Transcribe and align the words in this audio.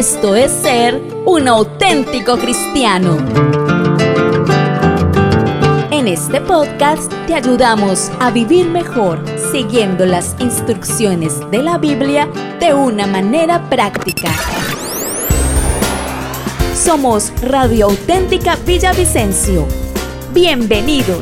Esto 0.00 0.34
es 0.34 0.50
ser 0.50 0.98
un 1.26 1.46
auténtico 1.46 2.38
cristiano. 2.38 3.18
En 5.90 6.08
este 6.08 6.40
podcast 6.40 7.12
te 7.26 7.34
ayudamos 7.34 8.10
a 8.18 8.30
vivir 8.30 8.64
mejor 8.66 9.22
siguiendo 9.52 10.06
las 10.06 10.36
instrucciones 10.40 11.38
de 11.50 11.62
la 11.62 11.76
Biblia 11.76 12.30
de 12.60 12.72
una 12.72 13.06
manera 13.06 13.68
práctica. 13.68 14.30
Somos 16.74 17.30
Radio 17.42 17.84
Auténtica 17.90 18.56
Villavicencio. 18.64 19.66
Bienvenidos. 20.32 21.20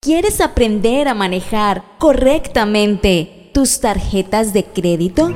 ¿Quieres 0.00 0.42
aprender 0.42 1.08
a 1.08 1.14
manejar 1.14 1.82
correctamente 1.96 3.50
tus 3.54 3.80
tarjetas 3.80 4.52
de 4.52 4.64
crédito? 4.64 5.32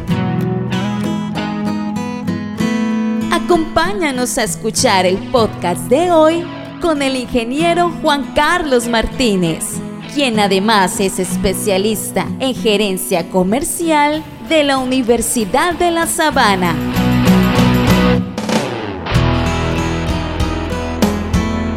Acompáñanos 3.45 4.39
a 4.39 4.45
escuchar 4.45 5.05
el 5.05 5.19
podcast 5.31 5.83
de 5.91 6.11
hoy 6.11 6.43
con 6.81 7.03
el 7.03 7.15
ingeniero 7.15 7.93
Juan 8.01 8.33
Carlos 8.35 8.89
Martínez, 8.89 9.67
quien 10.15 10.41
además 10.41 10.99
es 10.99 11.19
especialista 11.19 12.27
en 12.41 12.55
gerencia 12.55 13.29
comercial 13.29 14.25
de 14.49 14.65
la 14.65 14.79
Universidad 14.79 15.75
de 15.75 15.91
La 15.91 16.07
Sabana. 16.07 16.75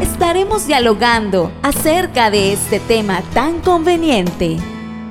Estaremos 0.00 0.66
dialogando 0.66 1.52
acerca 1.62 2.30
de 2.30 2.54
este 2.54 2.80
tema 2.80 3.20
tan 3.34 3.60
conveniente. 3.60 4.56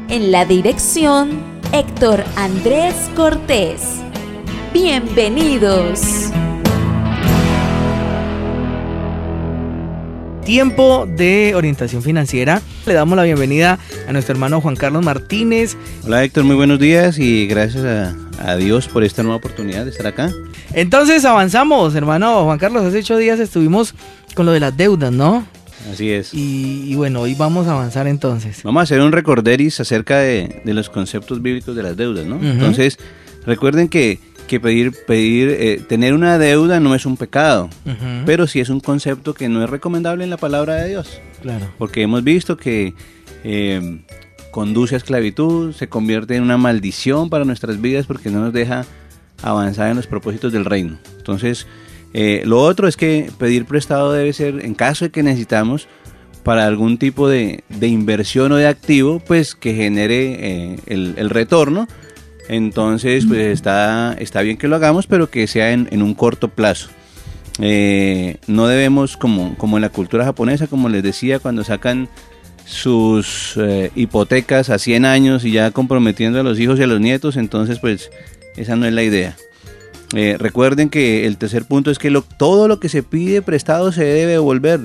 En 0.09 0.31
la 0.31 0.43
dirección, 0.43 1.39
Héctor 1.71 2.23
Andrés 2.35 2.95
Cortés. 3.15 4.01
Bienvenidos. 4.73 6.31
Tiempo 10.47 11.05
de 11.05 11.55
orientación 11.55 12.01
financiera. 12.01 12.61
Le 12.85 12.93
damos 12.93 13.17
la 13.17 13.23
bienvenida 13.23 13.79
a 14.07 14.13
nuestro 14.13 14.31
hermano 14.31 14.61
Juan 14.61 14.77
Carlos 14.77 15.03
Martínez. 15.03 15.75
Hola 16.05 16.23
Héctor, 16.23 16.45
muy 16.45 16.55
buenos 16.55 16.79
días 16.79 17.19
y 17.19 17.47
gracias 17.47 17.83
a, 17.83 18.55
Dios 18.55 18.87
por 18.87 19.03
esta 19.03 19.23
nueva 19.23 19.35
oportunidad 19.35 19.83
de 19.83 19.91
estar 19.91 20.07
acá. 20.07 20.31
Entonces 20.71 21.25
avanzamos, 21.25 21.95
hermano 21.95 22.45
Juan 22.45 22.59
Carlos. 22.59 22.85
Hace 22.85 22.99
ocho 22.99 23.17
días 23.17 23.41
estuvimos 23.41 23.93
con 24.35 24.45
lo 24.45 24.53
de 24.53 24.61
las 24.61 24.77
deudas, 24.77 25.11
¿no? 25.11 25.45
Así 25.91 26.11
es. 26.11 26.33
Y, 26.33 26.95
bueno, 26.95 27.19
hoy 27.19 27.35
vamos 27.35 27.67
a 27.67 27.73
avanzar 27.73 28.07
entonces. 28.07 28.63
Vamos 28.63 28.79
a 28.79 28.83
hacer 28.83 29.01
un 29.01 29.11
recorderis 29.11 29.81
acerca 29.81 30.19
de, 30.19 30.61
los 30.63 30.89
conceptos 30.89 31.41
bíblicos 31.41 31.75
de 31.75 31.83
las 31.83 31.97
deudas, 31.97 32.25
¿no? 32.25 32.39
Entonces, 32.41 32.97
recuerden 33.45 33.89
que 33.89 34.19
que 34.47 34.59
pedir, 34.59 34.93
pedir 35.05 35.49
eh, 35.49 35.81
tener 35.87 36.13
una 36.13 36.37
deuda 36.37 36.79
no 36.79 36.95
es 36.95 37.05
un 37.05 37.17
pecado, 37.17 37.69
pero 38.25 38.47
sí 38.47 38.59
es 38.59 38.69
un 38.69 38.79
concepto 38.79 39.33
que 39.33 39.49
no 39.49 39.63
es 39.63 39.69
recomendable 39.69 40.23
en 40.23 40.29
la 40.29 40.37
palabra 40.37 40.75
de 40.75 40.89
Dios. 40.89 41.21
Claro. 41.41 41.67
Porque 41.77 42.01
hemos 42.01 42.23
visto 42.23 42.57
que 42.57 42.95
eh, 43.43 43.99
conduce 44.51 44.95
a 44.95 44.97
esclavitud, 44.97 45.73
se 45.73 45.87
convierte 45.87 46.35
en 46.35 46.43
una 46.43 46.57
maldición 46.57 47.29
para 47.29 47.45
nuestras 47.45 47.79
vidas 47.79 48.07
porque 48.07 48.29
no 48.29 48.39
nos 48.39 48.53
deja 48.53 48.85
avanzar 49.43 49.89
en 49.89 49.97
los 49.97 50.07
propósitos 50.07 50.51
del 50.51 50.65
reino. 50.65 50.97
Entonces, 51.17 51.67
eh, 52.13 52.41
lo 52.45 52.61
otro 52.61 52.87
es 52.87 52.97
que 52.97 53.31
pedir 53.37 53.65
prestado 53.65 54.11
debe 54.11 54.33
ser, 54.33 54.65
en 54.65 54.73
caso 54.73 55.05
de 55.05 55.11
que 55.11 55.21
necesitamos, 55.21 55.87
para 56.43 56.65
algún 56.65 56.97
tipo 56.97 57.27
de, 57.27 57.63
inversión 57.81 58.53
o 58.53 58.55
de 58.55 58.67
activo, 58.67 59.19
pues 59.19 59.53
que 59.53 59.75
genere 59.75 60.77
el, 60.87 61.13
el 61.17 61.29
retorno 61.29 61.87
entonces, 62.49 63.25
pues 63.27 63.47
está, 63.47 64.15
está 64.19 64.41
bien 64.41 64.57
que 64.57 64.67
lo 64.67 64.77
hagamos, 64.77 65.07
pero 65.07 65.29
que 65.29 65.47
sea 65.47 65.71
en, 65.71 66.01
un 66.01 66.13
corto 66.13 66.47
plazo. 66.47 66.89
Eh, 67.59 68.37
no 68.47 68.67
debemos, 68.67 69.17
como, 69.17 69.57
como 69.57 69.77
en 69.77 69.81
la 69.81 69.89
cultura 69.89 70.23
japonesa, 70.23 70.67
como 70.67 70.89
les 70.89 71.03
decía, 71.03 71.39
cuando 71.39 71.63
sacan 71.63 72.07
sus 72.65 73.55
eh, 73.57 73.91
hipotecas 73.95 74.69
a 74.69 74.77
100 74.77 75.05
años 75.05 75.45
y 75.45 75.51
ya 75.51 75.71
comprometiendo 75.71 76.39
a 76.39 76.43
los 76.43 76.59
hijos 76.59 76.79
y 76.79 76.83
a 76.83 76.87
los 76.87 76.99
nietos, 76.99 77.37
entonces 77.37 77.79
pues 77.79 78.11
esa 78.55 78.75
no 78.75 78.85
es 78.85 78.93
la 78.93 79.03
idea. 79.03 79.35
Eh, 80.15 80.37
recuerden 80.39 80.89
que 80.89 81.25
el 81.25 81.37
tercer 81.37 81.65
punto 81.65 81.91
es 81.91 81.99
que 81.99 82.13
todo 82.37 82.67
lo 82.67 82.79
que 82.79 82.87
se 82.87 83.03
pide 83.03 83.41
prestado 83.41 83.91
se 83.91 84.05
debe 84.05 84.33
devolver. 84.33 84.79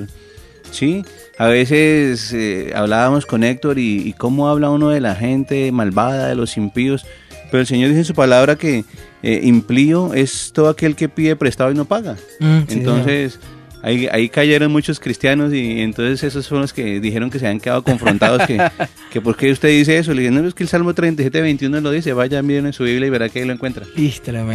¿sí? 0.71 1.05
A 1.39 1.47
veces 1.47 2.35
hablábamos 2.75 3.27
con 3.27 3.45
Héctor 3.45 3.79
y, 3.79 4.09
y, 4.09 4.13
cómo 4.15 4.49
habla 4.49 4.71
uno 4.71 4.89
de 4.89 5.01
la 5.01 5.15
gente 5.15 5.71
malvada, 5.71 6.29
de 6.29 6.35
los 6.35 6.57
impíos. 6.57 7.05
Pero 7.53 7.61
el 7.61 7.67
Señor 7.67 7.91
dice 7.91 7.99
en 7.99 8.05
su 8.07 8.15
palabra 8.15 8.57
que 8.57 8.87
eh, 9.23 9.41
implío 9.45 10.15
es 10.15 10.53
todo 10.55 10.71
aquel 10.71 10.97
que 10.97 11.11
pide 11.11 11.37
prestado 11.37 11.71
y 11.71 11.75
no 11.75 11.85
paga. 11.85 12.17
Mm, 12.41 12.61
entonces, 12.67 13.39
ahí, 13.83 14.09
ahí, 14.11 14.31
cayeron 14.31 14.73
muchos 14.73 14.99
cristianos 14.99 15.53
y 15.53 15.83
entonces 15.83 16.23
esos 16.25 16.47
son 16.47 16.63
los 16.63 16.73
que 16.73 16.99
dijeron 16.99 17.29
que 17.29 17.39
se 17.39 17.45
habían 17.45 17.61
quedado 17.61 17.85
confrontados, 17.85 18.47
que, 18.47 18.59
que 19.13 19.21
¿por 19.21 19.37
qué 19.37 19.53
usted 19.53 19.69
dice 19.69 19.99
eso? 19.99 20.15
Le 20.15 20.23
dije, 20.23 20.33
no, 20.33 20.49
es 20.49 20.55
que 20.55 20.63
el 20.63 20.71
Salmo 20.71 20.95
37, 20.95 21.43
21 21.43 21.83
lo 21.83 21.91
dice, 21.91 22.15
vaya, 22.15 22.41
miren 22.41 22.65
en 22.65 22.73
su 22.73 22.85
Biblia 22.85 23.09
y 23.09 23.11
verá 23.11 23.29
que 23.29 23.41
ahí 23.41 23.45
lo 23.45 23.53
encuentra. 23.53 23.85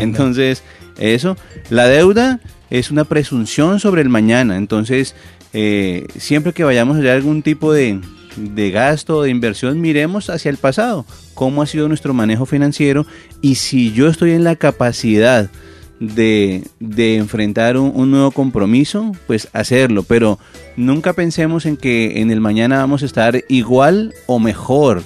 Entonces, 0.02 0.64
eso, 0.98 1.38
la 1.70 1.88
deuda 1.88 2.40
es 2.72 2.90
una 2.90 3.04
presunción 3.04 3.80
sobre 3.80 4.02
el 4.02 4.10
mañana, 4.10 4.58
entonces, 4.58 5.14
eh, 5.54 6.08
siempre 6.18 6.52
que 6.52 6.64
vayamos 6.64 6.98
a 6.98 7.14
algún 7.14 7.44
tipo 7.44 7.72
de 7.72 8.00
de 8.38 8.72
gasto 8.72 9.24
de 9.24 9.30
inversión, 9.30 9.82
miremos 9.82 10.30
hacia 10.30 10.50
el 10.50 10.58
pasado, 10.58 11.06
cómo 11.34 11.62
ha 11.62 11.68
sido 11.68 11.88
nuestro 11.88 12.14
manejo 12.14 12.46
financiero 12.46 13.06
y 13.42 13.56
si 13.56 13.92
yo 13.92 14.08
estoy 14.08 14.32
en 14.32 14.44
la 14.44 14.56
capacidad 14.56 15.50
de, 16.00 16.64
enfrentar 16.80 17.78
un, 17.78 18.12
nuevo 18.12 18.32
compromiso, 18.32 19.12
pues 19.26 19.50
hacerlo, 19.54 20.04
pero 20.04 20.40
nunca 20.76 21.14
pensemos 21.14 21.66
en 21.66 21.78
que 21.78 22.22
en 22.22 22.32
el 22.32 22.40
mañana 22.40 22.78
vamos 22.78 23.04
a 23.04 23.08
estar 23.08 23.44
igual 23.50 24.14
o 24.28 24.40
mejor, 24.40 25.04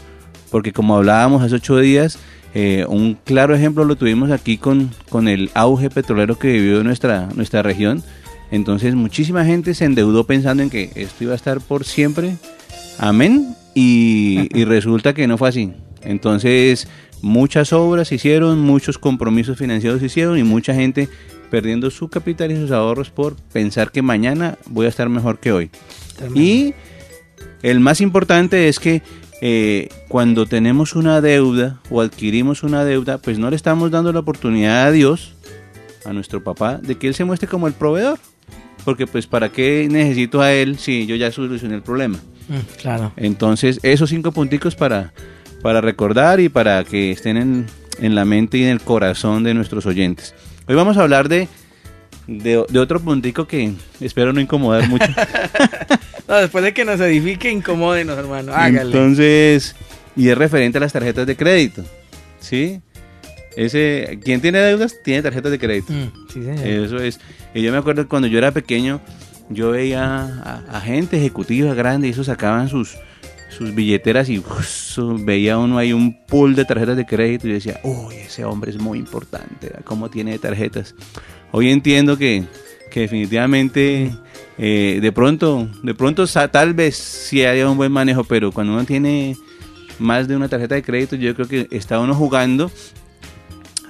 porque 0.50 0.74
como 0.74 0.98
hablábamos 0.98 1.44
hace 1.44 1.56
ocho 1.56 1.78
días, 1.78 2.19
eh, 2.53 2.86
un 2.90 3.18
claro 3.24 3.56
ejemplo 3.56 3.86
lo 3.86 3.96
tuvimos 3.96 4.31
aquí 4.31 4.58
con, 4.58 4.92
con 5.09 5.30
el 5.30 5.50
auge 5.53 5.90
petrolero 5.90 6.38
que 6.38 6.52
vivió 6.52 6.84
nuestra, 6.84 7.30
nuestra 7.36 7.62
región. 7.62 8.03
Entonces 8.52 8.96
muchísima 8.96 9.46
gente 9.46 9.74
se 9.74 9.86
endeudó 9.86 10.25
pensando 10.25 10.62
en 10.62 10.69
que 10.69 10.92
esto 10.96 11.24
iba 11.24 11.31
a 11.31 11.38
estar 11.38 11.62
por 11.62 11.86
siempre 11.86 12.36
Amén. 13.01 13.56
Y, 13.73 14.47
resulta 14.66 15.13
que 15.13 15.28
no 15.28 15.38
fue 15.38 15.50
así. 15.50 15.73
Entonces, 16.03 16.88
muchas 17.22 17.73
obras 17.73 18.07
se 18.07 18.16
hicieron, 18.16 18.59
muchos 18.59 18.97
compromisos 18.97 19.57
financieros 19.57 20.00
se 20.00 20.06
hicieron 20.06 20.38
y 20.38 20.44
mucha 20.44 20.73
gente 20.75 21.09
perdiendo 21.50 21.89
su 21.89 22.09
capital 22.09 22.51
y 22.51 22.56
sus 22.56 22.72
ahorros 22.72 23.09
por 23.09 23.35
pensar 23.35 23.91
que 23.91 24.01
mañana 24.01 24.57
voy 24.67 24.85
a 24.85 24.89
estar 24.89 25.09
mejor 25.09 25.39
que 25.39 25.51
hoy. 25.51 25.69
Y 26.35 26.73
el 27.63 27.79
más 27.79 28.01
importante 28.01 28.69
es 28.69 28.79
que 28.79 29.01
eh, 29.41 29.89
cuando 30.07 30.45
tenemos 30.45 30.95
una 30.95 31.22
deuda 31.22 31.81
o 31.89 32.01
adquirimos 32.01 32.62
una 32.62 32.85
deuda, 32.85 33.18
pues 33.18 33.39
no 33.39 33.50
le 33.50 33.56
estamos 33.56 33.89
dando 33.89 34.13
la 34.13 34.19
oportunidad 34.19 34.85
a 34.85 34.91
Dios, 34.91 35.33
a 36.06 36.13
nuestro 36.13 36.44
papá, 36.44 36.78
de 36.78 36.95
que 36.95 37.07
Él 37.07 37.16
se 37.16 37.25
muestre 37.25 37.50
como 37.50 37.66
el 37.66 37.73
proveedor. 37.73 38.19
Porque 38.85 39.07
pues 39.07 39.28
para 39.28 39.51
qué 39.51 39.88
necesito 39.89 40.41
a 40.41 40.53
Él 40.53 40.78
si 40.78 41.06
yo 41.07 41.16
ya 41.16 41.31
solucioné 41.31 41.75
el 41.75 41.81
problema. 41.81 42.19
Mm, 42.51 42.81
claro. 42.81 43.13
Entonces, 43.16 43.79
esos 43.81 44.09
cinco 44.09 44.34
punticos 44.34 44.75
para, 44.75 45.13
para 45.62 45.79
recordar 45.79 46.41
y 46.41 46.50
para 46.50 46.84
que 46.84 47.12
estén 47.12 47.38
en, 47.38 47.66
en, 48.00 48.13
la 48.13 48.25
mente 48.25 48.57
y 48.57 48.63
en 48.63 48.69
el 48.69 48.81
corazón 48.81 49.44
de 49.44 49.53
nuestros 49.53 49.85
oyentes. 49.85 50.35
Hoy 50.67 50.75
vamos 50.75 50.97
a 50.97 51.03
hablar 51.03 51.29
de, 51.29 51.47
de, 52.28 52.57
otro 52.57 53.00
puntico 53.00 53.47
que 53.47 53.72
espero 54.01 54.34
no 54.34 54.41
incomodar 54.41 54.89
mucho. 54.89 55.06
después 56.28 56.62
de 56.66 56.73
que 56.73 56.84
nos 56.84 57.00
edifique, 57.00 57.50
incomódenos, 57.50 58.17
hermano. 58.17 58.51
Hágale. 58.53 58.91
Entonces, 58.91 59.73
y 60.18 60.28
es 60.28 60.38
referente 60.38 60.78
a 60.78 60.81
las 60.81 60.91
tarjetas 60.91 61.25
de 61.25 61.38
crédito. 61.38 61.85
¿Sí? 62.41 62.81
Ese, 63.56 64.19
quien 64.25 64.42
tiene 64.42 64.59
deudas 64.59 64.95
tiene 65.06 65.21
tarjetas 65.21 65.51
de 65.51 65.59
crédito. 65.59 65.94
Mm, 65.94 66.47
Eso 66.65 66.97
es. 66.97 67.18
Y 67.54 67.62
yo 67.62 67.71
me 67.71 67.77
acuerdo 67.77 68.09
cuando 68.09 68.27
yo 68.27 68.38
era 68.38 68.51
pequeño, 68.51 69.00
yo 69.53 69.71
veía 69.71 70.63
a, 70.69 70.81
gente 70.81 71.18
ejecutiva 71.18 71.74
grande 71.74 72.07
y 72.07 72.12
esos 72.12 72.27
sacaban 72.27 72.69
sus, 72.69 72.98
sus 73.50 73.74
billeteras 73.74 74.30
y 74.30 74.44
veía 75.24 75.57
uno 75.57 75.77
ahí 75.77 75.94
un 75.94 76.25
pool 76.25 76.56
de 76.56 76.65
tarjetas 76.65 76.98
de 76.98 77.06
crédito 77.06 77.48
y 77.48 77.53
decía, 77.53 77.80
uy, 77.83 78.15
ese 78.15 78.45
hombre 78.45 78.71
es 78.71 78.80
muy 78.80 79.00
importante, 79.00 79.71
¿cómo 79.83 80.09
tiene 80.09 80.38
tarjetas? 80.39 80.95
Hoy 81.51 81.69
entiendo 81.69 82.18
que, 82.18 82.45
definitivamente 82.94 84.12
eh, 84.57 85.00
de 85.01 85.12
pronto, 85.12 85.69
de 85.83 85.94
pronto 85.94 86.25
tal 86.27 86.74
vez 86.74 86.95
sí 86.95 87.44
haya 87.45 87.69
un 87.69 87.77
buen 87.77 87.92
manejo, 87.92 88.24
pero 88.24 88.51
cuando 88.51 88.74
uno 88.74 88.83
tiene 88.86 89.36
más 90.00 90.27
de 90.27 90.36
una 90.36 90.50
tarjeta 90.50 90.75
de 90.75 90.83
crédito, 90.83 91.15
yo 91.15 91.33
creo 91.36 91.47
que 91.47 91.68
está 91.71 92.00
uno 92.00 92.15
jugando 92.15 92.71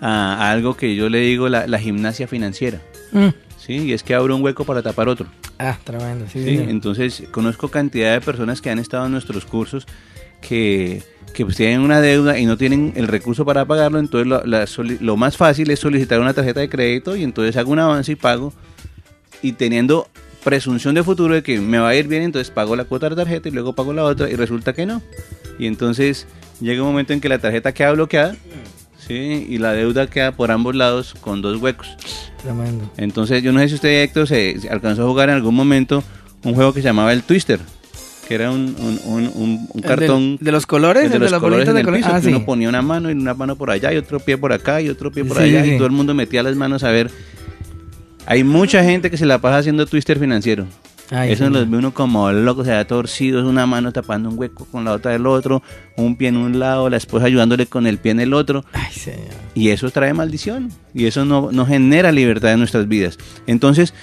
a, 0.01 0.51
algo 0.51 0.75
que 0.75 0.95
yo 0.95 1.09
le 1.09 1.19
digo 1.19 1.49
la, 1.49 1.79
gimnasia 1.79 2.27
financiera. 2.27 2.81
Mm. 3.11 3.29
Sí, 3.65 3.73
y 3.73 3.93
es 3.93 4.01
que 4.01 4.15
abre 4.15 4.33
un 4.33 4.41
hueco 4.41 4.65
para 4.65 4.81
tapar 4.81 5.07
otro. 5.07 5.27
Ah, 5.59 5.77
tremendo, 5.83 6.25
sí, 6.27 6.43
sí. 6.43 6.57
Entonces, 6.67 7.23
conozco 7.29 7.67
cantidad 7.69 8.13
de 8.13 8.21
personas 8.21 8.59
que 8.59 8.71
han 8.71 8.79
estado 8.79 9.05
en 9.05 9.11
nuestros 9.11 9.45
cursos 9.45 9.85
que, 10.41 11.03
que 11.35 11.45
pues 11.45 11.57
tienen 11.57 11.81
una 11.81 12.01
deuda 12.01 12.39
y 12.39 12.45
no 12.47 12.57
tienen 12.57 12.93
el 12.95 13.07
recurso 13.07 13.45
para 13.45 13.65
pagarlo, 13.65 13.99
entonces 13.99 14.27
lo, 14.27 14.43
la 14.45 14.65
lo 14.99 15.17
más 15.17 15.37
fácil 15.37 15.69
es 15.69 15.79
solicitar 15.79 16.19
una 16.19 16.33
tarjeta 16.33 16.59
de 16.59 16.69
crédito 16.69 17.15
y 17.15 17.23
entonces 17.23 17.55
hago 17.57 17.71
un 17.71 17.77
avance 17.77 18.11
y 18.11 18.15
pago 18.15 18.51
y 19.43 19.51
teniendo 19.51 20.07
presunción 20.43 20.95
de 20.95 21.03
futuro 21.03 21.35
de 21.35 21.43
que 21.43 21.59
me 21.59 21.77
va 21.77 21.89
a 21.89 21.95
ir 21.95 22.07
bien, 22.07 22.23
entonces 22.23 22.49
pago 22.51 22.75
la 22.75 22.85
cuota 22.85 23.07
de 23.07 23.15
la 23.15 23.23
tarjeta 23.23 23.47
y 23.47 23.51
luego 23.51 23.73
pago 23.73 23.93
la 23.93 24.03
otra 24.03 24.27
y 24.29 24.35
resulta 24.35 24.73
que 24.73 24.87
no. 24.87 25.03
Y 25.59 25.67
entonces 25.67 26.25
llega 26.59 26.81
un 26.81 26.89
momento 26.89 27.13
en 27.13 27.21
que 27.21 27.29
la 27.29 27.37
tarjeta 27.37 27.71
queda 27.73 27.91
bloqueada, 27.91 28.35
¿sí? 29.07 29.45
Y 29.49 29.57
la 29.57 29.73
deuda 29.73 30.07
queda 30.07 30.31
por 30.33 30.51
ambos 30.51 30.75
lados 30.75 31.13
con 31.21 31.41
dos 31.41 31.61
huecos. 31.61 31.87
Tremendo. 32.41 32.89
Entonces 32.97 33.43
yo 33.43 33.51
no 33.51 33.59
sé 33.59 33.69
si 33.69 33.75
usted, 33.75 34.03
Héctor, 34.03 34.27
se, 34.27 34.57
alcanzó 34.69 35.03
a 35.03 35.07
jugar 35.07 35.29
en 35.29 35.35
algún 35.35 35.55
momento 35.55 36.03
un 36.43 36.55
juego 36.55 36.73
que 36.73 36.81
se 36.81 36.87
llamaba 36.87 37.13
el 37.13 37.21
Twister, 37.23 37.59
que 38.27 38.33
era 38.35 38.49
un, 38.51 38.75
un, 38.79 38.99
un- 39.05 39.31
un- 39.35 39.67
un 39.69 39.69
¿El 39.75 39.81
cartón... 39.81 40.37
de 40.41 40.51
los 40.51 40.65
colores, 40.65 41.03
de 41.11 41.19
de 41.19 41.29
los 41.29 41.39
colores 41.39 41.67
en 41.67 41.75
de 41.75 41.81
el 41.81 41.87
piso, 41.87 42.09
Ah, 42.11 42.15
que 42.19 42.23
sí. 42.23 42.29
uno 42.29 42.45
ponía 42.45 42.69
una 42.69 42.81
mano 42.81 43.09
y 43.09 43.13
una 43.13 43.33
mano 43.33 43.55
por 43.55 43.69
allá 43.69 43.93
y 43.93 43.97
otro 43.97 44.19
pie 44.19 44.37
por 44.37 44.53
acá 44.53 44.81
y 44.81 44.89
otro 44.89 45.11
pie 45.11 45.23
por 45.25 45.37
Sí, 45.37 45.43
allá 45.43 45.63
sí. 45.63 45.71
y 45.73 45.77
todo 45.77 45.85
el 45.87 45.91
mundo 45.93 46.13
metía 46.13 46.41
las 46.41 46.55
manos 46.55 46.83
a 46.83 46.89
ver. 46.91 47.11
Hay 48.25 48.43
mucha 48.43 48.83
gente 48.83 49.09
que 49.11 49.17
se 49.17 49.25
la 49.25 49.39
pasa 49.39 49.57
haciendo 49.57 49.85
twister 49.85 50.17
financiero. 50.19 50.65
Ay, 51.11 51.33
Eso 51.33 51.45
sí. 51.47 51.51
los 51.53 51.69
ve 51.69 51.77
uno 51.77 51.93
como 51.93 52.31
loco, 52.31 52.63
se 52.63 52.71
da 52.71 52.85
torcidos, 52.85 53.43
una 53.45 53.65
mano 53.65 53.91
tapando 53.91 54.29
un 54.29 54.39
hueco 54.39 54.65
con 54.71 54.85
la 54.85 54.93
otra 54.93 55.11
del 55.11 55.27
otro, 55.27 55.61
un 55.97 56.15
pie 56.15 56.29
en 56.29 56.37
un 56.37 56.57
lado, 56.57 56.89
la 56.89 56.95
esposa 56.97 57.25
ayudándole 57.25 57.65
con 57.67 57.85
el 57.85 57.97
pie 57.97 58.11
en 58.13 58.21
el 58.21 58.33
otro. 58.33 58.63
Ay, 58.71 58.93
señor. 58.93 59.19
Y 59.53 59.69
eso 59.69 59.89
trae 59.89 60.13
maldición. 60.13 60.69
Y 60.93 61.05
eso 61.07 61.25
no, 61.25 61.51
no 61.51 61.65
genera 61.65 62.11
libertad 62.13 62.53
en 62.53 62.59
nuestras 62.59 62.87
vidas. 62.87 63.17
Entonces, 63.45 63.93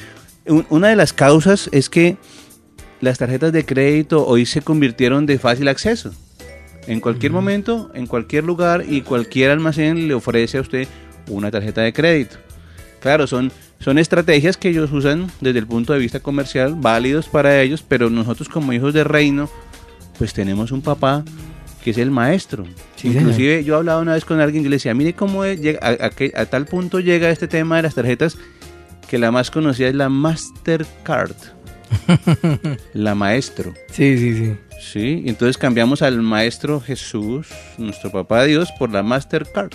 un- 0.47 0.67
una 0.69 0.89
de 0.89 0.97
las 0.97 1.13
causas 1.15 1.71
es 1.73 1.89
que 1.89 2.19
las 3.01 3.17
tarjetas 3.19 3.53
de 3.53 3.65
crédito 3.65 4.27
hoy 4.27 4.45
se 4.45 4.61
convirtieron 4.61 5.25
de 5.25 5.39
fácil 5.39 5.69
acceso. 5.69 6.13
En 6.87 7.01
cualquier 7.01 7.33
momento, 7.33 7.91
en 7.95 8.07
cualquier 8.07 8.45
lugar 8.45 8.85
y 8.89 9.01
cualquier 9.03 9.51
almacén 9.51 10.09
le 10.09 10.15
ofrece 10.15 10.59
a 10.59 10.61
usted 10.63 10.87
una 11.29 11.51
tarjeta 11.51 11.81
de 11.83 11.93
crédito. 11.93 12.37
Claro, 13.01 13.27
son, 13.27 13.53
son 13.81 13.99
estrategias 13.99 14.57
que 14.57 14.69
ellos 14.71 14.91
usan 14.93 15.31
desde 15.41 15.61
el 15.61 15.67
punto 15.67 15.93
de 15.93 15.99
vista 16.01 16.21
comercial, 16.21 16.75
válidos 16.77 17.29
para 17.29 17.61
ellos, 17.63 17.85
pero 17.87 18.11
nosotros 18.11 18.49
como 18.49 18.73
hijos 18.73 18.93
de 18.95 19.05
reino, 19.05 19.49
pues 20.19 20.33
tenemos 20.33 20.73
un 20.73 20.83
papá 20.83 21.25
que 21.85 21.91
es 21.91 21.99
el 21.99 22.11
maestro. 22.11 22.65
Sí, 22.97 23.09
Inclusive 23.09 23.63
yo 23.65 23.77
hablaba 23.77 24.01
una 24.01 24.15
vez 24.15 24.25
con 24.25 24.41
alguien, 24.41 24.65
yo 24.65 24.71
le 24.71 24.77
decía, 24.77 24.95
mire 24.95 25.13
cómo 25.15 25.45
es- 25.45 25.61
llega- 25.61 25.79
a, 25.81 26.41
a 26.41 26.47
tal 26.47 26.67
punto 26.67 26.99
llega 27.01 27.31
este 27.31 27.47
tema 27.47 27.77
de 27.77 27.83
las 27.83 27.95
tarjetas 27.95 28.37
que 29.09 29.17
la 29.19 29.31
más 29.31 29.51
conocida 29.51 29.89
es 29.89 29.95
la 29.95 30.09
Mastercard. 30.09 31.37
la 32.93 33.15
maestro. 33.15 33.73
Sí, 33.91 34.19
sí, 34.19 34.37
sí. 34.37 34.57
Sí, 34.81 35.23
entonces 35.27 35.57
cambiamos 35.57 36.03
al 36.03 36.21
maestro 36.23 36.81
Jesús, 36.81 37.49
nuestro 37.79 38.11
papá 38.11 38.45
Dios, 38.45 38.71
por 38.79 38.91
la 38.91 39.03
Mastercard. 39.03 39.73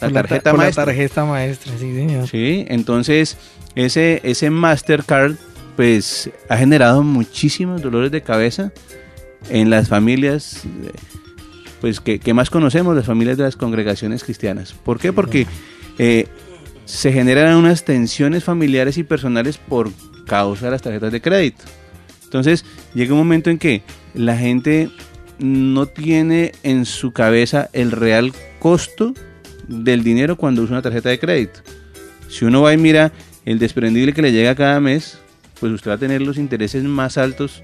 La 0.00 0.08
ta- 0.08 0.12
tarjeta 0.14 0.50
por 0.50 0.58
la 0.58 0.64
maestra. 0.64 0.84
tarjeta 0.86 1.24
maestra, 1.24 1.72
sí, 1.78 1.94
señor. 1.94 2.28
Sí, 2.28 2.64
entonces 2.68 3.36
ese, 3.74 4.20
ese 4.24 4.50
Mastercard 4.50 5.34
pues 5.76 6.30
ha 6.48 6.56
generado 6.56 7.02
muchísimos 7.02 7.80
dolores 7.82 8.10
de 8.10 8.22
cabeza 8.22 8.72
en 9.48 9.70
las 9.70 9.88
familias 9.88 10.62
pues 11.80 12.00
que, 12.00 12.18
que 12.18 12.34
más 12.34 12.50
conocemos, 12.50 12.94
las 12.94 13.06
familias 13.06 13.38
de 13.38 13.44
las 13.44 13.56
congregaciones 13.56 14.22
cristianas. 14.24 14.72
¿Por 14.74 14.98
qué? 14.98 15.12
Porque 15.14 15.46
eh, 15.98 16.26
se 16.84 17.12
generan 17.12 17.56
unas 17.56 17.84
tensiones 17.84 18.44
familiares 18.44 18.98
y 18.98 19.02
personales 19.04 19.56
por 19.56 19.90
causa 20.26 20.66
de 20.66 20.72
las 20.72 20.82
tarjetas 20.82 21.10
de 21.12 21.22
crédito. 21.22 21.64
Entonces 22.24 22.64
llega 22.94 23.12
un 23.14 23.18
momento 23.18 23.48
en 23.50 23.58
que 23.58 23.82
la 24.14 24.36
gente 24.36 24.90
no 25.38 25.86
tiene 25.86 26.52
en 26.62 26.84
su 26.84 27.12
cabeza 27.12 27.70
el 27.72 27.92
real 27.92 28.32
costo 28.58 29.14
del 29.70 30.02
dinero 30.02 30.36
cuando 30.36 30.62
usa 30.62 30.72
una 30.74 30.82
tarjeta 30.82 31.08
de 31.08 31.18
crédito. 31.18 31.60
Si 32.28 32.44
uno 32.44 32.62
va 32.62 32.72
y 32.74 32.76
mira 32.76 33.12
el 33.44 33.58
desprendible 33.58 34.12
que 34.12 34.22
le 34.22 34.32
llega 34.32 34.54
cada 34.54 34.80
mes, 34.80 35.18
pues 35.58 35.72
usted 35.72 35.90
va 35.90 35.94
a 35.94 35.98
tener 35.98 36.20
los 36.22 36.36
intereses 36.38 36.82
más 36.84 37.16
altos 37.18 37.62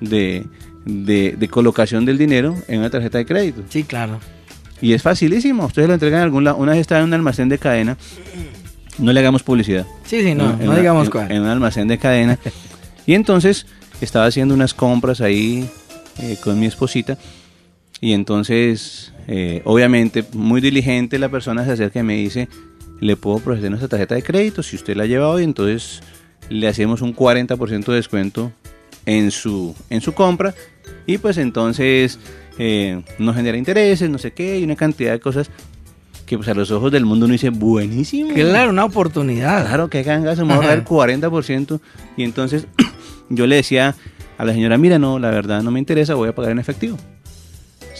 de, 0.00 0.44
de- 0.84 1.36
de 1.38 1.48
colocación 1.48 2.04
del 2.04 2.18
dinero 2.18 2.56
en 2.68 2.78
una 2.80 2.90
tarjeta 2.90 3.18
de 3.18 3.26
crédito. 3.26 3.62
Sí, 3.68 3.84
claro. 3.84 4.20
Y 4.80 4.92
es 4.94 5.02
facilísimo, 5.02 5.66
ustedes 5.66 5.86
lo 5.88 5.94
entregan 5.94 6.20
en 6.20 6.24
algún 6.24 6.44
lado. 6.44 6.56
Una 6.56 6.72
vez 6.72 6.80
estaba 6.80 7.00
en 7.00 7.06
un 7.08 7.14
almacén 7.14 7.48
de 7.48 7.58
cadena, 7.58 7.96
no 8.98 9.12
le 9.12 9.20
hagamos 9.20 9.42
publicidad. 9.42 9.86
Sí, 10.04 10.22
sí, 10.22 10.34
no, 10.34 10.56
no 10.56 10.64
una- 10.70 10.76
digamos 10.76 11.04
en- 11.06 11.10
cuál. 11.10 11.32
En 11.32 11.42
un 11.42 11.48
almacén 11.48 11.88
de 11.88 11.98
cadena. 11.98 12.38
y 13.06 13.14
entonces 13.14 13.66
estaba 14.00 14.26
haciendo 14.26 14.54
unas 14.54 14.74
compras 14.74 15.20
ahí 15.20 15.68
eh, 16.18 16.36
con 16.42 16.58
mi 16.58 16.66
esposita. 16.66 17.16
Y 18.02 18.14
entonces, 18.14 19.12
eh, 19.28 19.62
obviamente, 19.64 20.24
muy 20.32 20.60
diligente, 20.60 21.20
la 21.20 21.28
persona 21.28 21.64
se 21.64 21.70
acerca 21.70 22.00
y 22.00 22.02
me 22.02 22.16
dice, 22.16 22.48
le 23.00 23.16
puedo 23.16 23.38
proceder 23.38 23.70
nuestra 23.70 23.88
tarjeta 23.88 24.16
de 24.16 24.24
crédito 24.24 24.64
si 24.64 24.74
usted 24.74 24.96
la 24.96 25.06
lleva 25.06 25.28
hoy, 25.28 25.44
entonces 25.44 26.02
le 26.50 26.66
hacemos 26.66 27.00
un 27.00 27.14
40% 27.14 27.84
de 27.84 27.94
descuento 27.94 28.50
en 29.06 29.30
su, 29.30 29.76
en 29.88 30.00
su 30.00 30.14
compra. 30.14 30.52
Y 31.06 31.18
pues 31.18 31.38
entonces 31.38 32.18
eh, 32.58 33.00
no 33.20 33.32
genera 33.34 33.56
intereses, 33.56 34.10
no 34.10 34.18
sé 34.18 34.32
qué, 34.32 34.58
y 34.58 34.64
una 34.64 34.74
cantidad 34.74 35.12
de 35.12 35.20
cosas 35.20 35.48
que 36.26 36.36
pues 36.36 36.48
a 36.48 36.54
los 36.54 36.72
ojos 36.72 36.90
del 36.90 37.04
mundo 37.04 37.26
uno 37.26 37.34
dice, 37.34 37.50
buenísimo. 37.50 38.34
Claro, 38.34 38.70
una 38.70 38.84
oportunidad. 38.84 39.64
Claro, 39.64 39.88
que 39.88 40.02
ganga, 40.02 40.34
se 40.34 40.42
me 40.42 40.48
va 40.48 40.54
a 40.54 40.56
ahorrar 40.56 40.78
el 40.78 40.84
40%. 40.84 41.80
Y 42.16 42.24
entonces 42.24 42.66
yo 43.28 43.46
le 43.46 43.54
decía 43.54 43.94
a 44.38 44.44
la 44.44 44.54
señora, 44.54 44.76
mira, 44.76 44.98
no, 44.98 45.20
la 45.20 45.30
verdad 45.30 45.62
no 45.62 45.70
me 45.70 45.78
interesa, 45.78 46.14
voy 46.14 46.30
a 46.30 46.34
pagar 46.34 46.50
en 46.50 46.58
efectivo. 46.58 46.98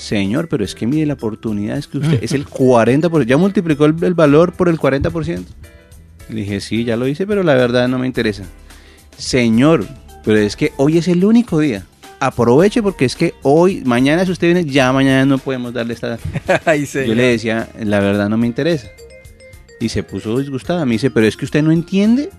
Señor, 0.03 0.49
pero 0.49 0.65
es 0.65 0.75
que 0.75 0.85
mire, 0.87 1.07
la 1.07 1.15
oportunidad 1.15 1.79
es 1.79 1.87
que 1.87 1.99
usted 1.99 2.19
es 2.23 2.33
el 2.33 2.45
40%, 2.49 3.25
ya 3.25 3.37
multiplicó 3.37 3.85
el, 3.85 3.95
el 4.03 4.15
valor 4.15 4.53
por 4.53 4.69
el 4.69 4.79
40%. 4.79 5.45
Le 6.29 6.41
dije, 6.41 6.61
sí, 6.61 6.83
ya 6.85 6.97
lo 6.97 7.07
hice, 7.07 7.25
pero 7.27 7.43
la 7.45 7.55
verdad 7.55 7.87
no 7.89 7.99
me 7.99 8.07
interesa. 8.09 8.45
Señor, 9.17 9.87
pero 10.25 10.39
es 10.39 10.57
que 10.57 10.73
hoy 10.77 10.99
es 10.99 11.07
el 11.07 11.25
único 11.25 11.59
día. 11.61 11.85
Aproveche 12.19 12.83
porque 12.83 13.05
es 13.05 13.15
que 13.17 13.35
hoy, 13.43 13.83
mañana 13.85 14.25
si 14.25 14.33
usted 14.33 14.53
viene, 14.53 14.65
ya 14.65 14.93
mañana 14.93 15.25
no 15.25 15.39
podemos 15.39 15.73
darle 15.73 15.95
esta, 15.95 16.19
Ay, 16.65 16.87
yo 16.87 17.15
le 17.15 17.23
decía, 17.23 17.69
la 17.81 18.01
verdad 18.01 18.29
no 18.29 18.37
me 18.37 18.47
interesa. 18.47 18.89
Y 19.81 19.89
se 19.89 20.03
puso 20.03 20.39
disgustada. 20.39 20.85
Me 20.85 20.93
dice, 20.93 21.11
pero 21.11 21.27
es 21.27 21.37
que 21.37 21.45
usted 21.45 21.63
no 21.63 21.71
entiende. 21.73 22.31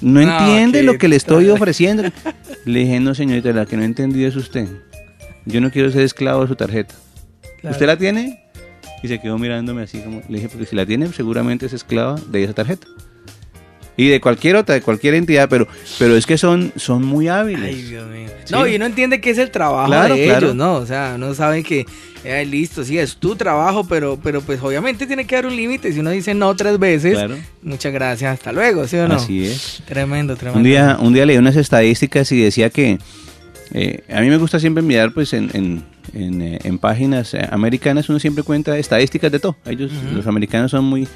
No, 0.00 0.20
No, 0.20 0.38
entiende 0.38 0.82
lo 0.82 0.98
que 0.98 1.06
le 1.08 1.14
estoy 1.16 1.48
ofreciendo. 1.48 2.04
Le 2.64 2.80
dije, 2.80 2.98
no, 3.00 3.14
señorita, 3.14 3.52
la 3.52 3.66
que 3.66 3.76
no 3.76 3.82
he 3.82 3.86
entendido 3.86 4.28
es 4.28 4.36
usted. 4.36 4.68
Yo 5.46 5.60
no 5.60 5.70
quiero 5.70 5.90
ser 5.90 6.02
esclavo 6.02 6.42
de 6.42 6.48
su 6.48 6.56
tarjeta. 6.56 6.94
Claro. 7.60 7.74
¿Usted 7.74 7.86
la 7.86 7.96
tiene? 7.96 8.44
Y 9.02 9.08
se 9.08 9.20
quedó 9.20 9.38
mirándome 9.38 9.82
así 9.82 9.98
como... 10.00 10.20
Le 10.28 10.36
dije, 10.36 10.48
porque 10.48 10.66
si 10.66 10.76
la 10.76 10.86
tiene, 10.86 11.12
seguramente 11.12 11.66
es 11.66 11.72
esclava 11.72 12.16
de 12.28 12.44
esa 12.44 12.52
tarjeta. 12.54 12.86
Y 13.96 14.08
de 14.08 14.20
cualquier 14.20 14.56
otra, 14.56 14.74
de 14.74 14.80
cualquier 14.80 15.14
entidad, 15.14 15.48
pero, 15.50 15.68
pero 15.98 16.16
es 16.16 16.24
que 16.24 16.38
son, 16.38 16.72
son 16.76 17.04
muy 17.04 17.28
hábiles. 17.28 17.62
Ay, 17.74 17.82
Dios 17.82 18.08
mío. 18.08 18.28
Sí. 18.44 18.52
No, 18.52 18.66
y 18.66 18.76
uno 18.76 18.86
entiende 18.86 19.20
que 19.20 19.30
es 19.30 19.38
el 19.38 19.50
trabajo 19.50 19.86
Claro, 19.88 20.14
de 20.14 20.24
claro. 20.24 20.46
ellos, 20.46 20.56
¿no? 20.56 20.74
O 20.76 20.86
sea, 20.86 21.12
uno 21.16 21.34
sabe 21.34 21.62
que, 21.62 21.84
eh, 22.24 22.44
listo, 22.46 22.84
sí, 22.84 22.96
es 22.98 23.16
tu 23.16 23.36
trabajo, 23.36 23.84
pero, 23.86 24.18
pero 24.22 24.40
pues 24.40 24.62
obviamente 24.62 25.06
tiene 25.06 25.26
que 25.26 25.36
haber 25.36 25.50
un 25.50 25.56
límite. 25.56 25.92
Si 25.92 26.00
uno 26.00 26.08
dice 26.10 26.32
no 26.32 26.56
tres 26.56 26.78
veces, 26.78 27.12
Claro. 27.14 27.36
muchas 27.62 27.92
gracias, 27.92 28.32
hasta 28.32 28.50
luego, 28.50 28.86
¿sí 28.88 28.96
o 28.96 29.06
no? 29.08 29.16
Así 29.16 29.44
es. 29.44 29.82
Tremendo, 29.84 30.36
tremendo. 30.36 30.58
Un 30.58 30.64
día, 30.64 30.96
un 30.98 31.12
día 31.12 31.26
leí 31.26 31.36
unas 31.36 31.56
estadísticas 31.56 32.32
y 32.32 32.40
decía 32.40 32.70
que 32.70 32.98
eh, 33.72 34.04
a 34.12 34.20
mí 34.20 34.28
me 34.28 34.36
gusta 34.36 34.58
siempre 34.60 34.82
mirar 34.82 35.12
pues 35.12 35.32
en, 35.32 35.50
en, 35.54 35.82
en, 36.14 36.42
eh, 36.42 36.58
en 36.64 36.78
páginas 36.78 37.34
eh, 37.34 37.46
americanas, 37.50 38.08
uno 38.08 38.18
siempre 38.18 38.42
cuenta 38.44 38.76
estadísticas 38.78 39.30
de 39.32 39.38
todo. 39.38 39.56
Ellos, 39.66 39.90
los 40.14 40.26
americanos 40.26 40.70
son 40.70 40.84
muy, 40.84 41.08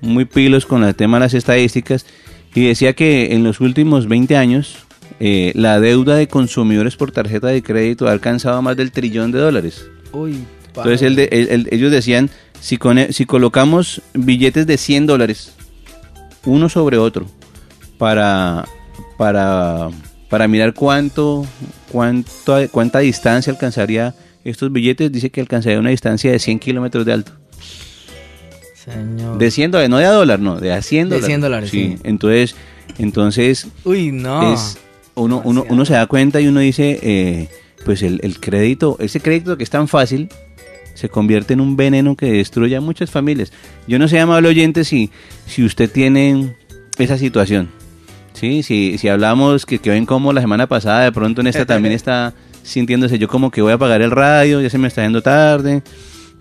muy 0.00 0.24
pilos 0.24 0.66
con 0.66 0.84
el 0.84 0.94
tema 0.94 1.16
de 1.18 1.24
las 1.26 1.34
estadísticas 1.34 2.06
y 2.54 2.66
decía 2.66 2.92
que 2.94 3.34
en 3.34 3.44
los 3.44 3.60
últimos 3.60 4.06
20 4.08 4.36
años 4.36 4.76
eh, 5.20 5.52
la 5.54 5.80
deuda 5.80 6.14
de 6.16 6.28
consumidores 6.28 6.96
por 6.96 7.10
tarjeta 7.12 7.48
de 7.48 7.62
crédito 7.62 8.06
ha 8.08 8.12
alcanzado 8.12 8.60
más 8.62 8.76
del 8.76 8.92
trillón 8.92 9.32
de 9.32 9.38
dólares. 9.40 9.86
Uy, 10.12 10.44
Entonces 10.68 11.02
el 11.02 11.16
de- 11.16 11.28
el- 11.32 11.48
el- 11.48 11.68
ellos 11.72 11.90
decían, 11.90 12.30
si, 12.60 12.76
con- 12.76 13.12
si 13.12 13.24
colocamos 13.24 14.00
billetes 14.14 14.66
de 14.66 14.76
100 14.76 15.06
dólares, 15.06 15.52
uno 16.44 16.68
sobre 16.68 16.98
otro, 16.98 17.26
para, 17.98 18.64
para, 19.16 19.88
para 20.28 20.48
mirar 20.48 20.74
cuánto, 20.74 21.46
cuánto, 21.90 22.56
cuánta 22.70 22.98
distancia 23.00 23.52
alcanzaría 23.52 24.14
estos 24.44 24.72
billetes, 24.72 25.10
dice 25.12 25.30
que 25.30 25.40
alcanzaría 25.40 25.78
una 25.78 25.90
distancia 25.90 26.30
de 26.32 26.38
100 26.38 26.58
kilómetros 26.58 27.04
de 27.04 27.12
alto. 27.12 27.32
Señor. 28.74 29.38
De 29.38 29.50
100 29.50 29.70
dólares, 29.70 29.90
no 29.90 29.98
de 29.98 30.04
a 30.06 30.10
dólar, 30.12 30.40
no, 30.40 30.60
de 30.60 30.72
a 30.72 30.82
100 30.82 31.08
De 31.08 31.16
dólares. 31.16 31.26
100 31.26 31.40
dólares, 31.40 31.70
sí. 31.70 31.96
Entonces, 32.04 32.56
entonces 32.98 33.66
Uy, 33.84 34.12
no. 34.12 34.54
es 34.54 34.78
uno, 35.14 35.42
uno, 35.44 35.64
uno 35.68 35.84
se 35.84 35.94
da 35.94 36.06
cuenta 36.06 36.40
y 36.40 36.46
uno 36.46 36.60
dice, 36.60 36.98
eh, 37.02 37.48
pues 37.84 38.02
el, 38.02 38.20
el 38.22 38.40
crédito, 38.40 38.96
ese 39.00 39.20
crédito 39.20 39.56
que 39.58 39.64
es 39.64 39.70
tan 39.70 39.88
fácil, 39.88 40.28
se 40.94 41.08
convierte 41.08 41.54
en 41.54 41.60
un 41.60 41.76
veneno 41.76 42.16
que 42.16 42.32
destruye 42.32 42.74
a 42.76 42.80
muchas 42.80 43.10
familias. 43.10 43.52
Yo 43.86 43.98
no 43.98 44.08
sé, 44.08 44.18
amable 44.18 44.48
oyente, 44.48 44.84
si, 44.84 45.10
si 45.46 45.64
usted 45.64 45.90
tiene 45.90 46.56
esa 46.98 47.18
situación. 47.18 47.70
Sí, 48.34 48.62
si, 48.62 48.98
si 48.98 49.08
hablamos 49.08 49.66
que 49.66 49.78
quedó 49.78 49.96
incómodo 49.96 50.32
la 50.32 50.40
semana 50.40 50.66
pasada, 50.66 51.04
de 51.04 51.12
pronto 51.12 51.40
en 51.40 51.46
esta 51.48 51.64
también 51.66 51.92
está 51.94 52.34
sintiéndose 52.62 53.18
yo 53.18 53.28
como 53.28 53.50
que 53.50 53.62
voy 53.62 53.72
a 53.72 53.76
apagar 53.76 54.02
el 54.02 54.10
radio, 54.10 54.60
ya 54.60 54.70
se 54.70 54.78
me 54.78 54.88
está 54.88 55.02
yendo 55.02 55.22
tarde, 55.22 55.82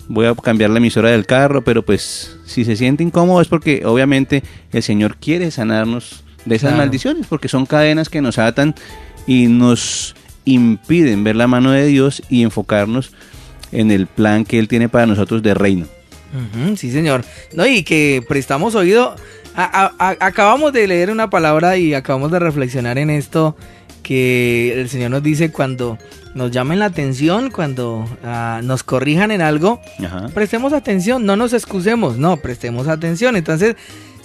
voy 0.07 0.25
a 0.25 0.35
cambiar 0.35 0.69
la 0.69 0.77
emisora 0.77 1.09
del 1.11 1.25
carro, 1.25 1.63
pero 1.63 1.83
pues 1.83 2.37
si 2.45 2.65
se 2.65 2.75
siente 2.75 3.03
incómodo 3.03 3.41
es 3.41 3.47
porque 3.47 3.83
obviamente 3.85 4.43
el 4.73 4.83
Señor 4.83 5.17
quiere 5.17 5.49
sanarnos 5.51 6.23
de 6.45 6.55
esas 6.55 6.69
Claro. 6.69 6.77
maldiciones, 6.83 7.27
porque 7.27 7.47
son 7.47 7.65
cadenas 7.65 8.09
que 8.09 8.21
nos 8.21 8.37
atan 8.37 8.75
y 9.25 9.47
nos 9.47 10.15
impiden 10.45 11.23
ver 11.23 11.35
la 11.35 11.47
mano 11.47 11.71
de 11.71 11.85
Dios 11.85 12.21
y 12.29 12.43
enfocarnos 12.43 13.11
en 13.71 13.91
el 13.91 14.07
plan 14.07 14.45
que 14.45 14.59
Él 14.59 14.67
tiene 14.67 14.87
para 14.87 15.05
nosotros 15.05 15.43
de 15.43 15.53
reino. 15.53 15.85
Sí, 16.75 16.91
señor. 16.91 17.23
No, 17.53 17.65
y 17.65 17.83
que 17.83 18.23
prestamos 18.27 18.75
oído. 18.75 19.15
A- 19.57 19.93
a- 19.99 20.09
a- 20.11 20.25
acabamos 20.25 20.71
de 20.71 20.87
leer 20.87 21.09
una 21.11 21.29
palabra 21.29 21.77
y 21.77 21.93
acabamos 21.93 22.31
de 22.31 22.39
reflexionar 22.39 22.97
en 22.97 23.09
esto 23.09 23.55
que 24.03 24.79
el 24.79 24.87
Señor 24.87 25.11
nos 25.11 25.23
dice 25.23 25.51
cuando 25.51 25.97
nos 26.35 26.51
llamen 26.51 26.79
la 26.79 26.85
atención, 26.85 27.49
cuando 27.49 28.07
ah, 28.23 28.61
nos 28.63 28.83
corrijan 28.83 29.31
en 29.31 29.41
algo, 29.41 29.81
Ajá. 30.05 30.27
prestemos 30.33 30.71
atención, 30.73 31.25
no 31.25 31.35
nos 31.35 31.51
excusemos, 31.53 32.17
no, 32.17 32.37
prestemos 32.37 32.87
atención. 32.87 33.35
Entonces, 33.35 33.75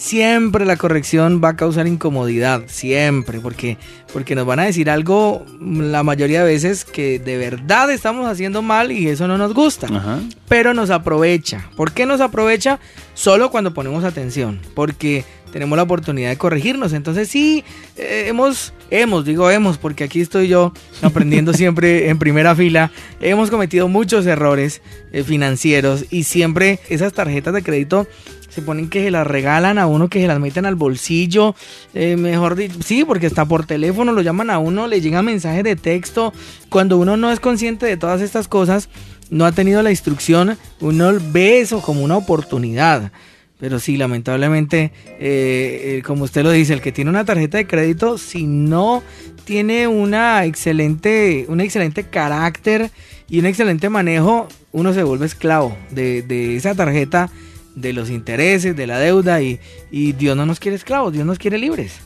siempre 0.03 0.67
la 0.67 0.77
corrección 0.77 1.41
va 1.43 1.51
a 1.51 1.57
causar 1.57 1.87
incomodidad, 1.87 2.65
siempre, 2.67 3.39
porque, 3.39 3.79
porque 4.13 4.35
nos 4.35 4.45
van 4.45 4.59
a 4.59 4.65
decir 4.65 4.91
algo 4.91 5.47
la 5.61 6.03
mayoría 6.03 6.41
de 6.41 6.53
veces 6.53 6.85
que 6.85 7.21
de 7.21 7.39
verdad 7.39 7.89
estamos 7.89 8.27
haciendo 8.27 8.63
mal 8.63 8.91
y 8.91 9.09
eso 9.09 9.29
no 9.29 9.39
nos 9.39 9.55
gusta 9.55 9.87
Ajá. 9.87 10.19
pero 10.49 10.75
nos 10.75 10.91
aprovecha. 10.91 11.71
¿Por 11.77 11.93
qué 11.93 12.05
nos 12.05 12.21
aprovecha? 12.21 12.81
Solo 13.15 13.53
cuando 13.53 13.75
ponemos 13.75 14.03
atención, 14.03 14.61
porque 14.75 15.25
tenemos 15.53 15.77
la 15.77 15.85
oportunidad 15.85 16.31
de 16.31 16.37
corregirnos. 16.37 16.95
Entonces 16.95 17.29
sí, 17.29 17.63
eh, 17.97 18.25
hemos, 18.27 18.73
hemos, 18.91 19.25
digo 19.25 19.51
hemos, 19.53 19.79
porque 19.79 20.03
aquí 20.03 20.21
estoy 20.21 20.49
yo 20.49 20.73
aprendiendo 21.03 21.53
siempre 21.55 22.09
en 22.09 22.19
primera 22.19 22.57
fila, 22.57 22.91
hemos 23.21 23.51
cometido 23.51 23.87
muchos 23.87 24.27
errores 24.27 24.83
eh, 25.13 25.23
financieros 25.23 26.07
y 26.11 26.25
siempre 26.25 26.81
esas 26.89 27.13
tarjetas 27.13 27.55
de 27.55 27.63
crédito 27.63 28.09
se 28.53 28.61
ponen 28.61 28.91
que 28.91 29.05
se 29.05 29.11
las 29.11 29.27
regalan 29.27 29.79
a 29.79 29.87
uno, 29.87 30.09
que 30.09 30.21
se 30.21 30.27
las 30.27 30.39
meten 30.39 30.67
al 30.67 30.75
bolsillo, 30.75 31.55
eh, 31.95 32.17
mejor 32.17 32.55
dicho, 32.55 32.79
sí, 32.85 33.05
porque 33.05 33.27
está 33.27 33.47
por 33.47 33.65
teléfono, 33.65 34.13
lo 34.13 34.21
llaman 34.21 34.51
a 34.51 34.59
uno, 34.59 34.87
le 34.87 35.01
llegan 35.01 35.25
mensajes 35.25 35.65
de 35.65 35.75
texto, 35.75 36.35
cuando 36.69 36.99
uno 36.99 37.17
no 37.17 37.33
es 37.33 37.41
consciente 37.41 37.87
de 37.87 37.97
todas 37.97 38.21
estas 38.21 38.49
cosas, 38.49 38.91
no 39.31 39.47
ha 39.47 39.53
tenido 39.53 39.83
la 39.83 39.91
instrucción, 39.91 40.59
uno 40.81 41.13
ve 41.31 41.61
eso 41.61 41.81
como 41.81 42.03
una 42.03 42.17
oportunidad. 42.19 43.11
Pero 43.59 43.79
sí, 43.79 43.97
lamentablemente, 43.97 44.93
eh, 45.21 45.99
eh, 45.99 46.03
como 46.05 46.25
usted 46.25 46.43
lo 46.43 46.51
dice, 46.51 46.75
el 46.75 46.81
que 46.81 46.91
tiene 46.91 47.11
una 47.11 47.25
tarjeta 47.25 47.59
de 47.59 47.67
crédito, 47.67 48.19
si 48.19 48.45
no 48.45 49.03
tiene 49.45 49.87
una 49.87 50.45
excelente, 50.45 51.47
un 51.49 51.61
excelente 51.61 52.03
carácter 52.05 52.91
y 53.31 53.39
un 53.39 53.47
excelente 53.47 53.89
manejo, 53.89 54.49
uno 54.73 54.93
se 54.93 55.05
vuelve 55.05 55.27
esclavo 55.27 55.77
de, 55.91 56.23
de 56.23 56.57
esa 56.57 56.75
tarjeta, 56.75 57.31
de 57.75 57.93
los 57.93 58.11
intereses, 58.11 58.77
de 58.77 58.87
la 58.87 58.99
deuda 58.99 59.41
y, 59.43 59.59
y 59.91 60.13
Dios 60.13 60.37
no 60.37 60.47
nos 60.47 60.61
quiere 60.61 60.77
esclavos, 60.77 61.13
Dios 61.13 61.25
nos 61.27 61.39
quiere 61.39 61.59
libres. 61.59 62.01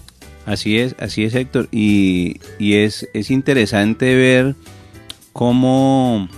Así 0.45 0.79
es, 0.79 0.95
así 1.01 1.25
es 1.25 1.35
Héctor. 1.35 1.69
Y, 1.73 2.41
y 2.59 2.75
es, 2.75 3.09
es 3.15 3.31
interesante 3.31 4.15
ver 4.15 4.55
cómo 5.33 6.29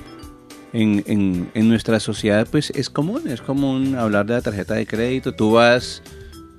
en, 0.72 1.04
en- 1.06 1.50
en 1.54 1.68
nuestra 1.68 2.00
sociedad 2.00 2.46
pues 2.50 2.70
es 2.70 2.90
común, 2.90 3.28
es 3.28 3.40
común 3.40 3.94
hablar 3.96 4.26
de 4.26 4.34
la 4.34 4.40
tarjeta 4.42 4.74
de 4.74 4.86
crédito. 4.86 5.32
Tú 5.34 5.52
vas 5.52 6.02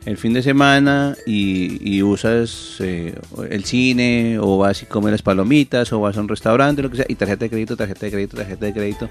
el 0.06 0.18
fin 0.18 0.34
de 0.34 0.42
semana 0.42 1.16
y, 1.26 1.78
y 1.82 2.02
usas 2.04 2.76
eh, 2.80 3.16
el 3.50 3.66
cine 3.66 4.38
o 4.40 4.58
vas 4.58 4.82
y 4.84 4.86
comes 4.86 5.12
las 5.12 5.22
palomitas 5.22 5.92
o 5.92 6.00
vas 6.00 6.18
a 6.18 6.22
un 6.22 6.28
restaurante, 6.30 6.82
lo 6.82 6.90
que 6.90 6.98
sea, 6.98 7.06
y 7.10 7.16
tarjeta 7.16 7.46
de 7.46 7.50
crédito, 7.50 7.76
tarjeta 7.76 8.06
de 8.06 8.12
crédito, 8.12 8.38
tarjeta 8.38 8.66
de 8.66 8.74
crédito. 8.74 9.10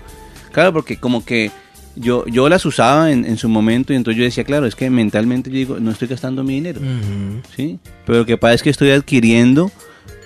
Claro, 0.52 0.72
porque 0.72 0.96
como 0.96 1.24
que 1.24 1.50
yo, 2.00 2.24
yo 2.26 2.48
las 2.48 2.64
usaba 2.66 3.10
en, 3.12 3.24
en 3.24 3.36
su 3.36 3.48
momento 3.48 3.92
y 3.92 3.96
entonces 3.96 4.18
yo 4.18 4.24
decía, 4.24 4.44
claro, 4.44 4.66
es 4.66 4.74
que 4.74 4.88
mentalmente 4.90 5.50
yo 5.50 5.56
digo, 5.56 5.80
no 5.80 5.90
estoy 5.90 6.08
gastando 6.08 6.44
mi 6.44 6.54
dinero. 6.54 6.80
¿sí? 7.56 7.78
Pero 8.06 8.20
lo 8.20 8.26
que 8.26 8.36
pasa 8.36 8.54
es 8.54 8.62
que 8.62 8.70
estoy 8.70 8.90
adquiriendo, 8.90 9.70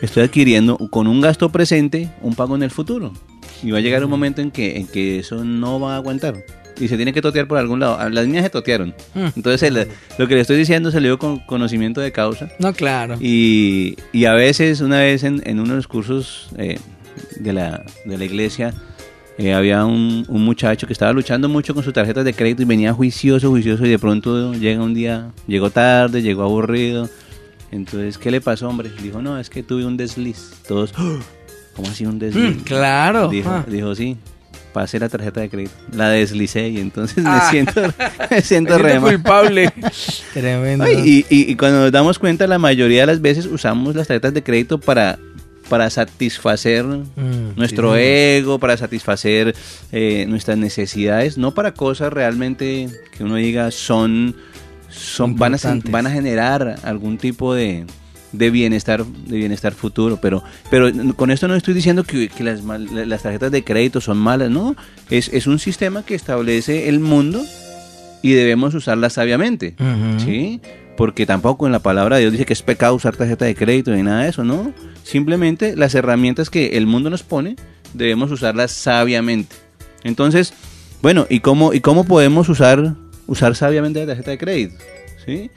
estoy 0.00 0.24
adquiriendo 0.24 0.78
con 0.90 1.06
un 1.06 1.20
gasto 1.20 1.50
presente 1.50 2.10
un 2.22 2.34
pago 2.34 2.56
en 2.56 2.62
el 2.62 2.70
futuro. 2.70 3.12
Y 3.62 3.70
va 3.70 3.78
a 3.78 3.80
llegar 3.80 4.04
un 4.04 4.10
momento 4.10 4.40
en 4.42 4.50
que, 4.50 4.76
en 4.76 4.86
que 4.88 5.20
eso 5.20 5.44
no 5.44 5.78
va 5.78 5.94
a 5.94 5.96
aguantar. 5.96 6.34
Y 6.80 6.88
se 6.88 6.96
tiene 6.96 7.12
que 7.12 7.22
totear 7.22 7.46
por 7.46 7.58
algún 7.58 7.78
lado. 7.80 7.96
Ah, 8.00 8.08
Las 8.08 8.26
mías 8.26 8.42
se 8.42 8.50
totearon. 8.50 8.94
Mm. 9.14 9.26
Entonces 9.36 9.62
el- 9.62 9.86
lo 10.18 10.26
que 10.26 10.34
le 10.34 10.40
estoy 10.40 10.56
diciendo 10.56 10.90
se 10.90 11.00
lo 11.00 11.04
digo 11.04 11.18
con 11.18 11.38
conocimiento 11.40 12.00
de 12.00 12.10
causa. 12.10 12.48
No, 12.58 12.72
claro. 12.72 13.16
Y, 13.20 13.96
y 14.12 14.24
a 14.24 14.32
veces, 14.32 14.80
una 14.80 14.98
vez 14.98 15.22
en, 15.22 15.42
en 15.44 15.60
uno 15.60 15.70
de 15.70 15.76
los 15.76 15.86
cursos 15.86 16.48
eh, 16.56 16.80
de, 17.38 17.52
la, 17.52 17.84
de 18.04 18.18
la 18.18 18.24
iglesia, 18.24 18.74
eh, 19.38 19.54
había 19.54 19.84
un, 19.84 20.24
un 20.28 20.44
muchacho 20.44 20.86
que 20.86 20.92
estaba 20.92 21.12
luchando 21.12 21.48
mucho 21.48 21.74
con 21.74 21.82
sus 21.82 21.92
tarjetas 21.92 22.24
de 22.24 22.34
crédito 22.34 22.62
y 22.62 22.64
venía 22.66 22.92
juicioso, 22.92 23.48
juicioso 23.50 23.86
y 23.86 23.90
de 23.90 23.98
pronto 23.98 24.52
llega 24.54 24.82
un 24.82 24.94
día, 24.94 25.30
llegó 25.46 25.70
tarde, 25.70 26.22
llegó 26.22 26.42
aburrido. 26.42 27.08
Entonces, 27.70 28.18
¿qué 28.18 28.30
le 28.30 28.40
pasó, 28.42 28.68
hombre? 28.68 28.90
Dijo, 29.02 29.22
no, 29.22 29.38
es 29.38 29.48
que 29.48 29.62
tuve 29.62 29.86
un 29.86 29.96
desliz. 29.96 30.52
Todos, 30.68 30.92
"Oh, 30.98 31.18
¿cómo 31.74 31.88
así 31.88 32.04
un 32.04 32.18
desliz? 32.18 32.56
Mm, 32.56 32.60
claro. 32.64 33.28
Dijo, 33.28 33.48
Ah. 33.50 33.64
dijo, 33.66 33.94
sí, 33.94 34.18
pasé 34.74 34.98
la 34.98 35.08
tarjeta 35.08 35.40
de 35.40 35.48
crédito. 35.48 35.72
La 35.96 36.10
deslicé 36.10 36.68
y 36.68 36.78
entonces 36.78 37.24
Ah. 37.26 37.40
me 37.44 37.50
siento, 37.50 37.80
me 38.30 38.40
siento 38.42 38.76
Me 38.76 38.82
re 38.82 38.90
siento 38.90 39.08
culpable. 39.08 39.72
Tremendo. 40.34 40.84
Ay, 40.84 41.24
y, 41.30 41.34
y- 41.34 41.50
y 41.52 41.56
cuando 41.56 41.80
nos 41.80 41.92
damos 41.92 42.18
cuenta, 42.18 42.46
la 42.46 42.58
mayoría 42.58 43.00
de 43.02 43.06
las 43.06 43.22
veces 43.22 43.46
usamos 43.46 43.94
las 43.96 44.06
tarjetas 44.08 44.34
de 44.34 44.42
crédito 44.42 44.78
para, 44.78 45.18
para 45.72 45.88
satisfacer 45.88 46.84
Mm, 46.84 47.56
nuestro 47.56 47.94
sí, 47.94 48.00
ego, 48.02 48.58
para 48.58 48.76
satisfacer 48.76 49.54
eh, 49.90 50.26
nuestras 50.28 50.58
necesidades, 50.58 51.38
no 51.38 51.54
para 51.54 51.72
cosas 51.72 52.12
realmente 52.12 52.90
que 53.16 53.24
uno 53.24 53.36
diga 53.36 53.70
son, 53.70 54.36
son 54.90 55.34
van, 55.36 55.54
a, 55.54 55.58
van 55.88 56.06
a 56.06 56.10
generar 56.10 56.76
algún 56.82 57.16
tipo 57.16 57.54
de, 57.54 57.86
de 58.32 58.50
bienestar 58.50 59.06
de 59.06 59.38
bienestar 59.38 59.72
futuro 59.72 60.18
pero 60.20 60.44
pero 60.70 60.90
con 61.16 61.30
esto 61.30 61.48
no 61.48 61.54
estoy 61.54 61.72
diciendo 61.72 62.04
que, 62.04 62.28
que 62.28 62.44
las, 62.44 62.62
las 62.62 63.22
tarjetas 63.22 63.50
de 63.50 63.64
crédito 63.64 64.02
son 64.02 64.18
malas 64.18 64.50
no 64.50 64.76
es, 65.08 65.30
es 65.32 65.46
un 65.46 65.58
sistema 65.58 66.04
que 66.04 66.14
establece 66.14 66.90
el 66.90 67.00
mundo 67.00 67.42
y 68.22 68.32
debemos 68.34 68.72
usarlas 68.74 69.14
sabiamente. 69.14 69.74
¿sí? 70.18 70.60
Porque 70.96 71.26
tampoco 71.26 71.66
en 71.66 71.72
la 71.72 71.78
palabra 71.78 72.16
de 72.16 72.22
Dios 72.22 72.32
dice 72.32 72.44
que 72.44 72.52
es 72.52 72.62
pecado 72.62 72.94
usar 72.94 73.16
tarjeta 73.16 73.44
de 73.44 73.54
crédito 73.54 73.90
ni 73.92 74.02
nada 74.02 74.24
de 74.24 74.28
eso, 74.28 74.44
¿no? 74.44 74.72
Simplemente 75.04 75.74
las 75.76 75.94
herramientas 75.94 76.50
que 76.50 76.76
el 76.76 76.86
mundo 76.86 77.10
nos 77.10 77.22
pone 77.22 77.56
debemos 77.94 78.30
usarlas 78.30 78.72
sabiamente. 78.72 79.56
Entonces, 80.04 80.52
bueno, 81.00 81.26
¿y 81.28 81.40
cómo, 81.40 81.72
y 81.72 81.80
cómo 81.80 82.04
podemos 82.04 82.48
usar, 82.48 82.94
usar 83.26 83.56
sabiamente 83.56 84.00
la 84.00 84.06
tarjeta 84.06 84.30
de 84.32 84.38
crédito? 84.38 84.74
¿Sí? 85.24 85.50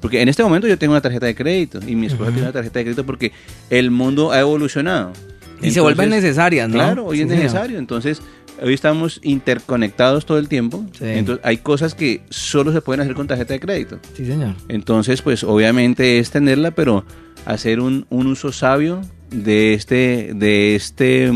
Porque 0.00 0.22
en 0.22 0.28
este 0.28 0.42
momento 0.42 0.68
yo 0.68 0.78
tengo 0.78 0.92
una 0.92 1.00
tarjeta 1.00 1.26
de 1.26 1.34
crédito 1.34 1.80
y 1.86 1.96
mi 1.96 2.06
esposa 2.06 2.30
tiene 2.30 2.42
una 2.42 2.52
tarjeta 2.52 2.78
de 2.78 2.84
crédito 2.84 3.04
porque 3.04 3.32
el 3.70 3.90
mundo 3.90 4.30
ha 4.32 4.40
evolucionado. 4.40 5.12
Y 5.60 5.72
se 5.72 5.80
vuelven 5.80 6.10
necesarias, 6.10 6.68
¿no? 6.68 6.74
Claro, 6.74 7.06
hoy 7.06 7.16
Sí, 7.16 7.22
es 7.22 7.28
necesario. 7.28 7.78
Entonces, 7.78 8.22
hoy 8.62 8.74
estamos 8.74 9.20
interconectados 9.22 10.26
todo 10.26 10.38
el 10.38 10.48
tiempo. 10.48 10.84
Sí. 10.98 11.04
Entonces, 11.04 11.44
hay 11.44 11.58
cosas 11.58 11.94
que 11.94 12.22
solo 12.30 12.72
se 12.72 12.80
pueden 12.80 13.00
hacer 13.00 13.14
con 13.14 13.26
tarjeta 13.26 13.54
de 13.54 13.60
crédito. 13.60 13.98
Sí, 14.16 14.24
señor. 14.26 14.54
Entonces, 14.68 15.22
pues 15.22 15.44
obviamente 15.44 16.18
es 16.18 16.30
tenerla, 16.30 16.70
pero 16.70 17.04
hacer 17.44 17.80
un, 17.80 18.06
un 18.10 18.26
uso 18.26 18.52
sabio 18.52 19.00
de 19.30 19.74
este, 19.74 20.32
de 20.34 20.74
este 20.74 21.30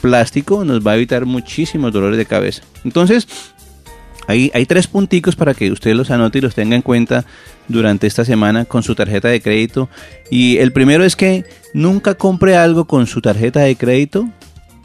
plástico 0.00 0.64
nos 0.64 0.86
va 0.86 0.92
a 0.92 0.96
evitar 0.96 1.26
muchísimos 1.26 1.92
dolores 1.92 2.18
de 2.18 2.26
cabeza. 2.26 2.62
Entonces, 2.84 3.26
hay, 4.26 4.50
hay 4.54 4.66
tres 4.66 4.86
punticos 4.86 5.36
para 5.36 5.54
que 5.54 5.70
usted 5.70 5.94
los 5.94 6.10
anote 6.10 6.38
y 6.38 6.40
los 6.40 6.54
tenga 6.54 6.76
en 6.76 6.82
cuenta 6.82 7.24
durante 7.68 8.06
esta 8.06 8.24
semana 8.24 8.64
con 8.64 8.82
su 8.82 8.94
tarjeta 8.94 9.28
de 9.28 9.40
crédito. 9.40 9.88
Y 10.30 10.58
el 10.58 10.72
primero 10.72 11.04
es 11.04 11.16
que 11.16 11.44
nunca 11.72 12.14
compre 12.14 12.56
algo 12.56 12.86
con 12.86 13.06
su 13.06 13.20
tarjeta 13.20 13.60
de 13.60 13.76
crédito 13.76 14.28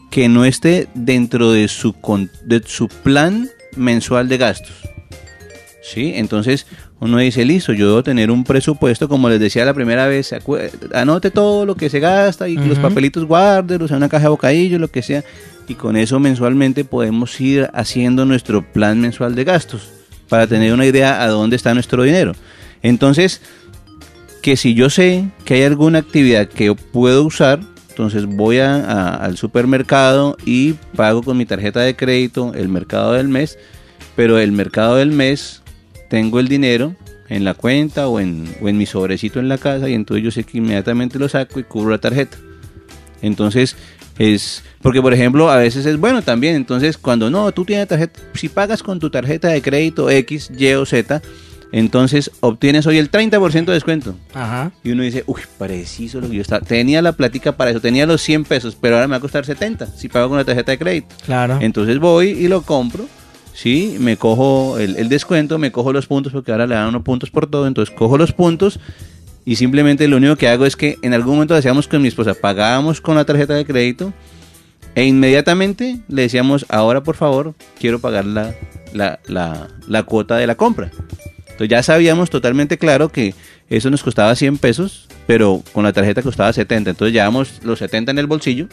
que 0.09 0.27
no 0.27 0.45
esté 0.45 0.87
dentro 0.95 1.51
de 1.51 1.67
su, 1.67 1.93
con- 1.93 2.29
de 2.45 2.61
su 2.65 2.87
plan 2.87 3.49
mensual 3.75 4.27
de 4.29 4.37
gastos. 4.37 4.75
¿Sí? 5.81 6.13
Entonces 6.15 6.65
uno 6.99 7.17
dice, 7.17 7.45
listo, 7.45 7.73
yo 7.73 7.87
debo 7.87 8.03
tener 8.03 8.29
un 8.29 8.43
presupuesto, 8.43 9.07
como 9.07 9.29
les 9.29 9.39
decía 9.39 9.63
la 9.65 9.73
primera 9.73 10.07
vez, 10.07 10.33
anote 10.93 11.31
todo 11.31 11.65
lo 11.65 11.75
que 11.75 11.89
se 11.89 11.99
gasta 11.99 12.47
y 12.49 12.57
los 12.57 12.77
papelitos 12.77 13.25
guárdelos 13.25 13.89
en 13.91 13.97
una 13.97 14.09
caja 14.09 14.23
de 14.23 14.29
bocadillo, 14.29 14.77
lo 14.79 14.89
que 14.89 15.01
sea. 15.01 15.23
Y 15.67 15.75
con 15.75 15.95
eso 15.95 16.19
mensualmente 16.19 16.83
podemos 16.83 17.39
ir 17.39 17.69
haciendo 17.73 18.25
nuestro 18.25 18.61
plan 18.73 18.99
mensual 18.99 19.33
de 19.35 19.43
gastos 19.45 19.89
para 20.27 20.45
tener 20.45 20.73
una 20.73 20.85
idea 20.85 21.23
a 21.23 21.27
dónde 21.27 21.55
está 21.55 21.73
nuestro 21.73 22.03
dinero. 22.03 22.33
Entonces, 22.83 23.41
que 24.41 24.57
si 24.57 24.73
yo 24.73 24.89
sé 24.89 25.25
que 25.45 25.55
hay 25.55 25.63
alguna 25.63 25.99
actividad 25.99 26.47
que 26.49 26.65
yo 26.65 26.75
puedo 26.75 27.23
usar, 27.23 27.59
entonces 27.99 28.25
voy 28.27 28.59
a- 28.59 29.13
al 29.15 29.35
supermercado 29.35 30.37
y 30.45 30.71
pago 30.95 31.21
con 31.21 31.35
mi 31.35 31.45
tarjeta 31.45 31.81
de 31.81 31.97
crédito 31.97 32.53
el 32.55 32.69
mercado 32.69 33.11
del 33.11 33.27
mes, 33.27 33.57
pero 34.15 34.39
el 34.39 34.53
mercado 34.53 34.95
del 34.95 35.11
mes 35.11 35.61
tengo 36.09 36.39
el 36.39 36.47
dinero 36.47 36.95
en 37.27 37.43
la 37.43 37.55
cuenta 37.55 38.07
o 38.07 38.21
en, 38.21 38.45
o 38.61 38.69
en 38.69 38.77
mi 38.77 38.85
sobrecito 38.85 39.41
en 39.41 39.49
la 39.49 39.57
casa 39.57 39.89
y 39.89 39.95
entonces 39.95 40.23
yo 40.23 40.31
sé 40.31 40.45
que 40.45 40.59
inmediatamente 40.59 41.19
lo 41.19 41.27
saco 41.27 41.59
y 41.59 41.63
cubro 41.63 41.89
la 41.91 41.97
tarjeta. 41.97 42.37
Entonces, 43.21 43.75
es 44.17 44.63
porque 44.81 45.01
por 45.01 45.13
ejemplo 45.13 45.51
a 45.51 45.57
veces 45.57 45.85
es 45.85 45.97
bueno 45.97 46.21
también 46.21 46.55
entonces 46.55 46.97
cuando 46.97 47.29
no 47.29 47.51
tú 47.51 47.65
tienes 47.65 47.87
tarjeta 47.89 48.17
si 48.33 48.47
pagas 48.47 48.81
con 48.81 48.99
tu 48.99 49.09
tarjeta 49.09 49.49
de 49.49 49.61
crédito 49.61 50.09
X 50.09 50.51
Y 50.57 50.71
o 50.73 50.85
Z 50.85 51.21
entonces 51.71 52.31
obtienes 52.39 52.87
hoy 52.87 52.97
el 52.97 53.11
30% 53.11 53.65
de 53.65 53.73
descuento 53.73 54.15
Ajá. 54.33 54.71
y 54.83 54.91
uno 54.91 55.03
dice 55.03 55.23
uy 55.27 55.41
preciso 55.57 56.19
lo 56.19 56.29
que 56.29 56.35
yo 56.37 56.41
estaba 56.41 56.65
tenía 56.65 57.01
la 57.01 57.11
plática 57.13 57.55
para 57.57 57.71
eso 57.71 57.79
tenía 57.79 58.05
los 58.05 58.21
100 58.21 58.45
pesos 58.45 58.75
pero 58.79 58.95
ahora 58.95 59.07
me 59.07 59.11
va 59.11 59.17
a 59.17 59.21
costar 59.21 59.45
70 59.45 59.85
si 59.87 60.09
pago 60.09 60.29
con 60.29 60.37
la 60.37 60.45
tarjeta 60.45 60.71
de 60.71 60.77
crédito 60.79 61.15
Claro. 61.25 61.59
entonces 61.61 61.99
voy 61.99 62.29
y 62.29 62.47
lo 62.47 62.63
compro 62.63 63.05
sí 63.53 63.97
me 63.99 64.17
cojo 64.17 64.77
el, 64.79 64.95
el 64.95 65.09
descuento 65.09 65.59
me 65.59 65.71
cojo 65.71 65.93
los 65.93 66.07
puntos 66.07 66.33
porque 66.33 66.51
ahora 66.51 66.65
le 66.65 66.75
dan 66.75 66.87
unos 66.87 67.03
puntos 67.03 67.29
por 67.29 67.45
todo 67.47 67.67
entonces 67.67 67.93
cojo 67.95 68.17
los 68.17 68.31
puntos 68.33 68.79
y 69.45 69.55
simplemente 69.55 70.07
lo 70.07 70.17
único 70.17 70.35
que 70.35 70.47
hago 70.47 70.65
es 70.65 70.75
que 70.75 70.97
en 71.01 71.13
algún 71.13 71.33
momento 71.35 71.55
hacíamos 71.55 71.87
con 71.87 72.01
mi 72.01 72.07
esposa, 72.07 72.35
pagábamos 72.35 73.01
con 73.01 73.15
la 73.15 73.25
tarjeta 73.25 73.53
de 73.55 73.65
crédito 73.65 74.13
e 74.95 75.05
inmediatamente 75.05 75.99
le 76.07 76.23
decíamos, 76.23 76.65
ahora 76.69 77.01
por 77.03 77.15
favor, 77.15 77.53
quiero 77.79 77.99
pagar 77.99 78.25
la, 78.25 78.53
la, 78.93 79.19
la, 79.27 79.67
la 79.87 80.03
cuota 80.03 80.35
de 80.37 80.45
la 80.45 80.55
compra. 80.55 80.91
Entonces 81.59 81.71
ya 81.71 81.83
sabíamos 81.83 82.29
totalmente 82.29 82.77
claro 82.77 83.09
que 83.09 83.35
eso 83.69 83.89
nos 83.89 84.01
costaba 84.01 84.33
100 84.33 84.59
pesos, 84.59 85.09
pero 85.27 85.61
con 85.73 85.83
la 85.83 85.91
tarjeta 85.91 86.21
costaba 86.21 86.53
70. 86.53 86.91
Entonces 86.91 87.11
llevábamos 87.11 87.59
los 87.63 87.79
70 87.79 88.11
en 88.11 88.17
el 88.17 88.27
bolsillo, 88.27 88.67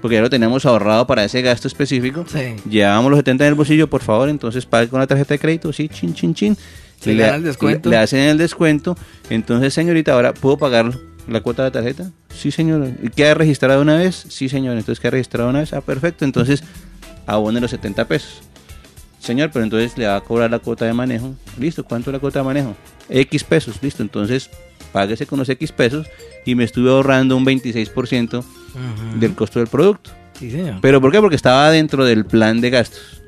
porque 0.00 0.14
ya 0.14 0.22
lo 0.22 0.30
teníamos 0.30 0.64
ahorrado 0.64 1.06
para 1.06 1.22
ese 1.22 1.42
gasto 1.42 1.68
específico. 1.68 2.24
Sí. 2.26 2.56
Llevábamos 2.66 3.10
los 3.10 3.18
70 3.18 3.44
en 3.44 3.48
el 3.48 3.54
bolsillo, 3.56 3.90
por 3.90 4.00
favor, 4.00 4.30
entonces 4.30 4.64
pague 4.64 4.88
con 4.88 5.00
la 5.00 5.06
tarjeta 5.06 5.34
de 5.34 5.38
crédito, 5.38 5.70
sí, 5.70 5.90
chin, 5.90 6.14
chin, 6.14 6.32
chin. 6.32 6.56
Le 7.04 7.14
da 7.16 7.34
el 7.34 7.44
descuento. 7.44 7.90
Le, 7.90 7.96
le 7.96 8.02
hacen 8.02 8.20
el 8.20 8.38
descuento. 8.38 8.96
Entonces, 9.28 9.74
señorita, 9.74 10.14
ahora, 10.14 10.32
¿puedo 10.32 10.56
pagar 10.56 10.92
la 11.28 11.42
cuota 11.42 11.64
de 11.64 11.68
la 11.68 11.72
tarjeta? 11.72 12.10
Sí, 12.34 12.50
señora. 12.50 12.88
¿Y 13.02 13.10
¿Queda 13.10 13.34
registrado 13.34 13.82
una 13.82 13.98
vez? 13.98 14.24
Sí, 14.30 14.48
señor. 14.48 14.78
Entonces, 14.78 14.98
¿queda 14.98 15.10
registrado 15.10 15.50
una 15.50 15.58
vez? 15.58 15.74
Ah, 15.74 15.82
perfecto. 15.82 16.24
Entonces, 16.24 16.64
abone 17.26 17.60
los 17.60 17.70
70 17.70 18.06
pesos. 18.06 18.40
Señor, 19.20 19.50
pero 19.52 19.64
entonces 19.64 19.96
le 19.98 20.06
va 20.06 20.16
a 20.16 20.20
cobrar 20.20 20.50
la 20.50 20.58
cuota 20.58 20.84
de 20.86 20.92
manejo. 20.92 21.34
Listo, 21.58 21.84
¿cuánto 21.84 22.10
es 22.10 22.14
la 22.14 22.18
cuota 22.20 22.40
de 22.40 22.44
manejo? 22.44 22.74
X 23.08 23.44
pesos, 23.44 23.76
listo. 23.82 24.02
Entonces, 24.02 24.48
páguese 24.92 25.26
con 25.26 25.38
los 25.38 25.48
X 25.48 25.72
pesos 25.72 26.06
y 26.46 26.54
me 26.54 26.64
estuve 26.64 26.90
ahorrando 26.90 27.36
un 27.36 27.44
26% 27.44 28.38
Ujú. 28.38 28.44
del 29.20 29.34
costo 29.34 29.58
del 29.58 29.68
producto. 29.68 30.10
Sí, 30.38 30.50
señor. 30.50 30.76
¿Pero 30.80 31.00
por 31.00 31.12
qué? 31.12 31.20
Porque 31.20 31.36
estaba 31.36 31.70
dentro 31.70 32.04
del 32.04 32.24
plan 32.24 32.60
de 32.62 32.70
gastos. 32.70 33.22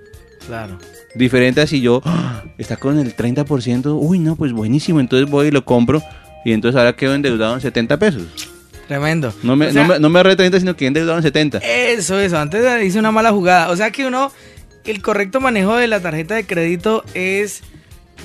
Claro. 0.46 0.78
Diferente 1.14 1.60
a 1.60 1.66
si 1.66 1.82
yo, 1.82 2.00
"Ah, 2.06 2.42
está 2.56 2.76
con 2.78 2.98
el 2.98 3.14
30%, 3.14 3.96
uy, 3.96 4.18
no, 4.18 4.34
pues 4.34 4.52
buenísimo, 4.52 4.98
entonces 4.98 5.30
voy 5.30 5.48
y 5.48 5.50
lo 5.50 5.64
compro 5.64 6.02
y 6.44 6.52
entonces 6.52 6.78
ahora 6.78 6.94
quedo 6.96 7.14
endeudado 7.14 7.54
en 7.54 7.60
70 7.60 7.98
pesos. 7.98 8.22
Tremendo. 8.88 9.32
No 9.42 9.54
me, 9.56 9.66
O 9.68 9.72
sea, 9.72 9.82
no 9.82 9.88
me, 9.94 10.00
no 10.00 10.08
me 10.08 10.18
ahorré 10.18 10.36
30, 10.36 10.58
sino 10.58 10.74
que 10.74 10.86
endeudado 10.86 11.16
en 11.18 11.22
70. 11.22 11.58
Eso, 11.58 12.18
eso. 12.18 12.38
Antes 12.38 12.64
hice 12.84 12.98
una 12.98 13.12
mala 13.12 13.30
jugada. 13.30 13.70
O 13.70 13.76
sea 13.76 13.90
que 13.90 14.06
uno, 14.06 14.32
el 14.84 15.02
correcto 15.02 15.40
manejo 15.40 15.76
de 15.76 15.86
la 15.86 16.00
tarjeta 16.00 16.34
de 16.34 16.46
crédito 16.46 17.04
es, 17.14 17.62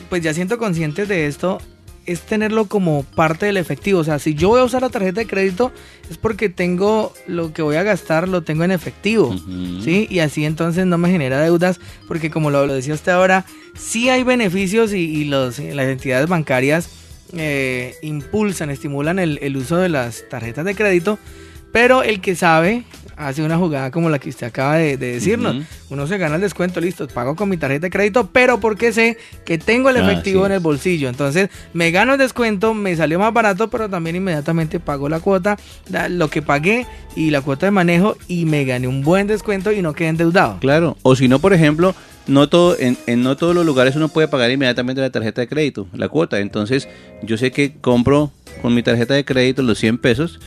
pues 0.09 0.21
ya 0.21 0.33
siento 0.33 0.57
consciente 0.57 1.05
de 1.05 1.27
esto, 1.27 1.59
es 2.05 2.21
tenerlo 2.21 2.65
como 2.65 3.03
parte 3.03 3.45
del 3.45 3.57
efectivo. 3.57 3.99
O 3.99 4.03
sea, 4.03 4.17
si 4.17 4.33
yo 4.33 4.49
voy 4.49 4.61
a 4.61 4.63
usar 4.63 4.81
la 4.81 4.89
tarjeta 4.89 5.19
de 5.19 5.27
crédito 5.27 5.71
es 6.09 6.17
porque 6.17 6.47
tengo 6.49 7.13
lo 7.27 7.51
que 7.51 7.61
voy 7.61 7.75
a 7.75 7.83
gastar, 7.83 8.29
lo 8.29 8.43
tengo 8.43 8.63
en 8.63 8.71
efectivo. 8.71 9.35
¿Sí? 9.83 10.07
Y 10.09 10.19
así 10.19 10.45
entonces 10.45 10.85
no 10.85 10.97
me 10.97 11.09
genera 11.09 11.39
deudas, 11.41 11.79
porque 12.07 12.31
como 12.31 12.49
lo, 12.49 12.65
lo 12.65 12.73
decía 12.73 12.93
usted 12.93 13.11
ahora, 13.11 13.45
sí 13.77 14.09
hay 14.09 14.23
beneficios 14.23 14.93
y, 14.93 14.99
y 14.99 15.25
los, 15.25 15.59
las 15.59 15.87
entidades 15.87 16.29
bancarias 16.29 16.89
eh, 17.33 17.95
impulsan, 18.01 18.69
estimulan 18.69 19.19
el, 19.19 19.37
el 19.41 19.57
uso 19.57 19.77
de 19.77 19.89
las 19.89 20.23
tarjetas 20.29 20.63
de 20.63 20.75
crédito, 20.75 21.19
pero 21.71 22.03
el 22.03 22.21
que 22.21 22.35
sabe 22.35 22.83
hace 23.15 23.41
una 23.41 23.57
jugada 23.57 23.89
como 23.89 24.11
la 24.11 24.19
que 24.19 24.29
usted 24.29 24.45
acaba 24.45 24.75
de, 24.77 24.95
de 24.95 25.13
decirnos. 25.13 25.65
Uno 25.89 26.05
se 26.05 26.19
gana 26.19 26.35
el 26.35 26.41
descuento, 26.41 26.79
listo, 26.79 27.07
pago 27.07 27.35
con 27.35 27.49
mi 27.49 27.57
tarjeta 27.57 27.87
de 27.87 27.89
crédito, 27.89 28.29
pero 28.31 28.59
porque 28.59 28.93
sé 28.93 29.17
que 29.43 29.57
tengo 29.57 29.89
el 29.89 29.97
Ah, 29.97 30.11
efectivo 30.11 30.45
en 30.45 30.51
el 30.51 30.59
bolsillo. 30.59 31.09
Entonces 31.09 31.49
me 31.73 31.89
gano 31.89 32.13
el 32.13 32.19
descuento, 32.19 32.75
me 32.75 32.95
salió 32.95 33.17
más 33.17 33.33
barato, 33.33 33.69
pero 33.71 33.89
también 33.89 34.15
inmediatamente 34.17 34.79
pago 34.79 35.09
la 35.09 35.19
cuota, 35.19 35.57
lo 36.09 36.29
que 36.29 36.43
pagué 36.43 36.85
y 37.15 37.31
la 37.31 37.41
cuota 37.41 37.65
de 37.65 37.71
manejo 37.71 38.17
y 38.27 38.45
me 38.45 38.65
gané 38.65 38.87
un 38.87 39.01
buen 39.01 39.25
descuento 39.25 39.71
y 39.71 39.81
no 39.81 39.93
quedé 39.93 40.09
endeudado. 40.09 40.59
Claro, 40.59 40.95
o 41.01 41.15
si 41.15 41.27
no, 41.27 41.39
por 41.39 41.53
ejemplo, 41.53 41.95
no 42.27 42.49
todo, 42.49 42.77
en, 42.77 42.97
en 43.07 43.23
no 43.23 43.35
todos 43.35 43.55
los 43.55 43.65
lugares 43.65 43.95
uno 43.95 44.09
puede 44.09 44.27
pagar 44.27 44.51
inmediatamente 44.51 45.01
la 45.01 45.09
tarjeta 45.09 45.41
de 45.41 45.47
crédito, 45.47 45.87
la 45.93 46.07
cuota. 46.09 46.39
Entonces, 46.39 46.87
yo 47.23 47.35
sé 47.37 47.51
que 47.51 47.73
compro 47.81 48.31
con 48.61 48.73
mi 48.73 48.83
tarjeta 48.83 49.13
de 49.13 49.25
crédito 49.25 49.61
los 49.63 49.77
100 49.79 49.97
pesos, 49.97 50.39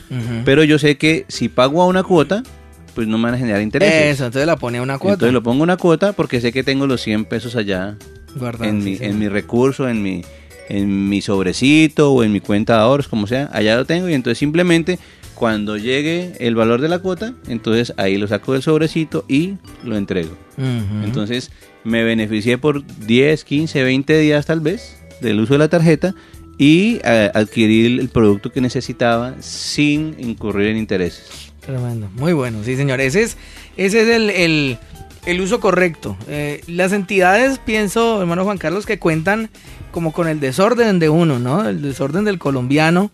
pero 0.45 0.63
yo 0.63 0.79
sé 0.79 0.97
que 0.97 1.25
si 1.27 1.49
pago 1.49 1.81
a 1.81 1.87
una 1.87 2.03
cuota, 2.03 2.43
pues 2.93 3.07
no 3.07 3.17
me 3.17 3.25
van 3.25 3.35
a 3.35 3.37
generar 3.37 3.61
intereses. 3.61 4.15
Eso, 4.15 4.25
entonces 4.25 4.45
la 4.45 4.57
pone 4.57 4.79
a 4.79 4.81
una 4.81 4.97
cuota. 4.97 5.13
Entonces 5.13 5.33
lo 5.33 5.43
pongo 5.43 5.63
una 5.63 5.77
cuota 5.77 6.13
porque 6.13 6.41
sé 6.41 6.51
que 6.51 6.63
tengo 6.63 6.87
los 6.87 7.01
100 7.01 7.25
pesos 7.25 7.55
allá 7.55 7.95
Guardado, 8.35 8.69
en, 8.69 8.83
mi, 8.83 8.97
en 8.99 9.19
mi 9.19 9.27
recurso, 9.27 9.89
en 9.89 10.01
mi, 10.01 10.23
en 10.69 11.09
mi 11.09 11.21
sobrecito 11.21 12.13
o 12.13 12.23
en 12.23 12.31
mi 12.31 12.39
cuenta 12.39 12.75
de 12.75 12.79
ahorros, 12.81 13.07
como 13.07 13.27
sea, 13.27 13.49
allá 13.51 13.75
lo 13.75 13.85
tengo 13.85 14.09
y 14.09 14.13
entonces 14.13 14.37
simplemente 14.37 14.99
cuando 15.35 15.75
llegue 15.75 16.33
el 16.39 16.55
valor 16.55 16.81
de 16.81 16.87
la 16.87 16.99
cuota, 16.99 17.33
entonces 17.47 17.93
ahí 17.97 18.17
lo 18.17 18.27
saco 18.27 18.53
del 18.53 18.61
sobrecito 18.61 19.25
y 19.27 19.55
lo 19.83 19.97
entrego. 19.97 20.37
Entonces 20.57 21.51
me 21.83 22.03
beneficié 22.03 22.59
por 22.59 22.85
10, 22.85 23.43
15, 23.43 23.83
20 23.83 24.19
días 24.19 24.45
tal 24.45 24.59
vez 24.59 25.01
del 25.19 25.39
uso 25.39 25.53
de 25.53 25.59
la 25.59 25.67
tarjeta 25.67 26.13
y 26.61 26.99
eh, 27.03 27.31
adquirí 27.33 27.87
el 27.99 28.09
producto 28.09 28.51
que 28.51 28.61
necesitaba 28.61 29.33
sin 29.39 30.15
incurrir 30.19 30.67
en 30.67 30.77
intereses. 30.77 31.51
Tremendo, 31.65 32.07
muy 32.13 32.33
bueno, 32.33 32.59
sí 32.63 32.75
señor. 32.75 33.01
Ese 33.01 33.23
es, 33.23 33.35
ese 33.77 34.03
es 34.03 34.07
el, 34.09 34.29
el- 34.29 34.77
el 35.25 35.41
uso 35.41 35.59
correcto. 35.59 36.15
Eh, 36.27 36.61
las 36.67 36.93
entidades, 36.93 37.57
pienso, 37.59 38.21
hermano 38.21 38.43
Juan 38.43 38.59
Carlos, 38.59 38.85
que 38.85 38.99
cuentan 38.99 39.49
como 39.91 40.13
con 40.13 40.27
el 40.27 40.39
desorden 40.39 40.99
de 40.99 41.09
uno, 41.09 41.39
¿no? 41.39 41.67
El 41.67 41.81
desorden 41.81 42.25
del 42.25 42.37
colombiano, 42.37 43.09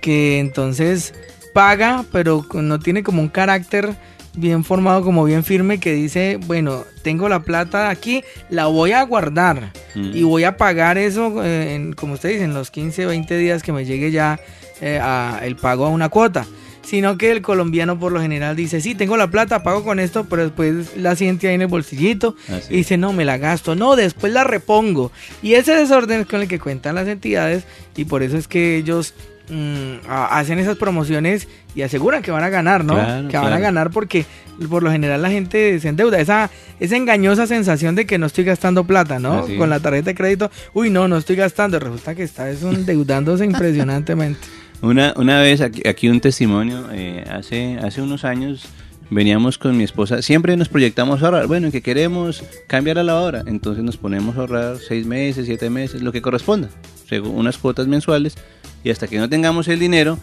que 0.00 0.38
entonces 0.38 1.12
paga, 1.52 2.06
pero 2.12 2.46
no 2.54 2.78
tiene 2.80 3.02
como 3.02 3.20
un 3.20 3.28
carácter 3.28 3.94
bien 4.36 4.64
formado, 4.64 5.02
como 5.02 5.24
bien 5.24 5.44
firme, 5.44 5.78
que 5.80 5.92
dice, 5.94 6.38
bueno, 6.46 6.84
tengo 7.02 7.28
la 7.28 7.40
plata 7.40 7.88
aquí, 7.90 8.22
la 8.48 8.66
voy 8.66 8.92
a 8.92 9.02
guardar 9.02 9.72
Mm. 9.94 10.12
y 10.14 10.22
voy 10.22 10.44
a 10.44 10.56
pagar 10.56 10.98
eso, 10.98 11.42
eh, 11.44 11.74
en, 11.74 11.92
como 11.94 12.14
usted 12.14 12.28
dice, 12.28 12.44
en 12.44 12.54
los 12.54 12.70
15, 12.70 13.06
20 13.06 13.36
días 13.36 13.62
que 13.62 13.72
me 13.72 13.84
llegue 13.84 14.12
ya 14.12 14.38
eh, 14.80 15.00
a 15.02 15.40
el 15.42 15.56
pago 15.56 15.84
a 15.84 15.88
una 15.88 16.08
cuota. 16.08 16.46
Sino 16.82 17.18
que 17.18 17.30
el 17.30 17.42
colombiano 17.42 17.98
por 17.98 18.10
lo 18.10 18.20
general 18.22 18.56
dice, 18.56 18.80
sí, 18.80 18.94
tengo 18.94 19.16
la 19.16 19.28
plata, 19.30 19.62
pago 19.62 19.84
con 19.84 20.00
esto, 20.00 20.24
pero 20.24 20.42
después 20.44 20.96
la 20.96 21.14
siente 21.14 21.46
ahí 21.48 21.54
en 21.54 21.62
el 21.62 21.66
bolsillito 21.68 22.34
Así 22.48 22.72
y 22.72 22.76
dice, 22.78 22.96
no, 22.96 23.12
me 23.12 23.24
la 23.24 23.36
gasto, 23.36 23.74
no, 23.76 23.96
después 23.96 24.32
la 24.32 24.44
repongo. 24.44 25.12
Y 25.42 25.54
ese 25.54 25.74
desorden 25.74 26.20
es 26.20 26.26
con 26.26 26.40
el 26.40 26.48
que 26.48 26.58
cuentan 26.58 26.94
las 26.94 27.06
entidades 27.06 27.64
y 27.96 28.06
por 28.06 28.22
eso 28.22 28.38
es 28.38 28.48
que 28.48 28.76
ellos 28.76 29.14
mm, 29.50 30.06
hacen 30.08 30.58
esas 30.58 30.76
promociones 30.76 31.48
y 31.74 31.82
aseguran 31.82 32.22
que 32.22 32.30
van 32.30 32.44
a 32.44 32.48
ganar, 32.48 32.84
¿no? 32.84 32.94
Claro, 32.94 33.28
que 33.28 33.36
van 33.36 33.52
a 33.52 33.58
ganar 33.58 33.90
porque 33.90 34.24
por 34.68 34.82
lo 34.82 34.90
general 34.90 35.22
la 35.22 35.30
gente 35.30 35.78
se 35.80 35.88
endeuda. 35.88 36.20
Esa, 36.20 36.50
esa 36.78 36.96
engañosa 36.96 37.46
sensación 37.46 37.94
de 37.94 38.06
que 38.06 38.18
no 38.18 38.26
estoy 38.26 38.44
gastando 38.44 38.84
plata, 38.84 39.18
¿no? 39.18 39.40
Así 39.40 39.56
Con 39.56 39.64
es. 39.64 39.70
la 39.70 39.80
tarjeta 39.80 40.10
de 40.10 40.14
crédito, 40.14 40.50
uy, 40.74 40.90
no, 40.90 41.08
no 41.08 41.16
estoy 41.16 41.36
gastando. 41.36 41.78
Resulta 41.78 42.14
que 42.14 42.22
está 42.22 42.50
es 42.50 42.62
endeudándose 42.62 43.44
impresionantemente. 43.44 44.40
Una, 44.82 45.12
una 45.16 45.40
vez, 45.40 45.60
aquí, 45.60 45.86
aquí 45.86 46.08
un 46.08 46.20
testimonio, 46.20 46.86
eh, 46.92 47.24
hace, 47.30 47.78
hace 47.82 48.00
unos 48.00 48.24
años 48.24 48.66
veníamos 49.10 49.58
con 49.58 49.76
mi 49.76 49.84
esposa, 49.84 50.22
siempre 50.22 50.56
nos 50.56 50.68
proyectamos 50.68 51.22
a 51.22 51.26
ahorrar, 51.26 51.46
bueno, 51.48 51.70
que 51.70 51.82
queremos 51.82 52.42
cambiar 52.66 52.98
a 52.98 53.02
la 53.02 53.20
hora, 53.20 53.42
entonces 53.46 53.84
nos 53.84 53.96
ponemos 53.96 54.36
a 54.36 54.40
ahorrar 54.40 54.78
seis 54.78 55.04
meses, 55.04 55.46
siete 55.46 55.68
meses, 55.68 56.00
lo 56.00 56.12
que 56.12 56.22
corresponda, 56.22 56.70
según 57.08 57.34
unas 57.36 57.58
cuotas 57.58 57.88
mensuales, 57.88 58.36
y 58.84 58.90
hasta 58.90 59.06
que 59.08 59.18
no 59.18 59.28
tengamos 59.28 59.68
el 59.68 59.78
dinero, 59.78 60.18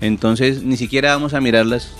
entonces 0.00 0.62
ni 0.62 0.76
siquiera 0.76 1.14
vamos 1.14 1.34
a 1.34 1.40
mirarlas 1.40 1.92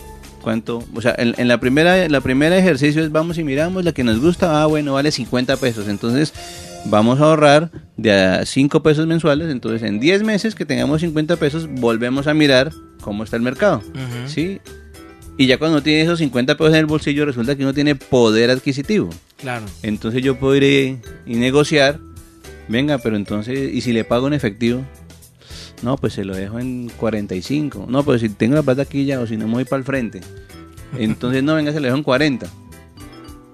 cuánto, 0.42 0.84
o 0.94 1.00
sea, 1.00 1.14
en, 1.18 1.34
en 1.38 1.48
la 1.48 1.58
primera 1.58 2.08
la 2.08 2.20
primera 2.20 2.56
ejercicio 2.56 3.02
es 3.02 3.10
vamos 3.10 3.38
y 3.38 3.44
miramos 3.44 3.84
la 3.84 3.92
que 3.92 4.04
nos 4.04 4.20
gusta, 4.20 4.62
ah, 4.62 4.66
bueno, 4.66 4.94
vale 4.94 5.10
50 5.10 5.56
pesos, 5.56 5.88
entonces 5.88 6.32
vamos 6.84 7.20
a 7.20 7.24
ahorrar 7.24 7.70
de 7.96 8.12
a 8.12 8.46
5 8.46 8.82
pesos 8.82 9.06
mensuales, 9.06 9.50
entonces 9.50 9.82
en 9.88 10.00
10 10.00 10.22
meses 10.22 10.54
que 10.54 10.64
tengamos 10.64 11.00
50 11.00 11.36
pesos 11.36 11.68
volvemos 11.68 12.26
a 12.26 12.34
mirar 12.34 12.72
cómo 13.00 13.24
está 13.24 13.36
el 13.36 13.42
mercado. 13.42 13.82
¿sí? 14.26 14.60
Y 15.38 15.46
ya 15.46 15.58
cuando 15.58 15.82
tiene 15.82 16.02
esos 16.02 16.18
50 16.18 16.56
pesos 16.56 16.72
en 16.72 16.80
el 16.80 16.86
bolsillo 16.86 17.26
resulta 17.26 17.56
que 17.56 17.62
uno 17.62 17.74
tiene 17.74 17.94
poder 17.94 18.50
adquisitivo. 18.50 19.10
Claro. 19.36 19.66
Entonces 19.82 20.22
yo 20.22 20.38
puedo 20.38 20.56
ir 20.56 20.62
y, 21.26 21.32
y 21.32 21.36
negociar, 21.36 21.98
venga, 22.68 22.98
pero 22.98 23.16
entonces, 23.16 23.72
¿y 23.72 23.80
si 23.82 23.92
le 23.92 24.04
pago 24.04 24.26
en 24.28 24.34
efectivo? 24.34 24.82
No, 25.82 25.96
pues 25.96 26.14
se 26.14 26.24
lo 26.24 26.34
dejo 26.34 26.58
en 26.58 26.90
45. 26.96 27.86
No, 27.88 28.02
pues 28.02 28.20
si 28.22 28.28
tengo 28.30 28.54
la 28.54 28.62
plata 28.62 28.82
aquí 28.82 29.04
ya, 29.04 29.20
o 29.20 29.26
si 29.26 29.36
no 29.36 29.46
me 29.46 29.54
voy 29.54 29.64
para 29.64 29.78
el 29.78 29.84
frente. 29.84 30.20
Entonces, 30.98 31.42
no, 31.42 31.54
venga, 31.54 31.72
se 31.72 31.80
lo 31.80 31.84
dejo 31.86 31.96
en 31.98 32.02
40. 32.02 32.46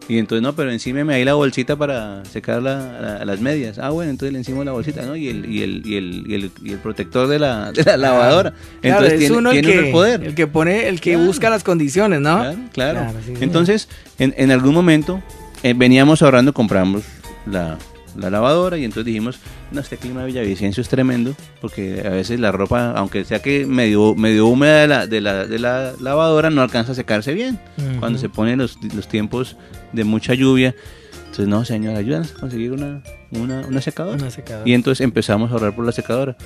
Y 0.08 0.18
entonces, 0.18 0.42
no, 0.42 0.54
pero 0.54 0.70
encímeme 0.70 1.14
ahí 1.14 1.24
la 1.24 1.34
bolsita 1.34 1.76
para 1.76 2.24
secar 2.24 2.60
la- 2.62 3.00
la- 3.00 3.24
las 3.24 3.40
medias. 3.40 3.78
Ah, 3.78 3.90
bueno, 3.90 4.10
entonces 4.10 4.32
le 4.32 4.38
encimo 4.40 4.62
la 4.64 4.72
bolsita, 4.72 5.02
¿no? 5.06 5.14
Y 5.16 5.28
el, 5.28 5.46
y 5.50 5.62
el, 5.62 5.86
y 5.86 5.96
el, 5.96 6.24
y 6.28 6.34
el, 6.34 6.50
y 6.62 6.72
el 6.72 6.78
protector 6.78 7.28
de 7.28 7.38
la, 7.38 7.70
de 7.72 7.84
la 7.84 7.96
lavadora. 7.96 8.50
Claro, 8.50 8.66
entonces 8.82 9.12
es 9.14 9.18
tiene, 9.20 9.36
uno 9.36 9.50
tiene 9.52 9.68
el, 9.68 9.74
uno 9.74 9.80
que, 9.82 9.86
el 9.88 9.92
poder. 9.92 10.24
el 10.24 10.34
que 10.34 10.46
pone, 10.48 10.88
el 10.88 11.00
que 11.00 11.12
Claro. 11.12 11.26
busca 11.26 11.50
las 11.50 11.62
condiciones, 11.64 12.20
¿no? 12.20 12.40
Claro, 12.40 12.58
claro. 12.72 12.98
Claro, 13.00 13.18
sí, 13.20 13.26
señor. 13.26 13.42
Entonces, 13.44 13.88
en, 14.18 14.34
en 14.36 14.50
algún 14.50 14.74
momento 14.74 15.22
eh, 15.62 15.72
veníamos 15.76 16.20
ahorrando, 16.22 16.52
compramos 16.52 17.04
la, 17.46 17.78
la 18.16 18.28
lavadora 18.28 18.76
y 18.78 18.84
entonces 18.84 19.06
dijimos, 19.06 19.38
no, 19.72 19.80
este 19.80 19.96
clima 19.96 20.20
de 20.20 20.26
Villavicencio 20.26 20.80
es 20.80 20.88
tremendo, 20.88 21.34
porque 21.60 22.02
a 22.04 22.10
veces 22.10 22.38
la 22.38 22.52
ropa, 22.52 22.92
aunque 22.92 23.24
sea 23.24 23.40
que 23.40 23.66
medio, 23.66 24.14
medio 24.14 24.46
húmeda 24.46 24.80
de 24.82 24.88
la, 24.88 25.06
de, 25.06 25.20
la, 25.20 25.46
de 25.46 25.58
la 25.58 25.92
lavadora, 26.00 26.50
no 26.50 26.62
alcanza 26.62 26.92
a 26.92 26.94
secarse 26.94 27.32
bien. 27.34 27.58
Cuando 27.98 28.18
se 28.18 28.28
ponen 28.28 28.58
los, 28.58 28.78
los 28.94 29.08
tiempos 29.08 29.56
de 29.92 30.04
mucha 30.04 30.34
lluvia. 30.34 30.74
Entonces, 31.14 31.48
no, 31.48 31.64
señor, 31.64 31.96
ayúdanos 31.96 32.34
a 32.36 32.40
conseguir 32.40 32.72
una, 32.72 33.02
una, 33.30 33.60
una 33.66 33.80
secadora. 33.80 34.16
Una 34.16 34.30
secadora. 34.30 34.68
Y 34.68 34.74
entonces 34.74 35.02
empezamos 35.02 35.50
a 35.50 35.54
ahorrar 35.54 35.74
por 35.74 35.86
la 35.86 35.92
secadora. 35.92 36.36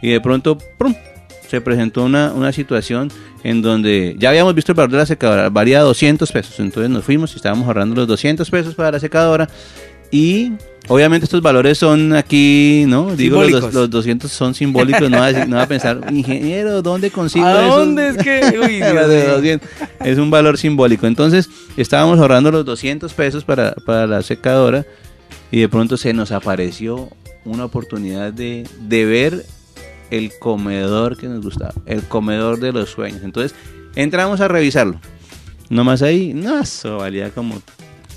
Y 0.00 0.10
de 0.10 0.20
pronto, 0.20 0.56
¡prum! 0.78 0.94
se 1.50 1.60
presentó 1.60 2.04
una, 2.04 2.32
una 2.32 2.52
situación 2.52 3.10
en 3.42 3.60
donde 3.60 4.14
ya 4.16 4.28
habíamos 4.28 4.54
visto 4.54 4.70
el 4.70 4.76
valor 4.76 4.92
de 4.92 4.98
la 4.98 5.06
secadora, 5.06 5.50
valía 5.50 5.80
200 5.80 6.30
pesos. 6.30 6.60
Entonces 6.60 6.88
nos 6.88 7.04
fuimos 7.04 7.32
y 7.32 7.36
estábamos 7.36 7.66
ahorrando 7.66 7.96
los 7.96 8.06
200 8.06 8.48
pesos 8.48 8.76
para 8.76 8.92
la 8.92 9.00
secadora. 9.00 9.48
Y 10.10 10.52
obviamente 10.88 11.24
estos 11.24 11.40
valores 11.40 11.78
son 11.78 12.12
aquí, 12.14 12.84
¿no? 12.88 13.14
Digo, 13.14 13.44
los, 13.44 13.72
los 13.72 13.88
200 13.90 14.30
son 14.30 14.54
simbólicos. 14.54 15.08
No 15.08 15.18
va, 15.18 15.26
a, 15.26 15.32
decir- 15.32 15.46
no 15.48 15.56
va 15.56 15.62
a 15.62 15.68
pensar, 15.68 16.00
ingeniero, 16.12 16.82
¿dónde 16.82 17.10
consigo 17.10 17.46
¿A 17.46 17.64
esos?" 17.64 17.76
dónde 17.76 18.08
es 18.08 18.16
que? 18.16 18.58
Uy, 18.60 18.76
Dios 18.76 18.88
Era 18.88 19.06
de 19.06 19.22
mío. 19.24 19.34
200. 19.36 19.68
Es 20.04 20.18
un 20.18 20.30
valor 20.30 20.58
simbólico. 20.58 21.06
Entonces, 21.06 21.48
estábamos 21.76 22.18
ahorrando 22.18 22.50
los 22.50 22.64
200 22.64 23.12
pesos 23.14 23.44
para, 23.44 23.72
para 23.86 24.06
la 24.06 24.22
secadora 24.22 24.84
y 25.52 25.60
de 25.60 25.68
pronto 25.68 25.96
se 25.96 26.12
nos 26.12 26.32
apareció 26.32 27.08
una 27.44 27.64
oportunidad 27.64 28.32
de, 28.32 28.66
de 28.80 29.04
ver 29.04 29.44
el 30.10 30.32
comedor 30.40 31.16
que 31.16 31.28
nos 31.28 31.42
gustaba, 31.44 31.72
el 31.86 32.02
comedor 32.02 32.58
de 32.58 32.72
los 32.72 32.90
sueños. 32.90 33.20
Entonces, 33.22 33.54
entramos 33.94 34.40
a 34.40 34.48
revisarlo. 34.48 35.00
Nomás 35.68 36.02
ahí, 36.02 36.34
no, 36.34 36.58
eso 36.60 36.96
valía 36.98 37.30
como 37.30 37.62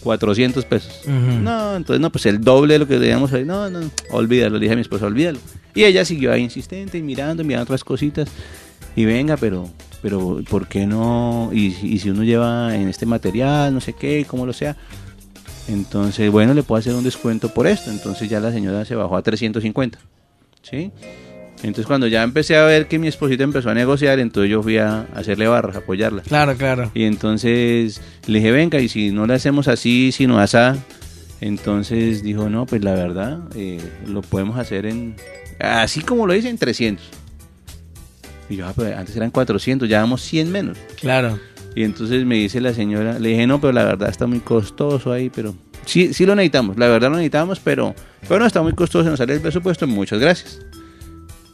400 0.04 0.66
pesos. 0.66 1.02
No, 1.44 1.76
entonces 1.76 2.00
no, 2.02 2.12
pues 2.12 2.26
el 2.26 2.42
doble 2.42 2.74
de 2.74 2.80
lo 2.80 2.88
que 2.88 3.00
debíamos 3.00 3.32
ahí. 3.34 3.46
No, 3.46 3.70
no, 3.70 3.80
olvídalo, 4.12 4.56
le 4.56 4.62
dije 4.62 4.74
a 4.74 4.76
mi 4.76 4.82
esposa, 4.82 5.06
olvídalo. 5.06 5.40
Y 5.74 5.84
ella 5.86 6.06
siguió 6.06 6.32
ahí 6.32 6.42
insistente 6.44 6.98
y 6.98 7.02
mirando, 7.02 7.44
mirando 7.44 7.64
otras 7.64 7.84
cositas. 7.84 8.30
Y 8.96 9.06
venga, 9.06 9.38
pero, 9.38 9.70
pero, 10.04 10.42
¿por 10.50 10.68
qué 10.68 10.86
no? 10.86 11.50
Y, 11.52 11.72
si- 11.72 11.94
y 11.94 12.00
si 12.00 12.10
uno 12.12 12.24
lleva 12.24 12.76
en 12.76 12.88
este 12.90 13.06
material, 13.08 13.74
no 13.74 13.82
sé 13.82 13.94
qué, 13.94 14.24
como 14.28 14.46
lo 14.46 14.54
sea. 14.54 14.76
Entonces, 15.68 16.30
bueno, 16.32 16.54
le 16.54 16.62
puedo 16.64 16.80
hacer 16.80 16.94
un 16.94 17.04
descuento 17.04 17.50
por 17.54 17.68
esto. 17.68 17.90
Entonces 17.90 18.30
ya 18.30 18.40
la 18.40 18.52
señora 18.52 18.86
se 18.86 18.96
bajó 18.96 19.16
a 19.18 19.22
350. 19.24 19.98
¿Sí? 20.62 20.92
Entonces 21.64 21.88
cuando 21.88 22.08
ya 22.08 22.24
empecé 22.24 22.58
a 22.58 22.66
ver 22.66 22.88
que 22.88 23.00
mi 23.00 23.08
esposita 23.08 23.44
empezó 23.44 23.70
a 23.70 23.74
negociar, 23.74 24.20
entonces 24.20 24.52
yo 24.52 24.62
fui 24.62 24.78
a 24.78 25.08
hacerle 25.16 25.48
barras, 25.48 25.78
a 25.78 25.80
apoyarla. 25.80 26.22
Claro, 26.22 26.56
claro. 26.58 26.92
Y 26.94 27.06
entonces 27.06 28.02
le 28.28 28.40
dije, 28.40 28.52
venga, 28.52 28.80
y 28.80 28.90
si 28.90 29.12
no 29.12 29.26
le 29.26 29.34
hacemos 29.34 29.70
así, 29.70 30.12
sino 30.12 30.40
asá. 30.40 30.78
Entonces 31.40 32.22
dijo, 32.22 32.50
no, 32.50 32.66
pues 32.66 32.84
la 32.84 32.94
verdad, 32.94 33.40
eh, 33.56 33.82
lo 34.08 34.22
podemos 34.22 34.58
hacer 34.58 34.86
en, 34.86 35.16
así 35.60 36.02
como 36.02 36.28
lo 36.28 36.36
hice, 36.36 36.50
en 36.50 36.58
300. 36.58 37.06
Y 38.50 38.58
yo, 38.58 38.68
ah, 38.68 38.74
pues 38.76 38.96
antes 38.96 39.16
eran 39.16 39.32
400, 39.32 39.88
ya 39.88 40.00
damos 40.00 40.22
100 40.22 40.52
menos. 40.52 40.78
Claro. 41.00 41.40
Y 41.76 41.84
entonces 41.84 42.26
me 42.26 42.36
dice 42.36 42.62
la 42.62 42.74
señora, 42.74 43.20
le 43.20 43.30
dije, 43.30 43.48
no, 43.48 43.60
pero 43.60 43.74
la 43.74 43.84
verdad 43.86 44.10
está 44.10 44.28
muy 44.28 44.40
costoso 44.40 45.12
ahí, 45.12 45.30
pero 45.30 45.56
sí, 45.86 46.14
sí 46.14 46.26
lo 46.26 46.36
necesitamos, 46.36 46.78
la 46.78 46.88
verdad 46.88 47.10
lo 47.10 47.16
necesitamos, 47.16 47.60
pero, 47.60 47.96
pero 48.28 48.40
no 48.40 48.46
está 48.46 48.62
muy 48.62 48.74
costoso, 48.74 49.10
nos 49.10 49.18
sale 49.18 49.34
el 49.34 49.42
presupuesto, 49.42 49.88
muchas 49.88 50.20
gracias. 50.20 50.60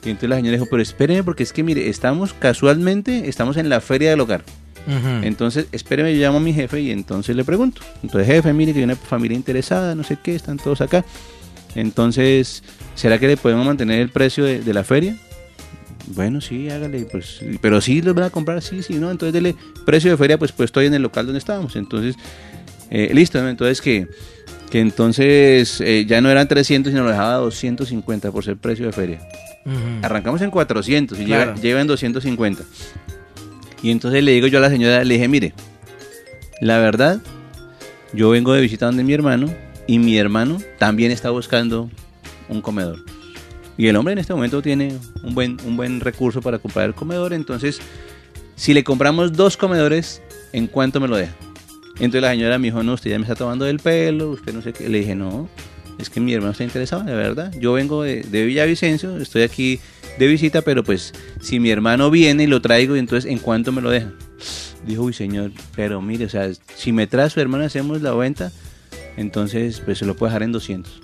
Y 0.03 0.09
entonces 0.09 0.29
la 0.29 0.35
señora 0.37 0.57
dijo, 0.57 0.67
pero 0.69 0.81
espéreme, 0.81 1.23
porque 1.23 1.43
es 1.43 1.51
que 1.51 1.63
mire, 1.63 1.89
estamos 1.89 2.33
casualmente, 2.33 3.27
estamos 3.27 3.57
en 3.57 3.69
la 3.69 3.81
feria 3.81 4.11
del 4.11 4.19
hogar. 4.21 4.43
Entonces, 5.21 5.67
espéreme, 5.71 6.15
yo 6.15 6.21
llamo 6.21 6.37
a 6.37 6.41
mi 6.41 6.51
jefe 6.51 6.81
y 6.81 6.89
entonces 6.89 7.35
le 7.35 7.43
pregunto. 7.43 7.81
Entonces, 8.01 8.27
jefe, 8.27 8.53
mire 8.53 8.73
que 8.73 8.79
hay 8.79 8.85
una 8.85 8.95
familia 8.95 9.35
interesada, 9.35 9.93
no 9.93 10.03
sé 10.03 10.17
qué, 10.23 10.33
están 10.33 10.57
todos 10.57 10.81
acá. 10.81 11.05
Entonces, 11.75 12.63
¿será 12.95 13.19
que 13.19 13.27
le 13.27 13.37
podemos 13.37 13.65
mantener 13.67 13.99
el 13.99 14.09
precio 14.09 14.45
de, 14.45 14.61
de 14.61 14.73
la 14.73 14.83
feria? 14.83 15.15
Bueno, 16.07 16.41
sí, 16.41 16.69
hágale, 16.69 17.01
pues, 17.01 17.41
pero 17.61 17.81
sí 17.81 18.01
los 18.01 18.15
van 18.15 18.25
a 18.25 18.29
comprar, 18.31 18.63
sí, 18.63 18.81
sí, 18.81 18.95
¿no? 18.95 19.11
Entonces, 19.11 19.33
dele 19.33 19.55
precio 19.85 20.09
de 20.09 20.17
feria, 20.17 20.39
pues, 20.39 20.51
pues 20.51 20.69
estoy 20.69 20.87
en 20.87 20.95
el 20.95 21.03
local 21.03 21.25
donde 21.25 21.37
estábamos. 21.37 21.75
Entonces, 21.75 22.15
eh, 22.89 23.11
listo, 23.13 23.39
¿no? 23.41 23.49
Entonces, 23.49 23.81
que, 23.81 24.07
que 24.69 24.79
entonces 24.79 25.81
eh, 25.81 26.05
ya 26.07 26.21
no 26.21 26.29
eran 26.29 26.47
300, 26.47 26.91
sino 26.91 27.03
lo 27.03 27.09
dejaba 27.09 27.35
a 27.35 27.37
250 27.37 28.31
por 28.31 28.43
ser 28.43 28.57
precio 28.57 28.85
de 28.85 28.91
feria. 28.91 29.19
Arrancamos 30.01 30.41
en 30.41 30.51
400 30.51 31.19
y 31.19 31.25
Claro. 31.25 31.51
lleva, 31.51 31.61
lleva 31.61 31.81
en 31.81 31.87
250. 31.87 32.63
Y 33.81 33.91
entonces 33.91 34.23
le 34.23 34.31
digo 34.31 34.47
yo 34.47 34.57
a 34.59 34.61
la 34.61 34.69
señora, 34.69 35.03
le 35.03 35.13
dije, 35.15 35.27
mire, 35.27 35.53
la 36.61 36.79
verdad, 36.79 37.19
yo 38.13 38.29
vengo 38.29 38.53
de 38.53 38.61
visita 38.61 38.85
donde 38.87 39.03
mi 39.03 39.13
hermano 39.13 39.47
y 39.87 39.99
mi 39.99 40.17
hermano 40.17 40.57
también 40.77 41.11
está 41.11 41.29
buscando 41.29 41.89
un 42.47 42.61
comedor. 42.61 42.99
Y 43.77 43.87
el 43.87 43.95
hombre 43.95 44.11
en 44.13 44.19
este 44.19 44.33
momento 44.33 44.61
tiene 44.61 44.93
un 45.23 45.33
buen, 45.33 45.57
un 45.65 45.77
buen 45.77 46.01
recurso 46.01 46.41
para 46.41 46.59
comprar 46.59 46.85
el 46.87 46.93
comedor, 46.93 47.31
entonces 47.33 47.79
si 48.55 48.73
le 48.73 48.83
compramos 48.83 49.31
dos 49.33 49.55
comedores, 49.55 50.21
¿en 50.51 50.67
cuánto 50.67 50.99
me 50.99 51.07
lo 51.07 51.15
deja? 51.15 51.33
Entonces 51.99 52.21
la 52.21 52.31
señora 52.31 52.57
me 52.57 52.67
dijo, 52.67 52.81
no, 52.83 52.93
usted 52.93 53.11
ya 53.11 53.19
me 53.19 53.23
está 53.23 53.35
tomando 53.35 53.65
del 53.65 53.79
pelo, 53.79 54.31
usted 54.31 54.53
no 54.53 54.61
sé 54.61 54.73
qué. 54.73 54.87
Le 54.87 54.99
dije, 54.99 55.15
no, 55.15 55.49
es 55.97 56.09
que 56.09 56.19
mi 56.19 56.33
hermano 56.33 56.51
está 56.51 56.63
interesado, 56.63 57.03
de 57.03 57.13
verdad. 57.13 57.53
Yo 57.59 57.73
vengo 57.73 58.03
de, 58.03 58.21
de 58.23 58.45
Villavicencio, 58.45 59.17
estoy 59.17 59.41
aquí 59.41 59.79
de 60.17 60.27
visita, 60.27 60.61
pero 60.61 60.83
pues 60.83 61.13
si 61.41 61.59
mi 61.59 61.71
hermano 61.71 62.09
viene 62.09 62.43
y 62.43 62.47
lo 62.47 62.61
traigo, 62.61 62.95
entonces 62.95 63.29
¿en 63.29 63.39
cuánto 63.39 63.71
me 63.71 63.81
lo 63.81 63.89
deja? 63.89 64.11
Dijo, 64.85 65.03
uy 65.03 65.13
señor, 65.13 65.51
pero 65.75 66.01
mire, 66.01 66.25
o 66.25 66.29
sea, 66.29 66.49
si 66.75 66.91
me 66.91 67.07
trae 67.07 67.29
su 67.29 67.39
hermano 67.39 67.65
hacemos 67.65 68.01
la 68.01 68.13
venta, 68.13 68.51
entonces 69.17 69.81
pues 69.83 69.97
se 69.97 70.05
lo 70.05 70.15
puedo 70.15 70.29
dejar 70.29 70.43
en 70.43 70.51
200. 70.51 71.01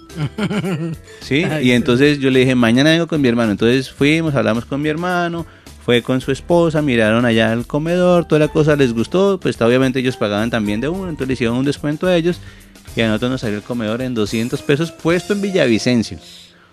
¿Sí? 1.21 1.43
Ay, 1.43 1.69
y 1.69 1.71
entonces 1.71 2.19
yo 2.19 2.29
le 2.29 2.39
dije, 2.39 2.55
mañana 2.55 2.91
vengo 2.91 3.07
con 3.07 3.21
mi 3.21 3.27
hermano. 3.27 3.51
Entonces 3.51 3.91
fuimos, 3.91 4.33
hablamos 4.35 4.65
con 4.65 4.81
mi 4.81 4.89
hermano, 4.89 5.45
fue 5.85 6.01
con 6.01 6.19
su 6.19 6.31
esposa, 6.31 6.81
miraron 6.81 7.25
allá 7.25 7.53
el 7.53 7.67
comedor, 7.67 8.25
toda 8.25 8.39
la 8.39 8.47
cosa 8.47 8.75
les 8.75 8.91
gustó, 8.91 9.39
pues 9.39 9.61
obviamente 9.61 9.99
ellos 9.99 10.17
pagaban 10.17 10.49
también 10.49 10.81
de 10.81 10.89
uno, 10.89 11.03
entonces 11.09 11.27
le 11.27 11.33
hicieron 11.33 11.57
un 11.57 11.65
descuento 11.65 12.07
a 12.07 12.15
ellos 12.15 12.39
y 12.95 13.01
a 13.01 13.07
nosotros 13.07 13.31
nos 13.31 13.41
salió 13.41 13.57
el 13.57 13.63
comedor 13.63 14.01
en 14.01 14.15
200 14.15 14.59
pesos 14.63 14.91
puesto 14.91 15.33
en 15.33 15.41
Villavicencio, 15.41 16.17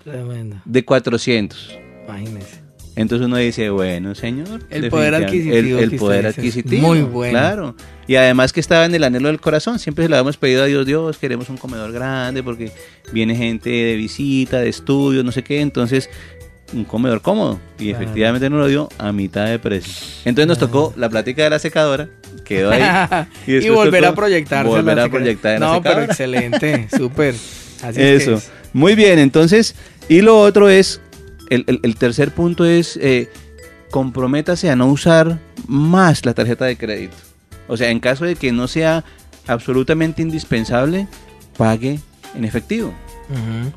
Tremendo. 0.03 0.57
de 0.65 0.85
400. 0.85 1.79
Imagínese. 2.09 2.63
Entonces 2.95 3.27
uno 3.27 3.37
dice, 3.39 3.71
bueno, 3.71 4.15
señor. 4.15 4.61
El 4.69 4.91
poder 4.91 5.15
adquisitivo 5.15 5.79
El, 5.79 5.93
el 5.93 5.97
poder 5.99 6.27
adquisitivo. 6.27 6.87
muy 6.89 7.01
bueno. 7.01 7.33
Claro. 7.39 7.77
Y 8.07 8.17
además 8.17 8.53
que 8.53 8.61
estaba 8.61 8.85
en 8.85 8.95
el 8.95 9.03
anhelo 9.05 9.29
del 9.29 9.41
corazón. 9.41 9.79
Siempre 9.79 10.05
se 10.05 10.11
lo 10.11 10.17
habíamos 10.17 10.37
pedido 10.37 10.63
a 10.65 10.67
Dios, 10.67 10.85
Dios, 10.85 11.17
queremos 11.17 11.49
un 11.49 11.57
comedor 11.57 11.91
grande 11.93 12.43
porque 12.43 12.71
viene 13.13 13.35
gente 13.35 13.71
de 13.71 13.97
visita, 13.97 14.61
de 14.61 14.69
estudio, 14.69 15.25
no 15.25 15.33
sé 15.33 15.43
qué. 15.43 15.63
Entonces, 15.63 16.11
un 16.73 16.85
comedor 16.85 17.21
cómodo. 17.23 17.59
Y 17.79 17.89
Claro. 17.91 18.03
efectivamente 18.05 18.49
nos 18.51 18.61
lo 18.61 18.67
dio 18.69 18.89
a 18.99 19.13
mitad 19.13 19.47
de 19.47 19.59
precio. 19.59 19.93
Entonces 20.25 20.47
nos 20.49 20.59
tocó 20.59 20.93
la 20.97 21.09
plática 21.09 21.43
de 21.45 21.51
la 21.51 21.59
secadora, 21.59 22.09
quedó 22.45 22.71
ahí. 22.71 22.83
y, 23.47 23.53
después 23.53 23.75
volver 23.75 24.05
a 24.05 24.15
proyectar. 24.15 24.67
Volver 24.67 24.99
a 25.01 25.09
proyectar 25.09 25.55
en 25.55 25.61
la 25.61 25.67
No, 25.67 25.83
pero 25.83 26.03
excelente, 26.03 26.89
súper. 26.97 27.35
Así 27.83 27.89
es 27.89 27.95
que 27.97 28.15
Eso. 28.17 28.35
es. 28.35 28.51
Muy 28.73 28.95
bien, 28.95 29.19
entonces, 29.19 29.75
y 30.09 30.21
lo 30.23 30.41
otro 30.41 30.69
es, 30.71 31.01
el, 31.51 31.65
el- 31.67 31.81
el 31.83 31.97
tercer 31.97 32.31
punto 32.33 32.65
es, 32.65 32.97
eh, 32.97 33.29
comprométase 33.91 34.71
a 34.71 34.77
no 34.77 34.87
usar 34.87 35.39
más 35.67 36.25
la 36.25 36.33
tarjeta 36.35 36.65
de 36.65 36.77
crédito. 36.77 37.17
O 37.69 37.77
sea, 37.77 37.91
en 37.91 38.01
caso 38.01 38.25
de 38.25 38.37
que 38.37 38.51
no 38.53 38.67
sea 38.69 39.05
absolutamente 39.47 40.23
indispensable, 40.23 41.07
pague 41.59 41.99
en 42.35 42.45
efectivo. 42.45 42.95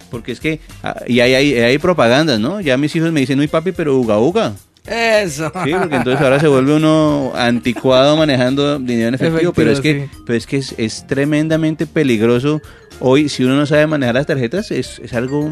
Porque 0.10 0.32
es 0.32 0.40
que, 0.40 0.60
ah, 0.84 1.02
y 1.08 1.20
hay, 1.20 1.34
hay, 1.34 1.54
hay 1.54 1.78
propagandas, 1.78 2.40
¿no? 2.40 2.62
Ya 2.62 2.78
mis 2.78 2.96
hijos 2.96 3.12
me 3.12 3.20
dicen, 3.22 3.40
uy 3.40 3.48
papi, 3.48 3.72
pero 3.72 3.98
uga 3.98 4.20
uga. 4.20 4.54
Eso. 4.86 5.52
Sí, 5.64 5.72
porque 5.74 5.96
entonces 5.96 6.22
ahora 6.22 6.40
se 6.40 6.48
vuelve 6.48 6.76
uno 6.76 7.32
anticuado 7.36 8.16
manejando 8.18 8.78
dinero 8.78 9.10
en 9.10 9.16
efectivo, 9.16 9.38
Efectivo, 9.38 9.54
pero 9.54 9.72
es 9.72 9.82
que, 9.82 9.94
sí. 9.94 10.20
pero 10.26 10.38
es, 10.38 10.46
que 10.46 10.58
es, 10.58 10.76
es 10.78 11.08
tremendamente 11.08 11.88
peligroso. 11.88 12.62
Hoy, 13.00 13.28
si 13.30 13.44
uno 13.44 13.56
no 13.56 13.66
sabe 13.66 13.88
manejar 13.88 14.16
las 14.16 14.28
tarjetas, 14.28 14.70
es, 14.72 15.00
es 15.00 15.14
algo 15.14 15.50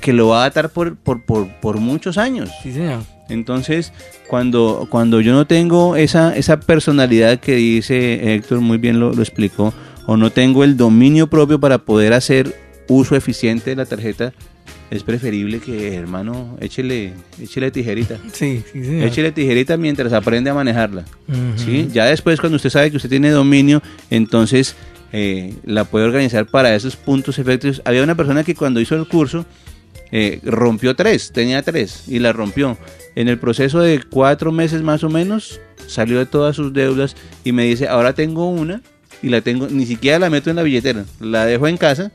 que 0.00 0.12
lo 0.12 0.28
va 0.28 0.44
a 0.44 0.46
atar 0.46 0.68
por, 0.68 0.96
por, 0.96 1.24
por, 1.24 1.48
por 1.60 1.78
muchos 1.78 2.18
años. 2.18 2.50
Sí, 2.62 2.72
señor. 2.72 3.02
Entonces, 3.30 3.92
cuando, 4.28 4.86
cuando 4.90 5.22
yo 5.22 5.32
no 5.32 5.46
tengo 5.46 5.96
esa, 5.96 6.36
esa 6.36 6.60
personalidad 6.60 7.40
que 7.40 7.54
dice 7.54 8.34
Héctor, 8.34 8.60
muy 8.60 8.76
bien 8.76 9.00
lo, 9.00 9.14
lo 9.14 9.22
explicó, 9.22 9.72
o 10.06 10.18
no 10.18 10.30
tengo 10.30 10.62
el 10.62 10.76
dominio 10.76 11.28
propio 11.28 11.58
para 11.58 11.78
poder 11.78 12.12
hacer 12.12 12.54
uso 12.88 13.16
eficiente 13.16 13.70
de 13.70 13.76
la 13.76 13.86
tarjeta, 13.86 14.32
es 14.90 15.02
preferible 15.02 15.60
que, 15.60 15.94
hermano, 15.94 16.56
échele, 16.60 17.12
échele 17.40 17.70
tijerita. 17.70 18.18
Sí, 18.32 18.62
sí, 18.72 18.84
señor. 18.84 19.06
Échele 19.06 19.32
tijerita 19.32 19.76
mientras 19.76 20.12
aprende 20.12 20.50
a 20.50 20.54
manejarla. 20.54 21.04
¿sí? 21.56 21.88
Ya 21.92 22.04
después, 22.04 22.40
cuando 22.40 22.56
usted 22.56 22.70
sabe 22.70 22.90
que 22.90 22.98
usted 22.98 23.08
tiene 23.08 23.30
dominio, 23.30 23.82
entonces 24.10 24.76
eh, 25.12 25.54
la 25.64 25.84
puede 25.84 26.04
organizar 26.04 26.46
para 26.46 26.74
esos 26.74 26.96
puntos 26.96 27.38
efectos. 27.38 27.82
Había 27.84 28.02
una 28.02 28.14
persona 28.14 28.44
que 28.44 28.54
cuando 28.54 28.80
hizo 28.80 28.94
el 28.94 29.08
curso 29.08 29.46
eh, 30.12 30.40
rompió 30.44 30.94
tres, 30.94 31.32
tenía 31.32 31.62
tres 31.62 32.04
y 32.06 32.18
la 32.18 32.32
rompió. 32.32 32.78
En 33.16 33.28
el 33.28 33.38
proceso 33.38 33.80
de 33.80 34.00
cuatro 34.08 34.52
meses 34.52 34.82
más 34.82 35.02
o 35.02 35.08
menos 35.08 35.60
salió 35.86 36.18
de 36.18 36.26
todas 36.26 36.56
sus 36.56 36.72
deudas 36.72 37.16
y 37.42 37.52
me 37.52 37.64
dice, 37.64 37.88
ahora 37.88 38.12
tengo 38.12 38.48
una 38.48 38.82
y 39.22 39.28
la 39.28 39.40
tengo, 39.40 39.68
ni 39.68 39.86
siquiera 39.86 40.18
la 40.18 40.30
meto 40.30 40.50
en 40.50 40.56
la 40.56 40.62
billetera, 40.62 41.04
la 41.20 41.46
dejo 41.46 41.66
en 41.68 41.76
casa 41.76 42.10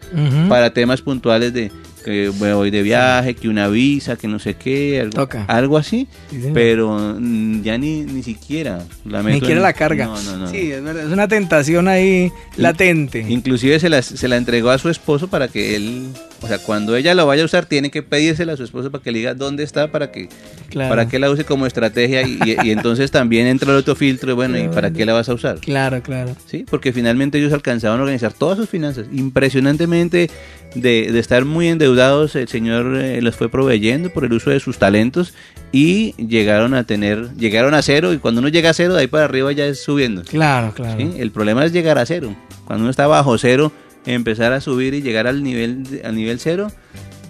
para 0.48 0.74
temas 0.74 1.02
puntuales 1.02 1.54
de 1.54 1.72
que 2.00 2.32
me 2.40 2.54
voy 2.54 2.72
de 2.72 2.82
viaje, 2.82 3.36
que 3.36 3.48
una 3.50 3.68
visa, 3.68 4.16
que 4.16 4.28
no 4.28 4.40
sé 4.40 4.56
qué, 4.56 5.00
algo, 5.02 5.12
Toca. 5.14 5.46
algo 5.46 5.78
así, 5.78 6.08
Sí, 6.30 6.50
pero 6.54 7.18
ya 7.62 7.78
ni, 7.78 8.02
ni 8.02 8.24
siquiera 8.24 8.84
la 9.06 9.22
meto. 9.24 9.46
Ni 9.46 9.52
en- 9.52 9.62
la 9.62 9.74
carga. 9.74 10.06
No, 10.06 10.22
no, 10.22 10.38
no. 10.38 10.48
Sí, 10.50 10.72
es 10.72 10.82
verdad. 10.84 11.06
Es 11.06 11.12
una 11.14 11.28
tentación 11.28 11.88
ahí 11.88 12.32
latente. 12.58 13.26
Inclusive 13.28 13.80
se 13.80 13.90
la, 13.90 14.02
se 14.02 14.28
la 14.28 14.38
entregó 14.38 14.70
a 14.70 14.78
su 14.78 14.90
esposo 14.90 15.28
para 15.28 15.48
que 15.48 15.76
él, 15.76 16.08
o 16.42 16.48
sea, 16.48 16.58
cuando 16.60 16.96
ella 16.96 17.14
la 17.14 17.24
vaya 17.26 17.44
a 17.44 17.46
usar, 17.46 17.66
tiene 17.66 17.92
que 17.92 18.02
pedírsela 18.04 18.54
a 18.54 18.58
su 18.58 18.64
esposo 18.64 18.92
para 18.92 19.04
que 19.04 19.12
le 19.12 19.20
diga 19.20 19.34
dónde 19.34 19.64
está, 19.64 19.92
para 19.92 20.12
que, 20.12 20.30
Claro. 20.70 20.90
para 20.90 21.08
que 21.08 21.20
la 21.20 21.30
use 21.30 21.44
como 21.46 21.66
estrategia 21.66 22.22
y, 22.28 22.40
y- 22.46 22.68
y 22.68 22.72
entonces 22.72 23.12
también 23.12 23.48
entra 23.48 23.72
el 23.72 23.78
otro 23.78 23.96
filtro, 23.96 24.32
y 24.32 24.36
bueno, 24.36 24.58
¿y 24.58 24.68
para 24.70 24.92
qué 24.92 25.06
la 25.06 25.14
vas 25.14 25.28
a 25.30 25.34
usar? 25.34 25.60
Claro, 25.60 26.02
claro. 26.02 26.36
¿sí? 26.46 26.66
Porque 26.70 26.94
finalmente 26.94 27.38
ellos 27.40 27.54
alcanzaban 27.54 28.00
a 28.00 28.04
organizar 28.04 28.34
todas 28.34 28.58
sus 28.58 28.70
finanzas. 28.70 29.08
Impresionantemente 29.12 30.30
de, 30.76 31.12
de 31.12 31.20
estar 31.20 31.46
muy 31.46 31.68
endeudados, 31.68 32.36
el 32.36 32.48
Señor 32.48 32.96
eh, 32.98 33.22
los 33.22 33.36
fue 33.36 33.50
proveyendo 33.50 34.10
por 34.10 34.26
el 34.26 34.34
uso 34.34 34.50
de 34.50 34.60
sus 34.60 34.78
talentos 34.78 35.34
y 35.72 36.14
llegaron 36.16 36.74
a 36.74 36.84
tener, 36.84 37.34
llegaron 37.36 37.74
a 37.74 37.82
cero 37.82 38.14
y 38.14 38.18
cuando 38.18 38.40
uno 38.40 38.50
llega 38.50 38.72
a 38.72 38.74
cero, 38.74 38.94
de 38.94 39.02
ahí 39.02 39.08
para 39.08 39.26
arriba 39.26 39.52
ya 39.52 39.66
es 39.66 39.82
subiendo. 39.82 40.24
Claro, 40.24 40.74
claro. 40.74 41.00
¿sí? 41.00 41.12
El 41.18 41.32
problema 41.32 41.66
es 41.66 41.74
llegar 41.74 41.98
a 41.98 42.06
cero. 42.06 42.36
Cuando 42.66 42.84
uno 42.84 42.92
está 42.92 43.08
bajo 43.08 43.38
cero, 43.38 43.72
empezar 44.06 44.54
a 44.54 44.62
subir 44.62 44.94
y 44.94 45.02
llegar 45.02 45.28
al 45.28 45.44
nivel, 45.44 46.02
al 46.04 46.16
nivel 46.16 46.40
cero 46.40 46.72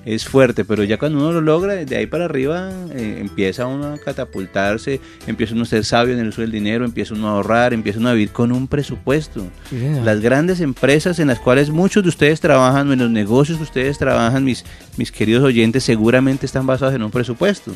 es 0.06 0.26
fuerte, 0.26 0.66
pero 0.66 0.84
ya 0.84 0.98
cuando 0.98 1.20
uno 1.20 1.34
lo 1.34 1.42
logra, 1.42 1.76
de 1.76 1.98
ahí 1.98 2.06
para 2.06 2.26
arriba 2.26 2.72
eh, 2.94 3.18
empieza 3.20 3.68
uno 3.68 3.94
a 3.94 3.98
catapultarse, 3.98 5.00
empieza 5.28 5.54
uno 5.54 5.64
a 5.64 5.66
ser 5.66 5.86
sabio 5.86 6.14
en 6.14 6.20
el 6.20 6.30
uso 6.30 6.42
del 6.42 6.52
dinero, 6.52 6.86
empieza 6.86 7.14
uno 7.14 7.28
a 7.28 7.32
ahorrar, 7.32 7.74
empieza 7.74 8.00
uno 8.00 8.10
a 8.10 8.14
vivir 8.14 8.30
con 8.30 8.52
un 8.52 8.68
presupuesto. 8.68 9.46
Las 10.04 10.22
grandes 10.22 10.62
empresas 10.62 11.20
en 11.20 11.28
las 11.28 11.40
cuales 11.40 11.70
muchos 11.70 12.04
de 12.04 12.10
ustedes 12.10 12.40
trabajan, 12.40 12.92
en 12.92 13.00
los 13.00 13.12
negocios 13.12 13.58
que 13.58 13.64
ustedes 13.64 13.98
trabajan, 13.98 14.44
mis, 14.44 14.66
mis 14.98 15.12
queridos 15.12 15.44
oyentes, 15.44 15.84
seguramente 15.84 16.46
están 16.46 16.66
basados 16.66 16.96
en 16.96 17.04
un 17.04 17.12
presupuesto. 17.12 17.74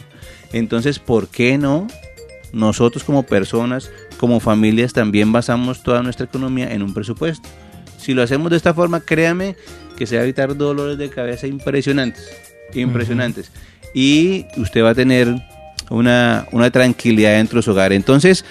Entonces, 0.54 1.00
¿por 1.00 1.28
qué 1.28 1.58
no? 1.58 1.88
Nosotros 2.54 3.04
como 3.04 3.24
personas, 3.24 3.92
como 4.18 4.40
familias, 4.40 4.94
también 4.94 5.32
basamos 5.32 5.84
toda 5.84 6.04
nuestra 6.04 6.26
economía 6.26 6.72
en 6.72 6.84
un 6.84 6.94
presupuesto. 6.94 7.50
Si 7.98 8.14
lo 8.14 8.22
hacemos 8.22 8.52
de 8.52 8.58
esta 8.58 8.74
forma, 8.74 9.00
créame 9.00 9.56
que 10.04 10.08
se 10.08 10.16
va 10.16 10.22
a 10.22 10.24
evitar 10.26 10.56
dolores 10.58 10.98
de 10.98 11.10
cabeza 11.10 11.48
impresionantes, 11.48 12.30
impresionantes. 12.74 13.52
Y 13.94 14.46
usted 14.58 14.84
va 14.84 14.90
a 14.90 14.96
tener 14.96 15.34
una, 15.90 16.46
una 16.52 16.72
tranquilidad 16.72 17.32
dentro 17.38 17.58
de 17.60 17.64
su 17.64 17.72
hogar. 17.72 17.94
Entonces, 17.94 18.44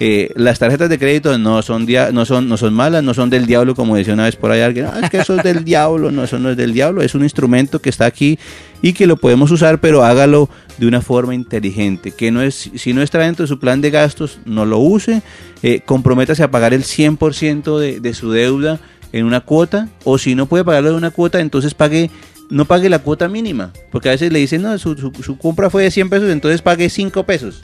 eh, 0.00 0.30
las 0.36 0.58
tarjetas 0.58 0.88
de 0.90 0.98
crédito 0.98 1.38
no 1.38 1.62
son, 1.62 1.86
dia- 1.86 2.10
no, 2.12 2.24
son, 2.26 2.48
no 2.48 2.56
son 2.56 2.74
malas, 2.74 3.02
no 3.02 3.14
son 3.14 3.30
del 3.30 3.46
diablo, 3.46 3.74
como 3.74 3.96
decía 3.96 4.14
una 4.14 4.24
vez 4.24 4.36
por 4.36 4.50
ahí 4.50 4.60
alguien. 4.60 4.86
"Ah, 4.86 5.00
es 5.04 5.10
que 5.10 5.18
eso 5.18 5.36
es 5.36 5.42
del 5.42 5.64
diablo. 5.64 6.10
No, 6.10 6.24
eso 6.24 6.38
no 6.38 6.50
es 6.50 6.56
del 6.56 6.72
diablo. 6.72 7.02
Es 7.02 7.14
un 7.14 7.22
instrumento 7.22 7.78
que 7.80 7.88
está 7.90 8.04
aquí 8.06 8.38
y 8.82 8.92
que 8.92 9.06
lo 9.06 9.16
podemos 9.16 9.50
usar, 9.50 9.80
pero 9.80 10.02
hágalo 10.04 10.48
de 10.78 10.86
una 10.86 11.00
forma 11.00 11.34
inteligente. 11.34 12.10
Que 12.12 12.30
no 12.30 12.42
es, 12.42 12.70
si 12.74 12.92
no 12.92 13.00
está 13.02 13.18
dentro 13.20 13.44
de 13.44 13.48
su 13.48 13.58
plan 13.58 13.80
de 13.80 13.90
gastos, 13.90 14.38
no 14.44 14.64
lo 14.66 14.78
use. 14.78 15.22
Eh, 15.62 15.80
comprométase 15.84 16.42
a 16.42 16.50
pagar 16.50 16.74
el 16.74 16.82
100% 16.84 17.78
de, 17.78 18.00
de 18.00 18.14
su 18.14 18.30
deuda 18.32 18.80
en 19.18 19.26
una 19.26 19.40
cuota. 19.40 19.88
O 20.04 20.18
si 20.18 20.34
no 20.34 20.46
puede 20.46 20.64
pagarlo 20.64 20.90
de 20.90 20.96
una 20.96 21.10
cuota, 21.10 21.40
entonces 21.40 21.74
pague 21.74 22.10
no 22.48 22.64
pague 22.64 22.88
la 22.88 23.00
cuota 23.00 23.28
mínima, 23.28 23.72
porque 23.90 24.08
a 24.08 24.12
veces 24.12 24.32
le 24.32 24.38
dicen, 24.38 24.62
no, 24.62 24.78
su, 24.78 24.96
su- 24.96 25.12
su 25.20 25.36
compra 25.36 25.68
fue 25.68 25.82
de 25.82 25.90
100 25.90 26.08
pesos, 26.10 26.30
entonces 26.30 26.62
pague 26.62 26.88
5 26.88 27.24
pesos. 27.26 27.60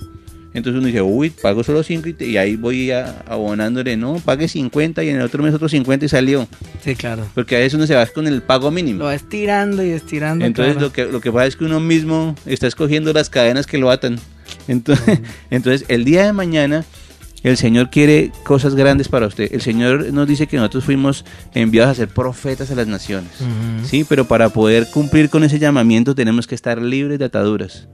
Entonces 0.54 0.78
uno 0.78 0.86
dice, 0.88 1.00
uy, 1.00 1.30
pago 1.30 1.62
solo 1.62 1.82
5 1.84 2.08
y, 2.18 2.36
ahí 2.36 2.56
voy 2.56 2.90
a- 2.90 3.22
abonándole, 3.28 3.96
no, 3.96 4.16
pague 4.24 4.48
50 4.48 5.04
y 5.04 5.08
en 5.10 5.16
el 5.16 5.22
otro 5.22 5.40
mes 5.42 5.54
otro 5.54 5.68
50 5.68 6.04
y 6.04 6.08
salió. 6.08 6.48
Sí, 6.84 6.96
claro. 6.96 7.24
Porque 7.34 7.54
a 7.54 7.58
veces 7.60 7.74
uno 7.74 7.86
se 7.86 7.94
va 7.94 8.04
con 8.06 8.26
el 8.26 8.42
pago 8.42 8.66
Lo 8.66 8.70
mínimo. 8.72 9.04
va 9.04 9.14
estirando 9.14 9.84
y 9.84 9.90
estirando. 9.90 10.44
Entonces 10.44 10.72
claro. 10.74 10.88
lo 10.88 10.92
que, 10.92 11.04
lo 11.06 11.20
que 11.20 11.30
pasa 11.30 11.46
es 11.46 11.56
que 11.56 11.64
uno 11.64 11.78
mismo 11.78 12.34
está 12.44 12.66
escogiendo 12.66 13.12
las 13.12 13.30
cadenas 13.30 13.66
que 13.68 13.78
lo 13.78 13.88
atan. 13.88 14.18
Entonces, 14.68 15.20
entonces 15.50 15.84
el 15.88 16.04
día 16.04 16.24
de 16.26 16.32
mañana 16.32 16.84
el 17.42 17.56
Señor 17.56 17.90
quiere 17.90 18.30
cosas 18.44 18.74
grandes 18.74 19.08
para 19.08 19.26
usted. 19.26 19.52
El 19.52 19.60
Señor 19.60 20.12
nos 20.12 20.28
dice 20.28 20.46
que 20.46 20.56
nosotros 20.56 20.84
fuimos 20.84 21.24
enviados 21.54 21.92
a 21.92 21.94
ser 21.94 22.08
profetas 22.08 22.70
a 22.70 22.74
las 22.74 22.86
naciones. 22.86 23.32
Sí, 23.84 24.04
pero 24.08 24.26
para 24.26 24.50
poder 24.50 24.88
cumplir 24.90 25.28
con 25.28 25.44
ese 25.44 25.58
llamamiento 25.58 26.14
tenemos 26.14 26.46
que 26.46 26.54
estar 26.54 26.80
libres 26.80 27.18
de 27.18 27.24
ataduras. 27.24 27.88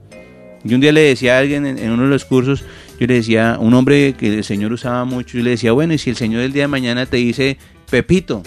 Yo 0.63 0.75
un 0.75 0.81
día 0.81 0.91
le 0.91 1.01
decía 1.01 1.37
a 1.37 1.39
alguien 1.39 1.65
en, 1.65 1.77
en 1.77 1.91
uno 1.91 2.03
de 2.03 2.09
los 2.09 2.25
cursos, 2.25 2.65
yo 2.99 3.07
le 3.07 3.13
decía, 3.13 3.57
un 3.59 3.73
hombre 3.73 4.13
que 4.13 4.37
el 4.37 4.43
Señor 4.43 4.73
usaba 4.73 5.05
mucho, 5.05 5.37
yo 5.37 5.43
le 5.43 5.51
decía, 5.51 5.71
bueno, 5.71 5.93
y 5.93 5.97
si 5.97 6.09
el 6.09 6.17
Señor 6.17 6.41
el 6.41 6.51
día 6.51 6.63
de 6.63 6.67
mañana 6.67 7.05
te 7.05 7.17
dice, 7.17 7.57
Pepito, 7.89 8.43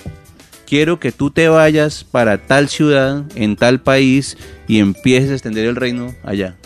quiero 0.67 1.01
que 1.01 1.11
tú 1.11 1.31
te 1.31 1.49
vayas 1.49 2.05
para 2.05 2.39
tal 2.39 2.69
ciudad, 2.69 3.25
en 3.35 3.57
tal 3.57 3.81
país, 3.81 4.37
y 4.69 4.79
empieces 4.79 5.31
a 5.31 5.35
extender 5.35 5.67
el 5.67 5.77
reino 5.77 6.15
allá. 6.23 6.57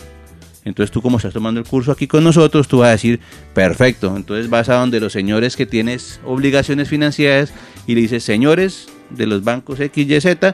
Entonces 0.67 0.91
tú 0.91 1.01
como 1.01 1.15
estás 1.15 1.33
tomando 1.33 1.61
el 1.61 1.65
curso 1.65 1.93
aquí 1.93 2.07
con 2.07 2.25
nosotros, 2.25 2.67
tú 2.67 2.79
vas 2.79 2.89
a 2.89 2.91
decir, 2.91 3.21
perfecto. 3.53 4.13
Entonces 4.15 4.49
vas 4.49 4.67
a 4.67 4.75
donde 4.75 4.99
los 4.99 5.13
señores 5.13 5.55
que 5.55 5.65
tienes 5.65 6.19
obligaciones 6.25 6.89
financieras 6.89 7.53
y 7.87 7.95
le 7.95 8.01
dices, 8.01 8.23
señores 8.23 8.87
de 9.09 9.27
los 9.27 9.45
bancos 9.45 9.79
X, 9.79 10.05
Y, 10.05 10.19
Z, 10.19 10.53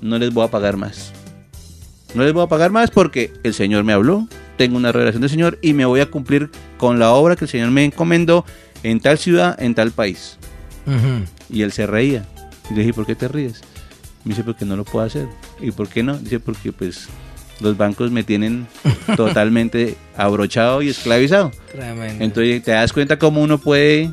no 0.00 0.18
les 0.18 0.32
voy 0.32 0.46
a 0.46 0.50
pagar 0.50 0.78
más. 0.78 1.12
No 2.14 2.22
les 2.22 2.32
voy 2.32 2.42
a 2.42 2.48
pagar 2.48 2.70
más 2.70 2.90
porque 2.90 3.32
el 3.42 3.52
Señor 3.52 3.84
me 3.84 3.92
habló, 3.92 4.26
tengo 4.56 4.78
una 4.78 4.92
revelación 4.92 5.20
del 5.20 5.30
Señor 5.30 5.58
y 5.60 5.74
me 5.74 5.84
voy 5.84 6.00
a 6.00 6.10
cumplir 6.10 6.50
con 6.78 6.98
la 6.98 7.12
obra 7.12 7.36
que 7.36 7.44
el 7.44 7.50
Señor 7.50 7.70
me 7.70 7.84
encomendó 7.84 8.46
en 8.82 9.00
tal 9.00 9.18
ciudad, 9.18 9.62
en 9.62 9.74
tal 9.74 9.90
país. 9.90 10.38
Y 11.50 11.62
él 11.62 11.72
se 11.72 11.86
reía. 11.86 12.24
Y 12.70 12.74
le 12.74 12.80
dije, 12.80 12.94
¿por 12.94 13.04
qué 13.04 13.14
te 13.14 13.28
ríes? 13.28 13.60
Me 14.24 14.30
dice, 14.30 14.42
porque 14.42 14.64
no 14.64 14.74
lo 14.74 14.84
puedo 14.84 15.04
hacer. 15.04 15.28
¿Y 15.60 15.70
por 15.70 15.88
qué 15.88 16.02
no? 16.02 16.16
Dice, 16.16 16.40
porque 16.40 16.72
pues 16.72 17.08
los 17.60 17.76
bancos 17.76 18.10
me 18.10 18.22
tienen 18.24 18.66
totalmente 19.16 19.96
abrochado 20.16 20.82
y 20.82 20.88
esclavizado. 20.88 21.50
Tremendo. 21.72 22.24
Entonces 22.24 22.62
te 22.62 22.72
das 22.72 22.92
cuenta 22.92 23.18
cómo 23.18 23.42
uno 23.42 23.58
puede 23.58 24.10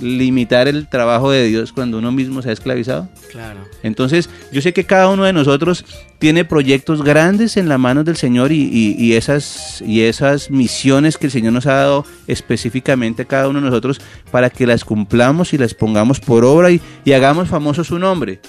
limitar 0.00 0.68
el 0.68 0.86
trabajo 0.88 1.32
de 1.32 1.44
Dios 1.48 1.72
cuando 1.72 1.98
uno 1.98 2.12
mismo 2.12 2.40
se 2.40 2.50
ha 2.50 2.52
esclavizado. 2.52 3.08
claro. 3.32 3.58
Entonces, 3.82 4.30
yo 4.52 4.60
sé 4.62 4.72
que 4.72 4.84
cada 4.84 5.08
uno 5.08 5.24
de 5.24 5.32
nosotros 5.32 5.84
tiene 6.20 6.44
proyectos 6.44 7.02
grandes 7.02 7.56
en 7.56 7.68
las 7.68 7.80
manos 7.80 8.04
del 8.04 8.16
Señor 8.16 8.52
y, 8.52 8.60
y- 8.72 8.94
y 8.96 9.14
esas, 9.14 9.82
y 9.84 10.02
esas 10.02 10.52
misiones 10.52 11.18
que 11.18 11.26
el 11.26 11.32
Señor 11.32 11.52
nos 11.52 11.66
ha 11.66 11.74
dado 11.74 12.06
específicamente 12.28 13.22
a 13.22 13.24
cada 13.24 13.48
uno 13.48 13.60
de 13.60 13.66
nosotros 13.66 14.00
para 14.30 14.50
que 14.50 14.68
las 14.68 14.84
cumplamos 14.84 15.52
y 15.52 15.58
las 15.58 15.74
pongamos 15.74 16.20
por 16.20 16.44
obra 16.44 16.70
y, 16.70 16.80
y 17.04 17.12
hagamos 17.12 17.48
famoso 17.48 17.82
su 17.82 17.98
nombre. 17.98 18.40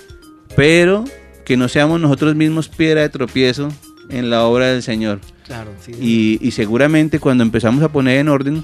Pero 0.55 1.03
que 1.45 1.57
no 1.57 1.67
seamos 1.67 1.99
nosotros 1.99 2.35
mismos 2.35 2.69
piedra 2.69 3.01
de 3.01 3.09
tropiezo 3.09 3.69
en 4.09 4.29
la 4.29 4.45
obra 4.45 4.67
del 4.67 4.83
Señor. 4.83 5.19
Claro, 5.45 5.71
sí. 5.79 5.91
Y, 5.99 6.47
y 6.47 6.51
seguramente 6.51 7.19
cuando 7.19 7.43
empezamos 7.43 7.83
a 7.83 7.89
poner 7.89 8.19
en 8.19 8.29
orden 8.29 8.63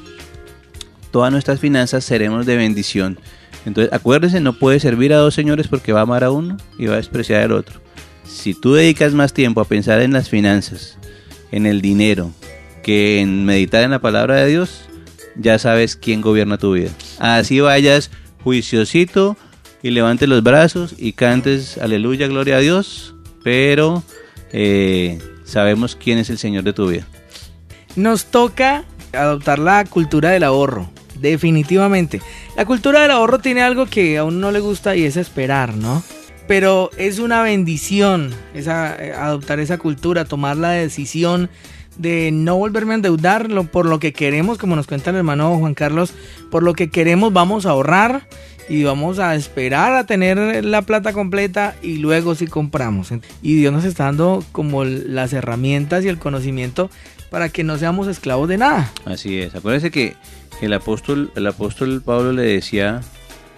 todas 1.12 1.31
nuestras 1.31 1.60
finanzas 1.60 2.03
seremos 2.03 2.45
de 2.45 2.58
bendición. 2.58 3.17
Entonces 3.65 3.93
acuérdense, 3.93 4.41
no 4.41 4.53
puede 4.60 4.79
servir 4.79 5.13
a 5.13 5.17
dos 5.17 5.34
señores 5.34 5.67
porque 5.67 5.93
va 5.93 6.01
a 6.01 6.03
amar 6.03 6.23
a 6.23 6.31
uno 6.31 6.58
y 6.77 6.88
va 6.88 6.93
a 6.93 6.97
despreciar 6.97 7.41
al 7.41 7.51
otro. 7.53 7.81
Si 8.27 8.53
tú 8.53 8.73
dedicas 8.73 9.13
más 9.13 9.34
tiempo 9.34 9.62
a 9.62 9.65
pensar 9.65 10.01
en 10.01 10.13
las 10.13 10.29
finanzas, 10.29 10.97
en 11.51 11.65
el 11.65 11.81
dinero, 11.81 12.31
que 12.84 13.21
en 13.21 13.45
meditar 13.45 13.84
en 13.84 13.91
la 13.91 13.99
palabra 13.99 14.36
de 14.36 14.47
Dios, 14.47 14.81
ya 15.36 15.58
sabes 15.58 15.95
quién 15.95 16.21
gobierna 16.21 16.58
tu 16.58 16.73
vida. 16.73 16.89
Así 17.19 17.60
vayas 17.60 18.12
juiciosito 18.43 19.38
y 19.81 19.91
levantes 19.91 20.29
los 20.29 20.43
brazos 20.43 20.95
y 20.97 21.13
cantes 21.13 21.77
aleluya, 21.77 22.27
gloria 22.27 22.58
a 22.58 22.60
Dios, 22.60 23.15
pero 23.43 24.03
eh, 24.51 25.19
sabemos 25.45 25.95
quién 25.95 26.17
es 26.17 26.29
el 26.29 26.38
Señor 26.38 26.63
de 26.63 26.73
tu 26.73 26.88
vida. 26.88 27.08
Nos 27.95 28.25
toca 28.25 28.84
adoptar 29.13 29.60
la 29.60 29.86
cultura 29.86 30.31
del 30.31 30.43
ahorro. 30.43 30.89
Definitivamente. 31.19 32.21
La 32.58 32.65
cultura 32.65 33.01
del 33.01 33.12
ahorro 33.12 33.39
tiene 33.39 33.62
algo 33.62 33.86
que 33.86 34.17
a 34.17 34.25
uno 34.25 34.38
no 34.38 34.51
le 34.51 34.60
gusta 34.60 34.95
y 34.95 35.05
es 35.05 35.15
esperar, 35.15 35.73
¿no? 35.73 36.03
Pero 36.47 36.91
es 36.97 37.19
una 37.19 37.41
bendición 37.41 38.34
esa, 38.53 38.95
eh, 39.01 39.13
adoptar 39.13 39.60
esa 39.60 39.77
cultura, 39.77 40.25
tomar 40.25 40.58
la 40.58 40.71
decisión 40.71 41.49
de 41.97 42.31
no 42.31 42.58
volverme 42.58 42.93
a 42.93 42.95
endeudar 42.95 43.47
por 43.71 43.86
lo 43.86 43.99
que 43.99 44.13
queremos, 44.13 44.58
como 44.58 44.75
nos 44.75 44.88
cuenta 44.88 45.12
el 45.12 45.15
hermano 45.15 45.58
Juan 45.58 45.73
Carlos, 45.73 46.13
por 46.51 46.62
lo 46.62 46.73
que 46.73 46.89
queremos 46.89 47.31
vamos 47.31 47.65
a 47.65 47.71
ahorrar 47.71 48.27
y 48.67 48.84
vamos 48.84 49.19
a 49.19 49.36
esperar 49.36 49.93
a 49.93 50.06
tener 50.06 50.65
la 50.65 50.82
plata 50.82 51.13
completa 51.13 51.75
y 51.82 51.97
luego 51.97 52.36
sí 52.36 52.47
compramos. 52.47 53.10
Y 53.41 53.56
Dios 53.56 53.73
nos 53.73 53.86
está 53.86 54.06
dando 54.06 54.43
como 54.51 54.84
las 54.84 55.34
herramientas 55.34 56.04
y 56.04 56.08
el 56.08 56.17
conocimiento 56.17 56.89
para 57.30 57.49
que 57.49 57.63
no 57.63 57.78
seamos 57.78 58.08
esclavos 58.08 58.47
de 58.47 58.58
nada. 58.58 58.91
Así 59.06 59.39
es. 59.39 59.56
Acuérdense 59.56 59.91
que 59.91 60.15
el 60.62 60.73
apóstol, 60.73 61.32
el 61.36 61.47
apóstol 61.47 62.01
Pablo 62.01 62.32
le 62.32 62.43
decía 62.43 63.01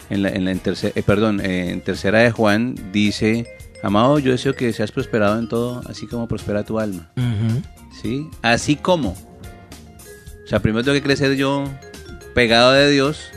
en 0.09 0.23
la, 0.23 0.29
en 0.29 0.45
la 0.45 0.51
eh, 0.51 1.03
perdón, 1.05 1.41
eh, 1.41 1.71
en 1.71 1.81
tercera 1.81 2.19
de 2.19 2.31
Juan 2.31 2.75
dice, 2.91 3.45
amado, 3.83 4.19
yo 4.19 4.31
deseo 4.31 4.55
que 4.55 4.71
seas 4.73 4.91
prosperado 4.91 5.37
en 5.39 5.47
todo, 5.47 5.81
así 5.89 6.07
como 6.07 6.27
prospera 6.27 6.63
tu 6.63 6.79
alma. 6.79 7.09
¿Sí? 8.01 8.29
Así 8.41 8.75
como. 8.75 9.11
O 9.11 10.47
sea, 10.49 10.59
primero 10.59 10.83
tengo 10.83 10.95
que 10.95 11.03
crecer 11.03 11.35
yo 11.35 11.65
pegado 12.33 12.71
de 12.71 12.89
Dios 12.91 13.31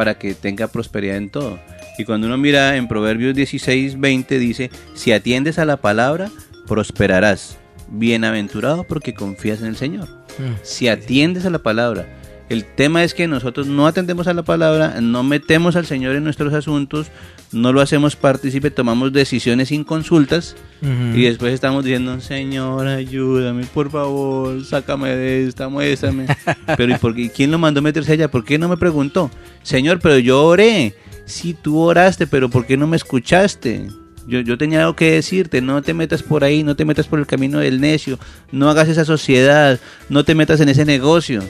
para 0.00 0.16
que 0.16 0.32
tenga 0.32 0.66
prosperidad 0.66 1.18
en 1.18 1.28
todo. 1.28 1.58
Y 1.98 2.06
cuando 2.06 2.26
uno 2.26 2.38
mira 2.38 2.74
en 2.78 2.88
Proverbios 2.88 3.34
16, 3.34 4.00
20 4.00 4.38
dice, 4.38 4.70
si 4.94 5.12
atiendes 5.12 5.58
a 5.58 5.66
la 5.66 5.76
palabra, 5.76 6.30
prosperarás. 6.66 7.58
Bienaventurado 7.90 8.84
porque 8.84 9.12
confías 9.12 9.60
en 9.60 9.66
el 9.66 9.76
Señor. 9.76 10.08
Mm. 10.38 10.54
Si 10.62 10.88
atiendes 10.88 11.44
a 11.44 11.50
la 11.50 11.58
palabra. 11.58 12.06
El 12.48 12.64
tema 12.64 13.04
es 13.04 13.12
que 13.12 13.28
nosotros 13.28 13.66
no 13.66 13.86
atendemos 13.86 14.26
a 14.26 14.32
la 14.32 14.42
palabra, 14.42 15.02
no 15.02 15.22
metemos 15.22 15.76
al 15.76 15.84
Señor 15.84 16.16
en 16.16 16.24
nuestros 16.24 16.54
asuntos, 16.54 17.08
no 17.52 17.72
lo 17.72 17.80
hacemos 17.80 18.16
partícipe, 18.16 18.70
tomamos 18.70 19.12
decisiones 19.12 19.68
sin 19.68 19.84
consultas 19.84 20.56
Ujú. 20.82 21.18
y 21.18 21.24
después 21.24 21.52
estamos 21.52 21.84
diciendo, 21.84 22.20
Señor, 22.20 22.86
ayúdame, 22.86 23.64
por 23.66 23.90
favor, 23.90 24.64
sácame 24.64 25.16
de 25.16 25.48
esta, 25.48 25.68
muéstrame. 25.68 26.26
pero 26.76 26.94
¿y 26.94 26.98
por 26.98 27.14
qué? 27.14 27.30
quién 27.30 27.50
lo 27.50 27.58
mandó 27.58 27.82
meterse 27.82 28.12
allá? 28.12 28.30
¿Por 28.30 28.44
qué 28.44 28.58
no 28.58 28.68
me 28.68 28.76
preguntó? 28.76 29.30
Señor, 29.62 29.98
pero 30.00 30.18
yo 30.18 30.44
oré. 30.44 30.94
Sí, 31.26 31.54
tú 31.60 31.78
oraste, 31.78 32.26
pero 32.26 32.48
¿por 32.48 32.66
qué 32.66 32.76
no 32.76 32.86
me 32.86 32.96
escuchaste? 32.96 33.88
Yo, 34.26 34.40
yo 34.40 34.58
tenía 34.58 34.80
algo 34.80 34.94
que 34.94 35.12
decirte, 35.12 35.60
no 35.60 35.82
te 35.82 35.94
metas 35.94 36.22
por 36.22 36.44
ahí, 36.44 36.62
no 36.62 36.76
te 36.76 36.84
metas 36.84 37.06
por 37.06 37.18
el 37.18 37.26
camino 37.26 37.58
del 37.58 37.80
necio, 37.80 38.18
no 38.52 38.68
hagas 38.70 38.88
esa 38.88 39.04
sociedad, 39.04 39.80
no 40.08 40.24
te 40.24 40.34
metas 40.34 40.60
en 40.60 40.68
ese 40.68 40.84
negocio. 40.84 41.42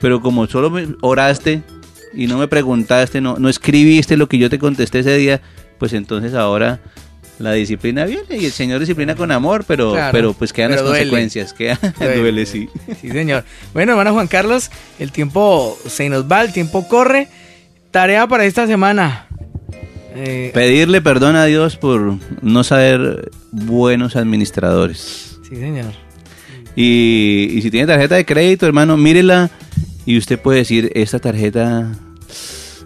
Pero 0.00 0.20
como 0.20 0.46
solo 0.46 0.72
oraste 1.00 1.62
y 2.14 2.26
no 2.26 2.38
me 2.38 2.48
preguntaste, 2.48 3.20
no, 3.20 3.36
no 3.38 3.48
escribiste 3.48 4.16
lo 4.16 4.28
que 4.28 4.38
yo 4.38 4.48
te 4.50 4.58
contesté 4.58 5.00
ese 5.00 5.16
día, 5.16 5.40
pues 5.78 5.92
entonces 5.92 6.34
ahora 6.34 6.80
la 7.38 7.52
disciplina 7.52 8.04
viene 8.04 8.36
y 8.36 8.46
el 8.46 8.50
Señor 8.52 8.80
disciplina 8.80 9.14
con 9.14 9.30
amor, 9.30 9.64
pero, 9.66 9.92
Claro, 9.92 10.12
pero 10.12 10.32
pues 10.32 10.52
quedan 10.52 10.70
pero 10.70 10.82
las 10.82 10.88
duele. 10.90 11.04
consecuencias, 11.04 11.52
queda, 11.52 11.78
Duele. 11.98 12.16
duele, 12.18 12.46
sí. 12.46 12.68
Sí, 13.00 13.10
señor. 13.10 13.44
Bueno, 13.72 13.92
hermano 13.92 14.12
Juan 14.12 14.26
Carlos, 14.26 14.70
el 14.98 15.12
tiempo 15.12 15.78
se 15.86 16.08
nos 16.08 16.24
va, 16.30 16.42
el 16.42 16.52
tiempo 16.52 16.88
corre. 16.88 17.28
Tarea 17.92 18.26
para 18.26 18.44
esta 18.44 18.66
semana. 18.66 19.26
Eh, 20.14 20.50
Pedirle 20.52 21.00
perdón 21.00 21.36
a 21.36 21.44
Dios 21.44 21.76
por 21.76 22.16
no 22.42 22.64
saber 22.64 23.30
buenos 23.52 24.16
administradores. 24.16 25.38
sí, 25.48 25.54
señor. 25.56 25.92
Y, 26.76 27.48
y 27.54 27.62
si 27.62 27.70
tiene 27.70 27.86
tarjeta 27.86 28.14
de 28.16 28.24
crédito, 28.24 28.66
hermano, 28.66 28.96
mírela 28.96 29.50
y 30.08 30.16
usted 30.16 30.40
puede 30.40 30.60
decir, 30.60 30.90
esta 30.94 31.18
tarjeta 31.18 31.92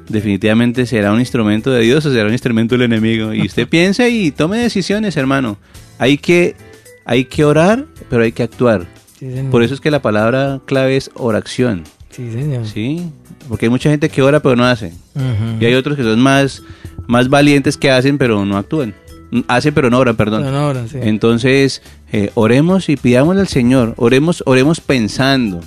definitivamente 0.09 0.87
será 0.87 1.13
un 1.13 1.21
instrumento 1.21 1.71
de 1.71 1.83
Dios 1.83 2.05
o 2.05 2.13
será 2.13 2.27
un 2.27 2.33
instrumento 2.33 2.75
del 2.75 2.83
enemigo. 2.83 3.33
Y 3.33 3.43
usted 3.43 3.69
piensa 3.71 4.09
y 4.09 4.33
tome 4.33 4.59
decisiones, 4.59 5.17
hermano. 5.17 5.57
Hay 6.01 6.19
que, 6.19 6.57
hay 7.05 7.27
que 7.27 7.45
orar, 7.45 7.87
pero 8.11 8.25
hay 8.25 8.33
que 8.33 8.43
actuar. 8.43 8.89
Sí. 9.21 9.29
Por 9.53 9.63
eso 9.63 9.73
es 9.73 9.81
que 9.81 9.93
la 9.93 10.03
palabra 10.03 10.61
clave 10.67 10.97
es 10.97 11.13
oración, 11.15 11.85
Sí, 12.11 12.29
señor. 12.33 12.67
¿sí? 12.67 13.09
Porque 13.49 13.67
hay 13.67 13.71
mucha 13.71 13.89
gente 13.89 14.09
que 14.09 14.21
ora 14.21 14.41
pero 14.41 14.57
no 14.57 14.65
hace. 14.65 14.93
Y 15.61 15.65
hay 15.65 15.75
otros 15.75 15.97
que 15.97 16.03
son 16.03 16.19
más, 16.19 16.65
más 17.07 17.29
valientes 17.29 17.77
que 17.77 17.89
hacen 17.93 18.19
pero 18.19 18.45
no 18.45 18.57
actúan. 18.57 18.95
Hacen 19.49 19.73
pero 19.73 19.89
no 19.89 19.99
oran, 19.99 20.15
perdón. 20.17 20.45
Son 20.45 20.55
obras, 20.55 20.91
sí. 20.91 20.99
Entonces, 21.01 21.81
eh, 22.13 22.31
oremos 22.35 22.89
y 22.91 22.97
pidámosle 22.97 23.41
al 23.41 23.49
Señor, 23.49 23.95
oremos, 23.97 24.43
oremos 24.47 24.81
pensando. 24.81 25.61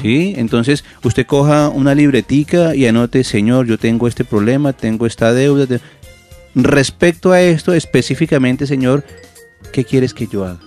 ¿sí? 0.00 0.34
Entonces, 0.36 0.84
usted 1.02 1.26
coja 1.26 1.68
una 1.70 1.94
libretica 1.94 2.74
y 2.76 2.86
anote, 2.86 3.24
Señor, 3.24 3.66
yo 3.66 3.78
tengo 3.78 4.06
este 4.06 4.24
problema, 4.24 4.72
tengo 4.72 5.06
esta 5.06 5.32
deuda. 5.32 5.66
te- 5.66 5.80
Respecto 6.54 7.32
a 7.32 7.40
esto, 7.40 7.72
específicamente, 7.74 8.66
Señor, 8.68 9.02
¿qué 9.72 9.84
quieres 9.84 10.14
que 10.14 10.28
yo 10.28 10.44
haga? 10.44 10.60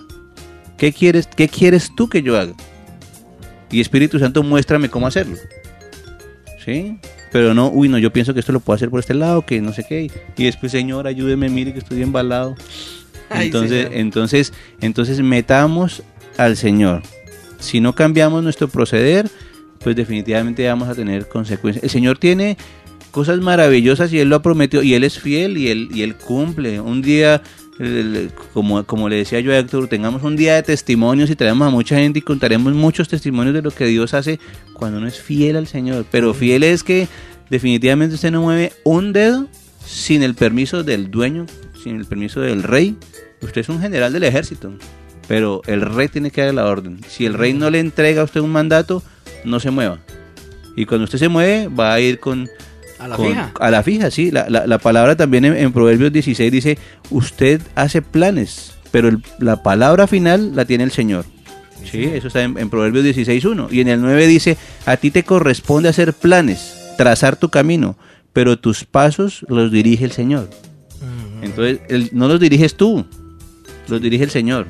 ¿Qué 0.76 0.92
quieres, 0.92 1.26
qué 1.34 1.48
quieres 1.48 1.90
tú 1.96 2.08
que 2.10 2.22
yo 2.22 2.38
haga? 2.38 2.52
Y 3.70 3.80
Espíritu 3.80 4.18
Santo, 4.18 4.42
muéstrame 4.42 4.90
cómo 4.90 5.06
hacerlo. 5.06 5.36
¿Sí? 6.64 6.98
Pero 7.32 7.54
no, 7.54 7.68
uy, 7.70 7.88
no, 7.88 7.98
yo 7.98 8.12
pienso 8.12 8.32
que 8.34 8.40
esto 8.40 8.52
lo 8.52 8.60
puedo 8.60 8.76
hacer 8.76 8.90
por 8.90 9.00
este 9.00 9.14
lado, 9.14 9.44
que 9.44 9.60
no 9.60 9.72
sé 9.72 9.84
qué. 9.88 10.10
Y 10.36 10.44
después, 10.44 10.72
Señor, 10.72 11.06
ayúdeme, 11.06 11.48
mire 11.48 11.72
que 11.72 11.78
estoy 11.80 12.02
embalado. 12.02 12.54
Ay, 13.30 13.46
Entonces, 13.46 13.84
señor. 13.84 14.00
entonces, 14.00 14.52
entonces 14.80 15.20
metamos 15.20 16.02
al 16.38 16.56
Señor. 16.56 17.02
Si 17.58 17.80
no 17.80 17.94
cambiamos 17.94 18.42
nuestro 18.42 18.68
proceder, 18.68 19.28
pues 19.80 19.96
definitivamente 19.96 20.66
vamos 20.66 20.88
a 20.88 20.94
tener 20.94 21.28
consecuencias. 21.28 21.84
El 21.84 21.90
Señor 21.90 22.18
tiene 22.18 22.56
cosas 23.10 23.40
maravillosas 23.40 24.12
y 24.12 24.20
Él 24.20 24.28
lo 24.28 24.36
ha 24.36 24.42
prometido 24.42 24.82
y 24.82 24.94
Él 24.94 25.04
es 25.04 25.18
fiel 25.18 25.58
y 25.58 25.68
Él, 25.68 25.88
y 25.92 26.02
él 26.02 26.14
cumple. 26.14 26.80
Un 26.80 27.02
día, 27.02 27.42
el- 27.78 28.30
como, 28.52 28.84
como 28.84 29.08
le 29.08 29.16
decía 29.16 29.40
yo 29.40 29.52
a 29.52 29.58
Héctor, 29.58 29.88
tengamos 29.88 30.22
un 30.22 30.36
día 30.36 30.54
de 30.54 30.62
testimonios 30.62 31.30
y 31.30 31.36
traemos 31.36 31.66
a 31.68 31.70
mucha 31.70 31.96
gente 31.96 32.18
y 32.18 32.22
contaremos 32.22 32.74
muchos 32.74 33.08
testimonios 33.08 33.54
de 33.54 33.62
lo 33.62 33.70
que 33.70 33.86
Dios 33.86 34.14
hace 34.14 34.40
cuando 34.72 34.98
uno 34.98 35.06
es 35.06 35.20
fiel 35.20 35.56
al 35.56 35.66
Señor. 35.66 36.04
Pero 36.10 36.34
fiel 36.34 36.62
es 36.64 36.82
que 36.82 37.08
definitivamente 37.50 38.14
usted 38.16 38.30
no 38.30 38.42
mueve 38.42 38.72
un 38.84 39.12
dedo 39.12 39.46
sin 39.84 40.22
el 40.22 40.34
permiso 40.34 40.82
del 40.82 41.10
dueño, 41.10 41.46
sin 41.82 41.96
el 41.96 42.04
permiso 42.04 42.40
del 42.40 42.62
rey. 42.62 42.96
Usted 43.40 43.60
es 43.60 43.68
un 43.68 43.80
general 43.80 44.12
del 44.12 44.24
ejército, 44.24 44.72
pero 45.28 45.62
el 45.66 45.82
rey 45.82 46.08
tiene 46.08 46.30
que 46.30 46.42
dar 46.42 46.54
la 46.54 46.66
orden. 46.66 47.00
Si 47.08 47.24
el 47.24 47.34
rey 47.34 47.52
no 47.52 47.70
le 47.70 47.78
entrega 47.80 48.22
a 48.22 48.24
usted 48.24 48.40
un 48.40 48.50
mandato, 48.50 49.02
no 49.44 49.60
se 49.60 49.70
mueva. 49.70 50.00
Y 50.76 50.84
cuando 50.86 51.04
usted 51.04 51.18
se 51.18 51.28
mueve, 51.28 51.68
va 51.68 51.92
a 51.94 52.00
ir 52.00 52.18
con... 52.20 52.48
A 52.98 53.08
la 53.08 53.16
con- 53.16 53.28
fija. 53.28 53.52
A 53.60 53.70
la 53.70 53.82
fija, 53.82 54.10
sí. 54.10 54.30
La, 54.30 54.48
la- 54.48 54.66
la 54.66 54.78
palabra 54.78 55.16
también 55.16 55.44
en, 55.44 55.56
en 55.56 55.72
Proverbios 55.72 56.12
16 56.12 56.50
dice, 56.50 56.78
usted 57.10 57.60
hace 57.74 58.02
planes, 58.02 58.72
pero 58.90 59.08
el- 59.08 59.22
la 59.38 59.62
palabra 59.62 60.06
final 60.06 60.54
la 60.56 60.64
tiene 60.64 60.84
el 60.84 60.90
Señor. 60.90 61.24
Sí, 61.90 62.04
eso 62.04 62.26
está 62.26 62.42
en, 62.42 62.58
en 62.58 62.70
Proverbios 62.70 63.04
16.1. 63.04 63.68
Y 63.72 63.80
en 63.80 63.88
el 63.88 64.00
9 64.00 64.26
dice, 64.26 64.56
a 64.84 64.96
ti 64.96 65.10
te 65.10 65.22
corresponde 65.22 65.88
hacer 65.88 66.12
planes, 66.12 66.74
trazar 66.98 67.36
tu 67.36 67.48
camino, 67.50 67.96
pero 68.32 68.58
tus 68.58 68.84
pasos 68.84 69.46
los 69.48 69.70
dirige 69.70 70.04
el 70.04 70.12
Señor. 70.12 70.50
Entonces, 71.40 71.80
el- 71.88 72.10
no 72.12 72.26
los 72.28 72.40
diriges 72.40 72.76
tú, 72.76 73.06
los 73.86 74.02
dirige 74.02 74.24
el 74.24 74.30
Señor. 74.30 74.66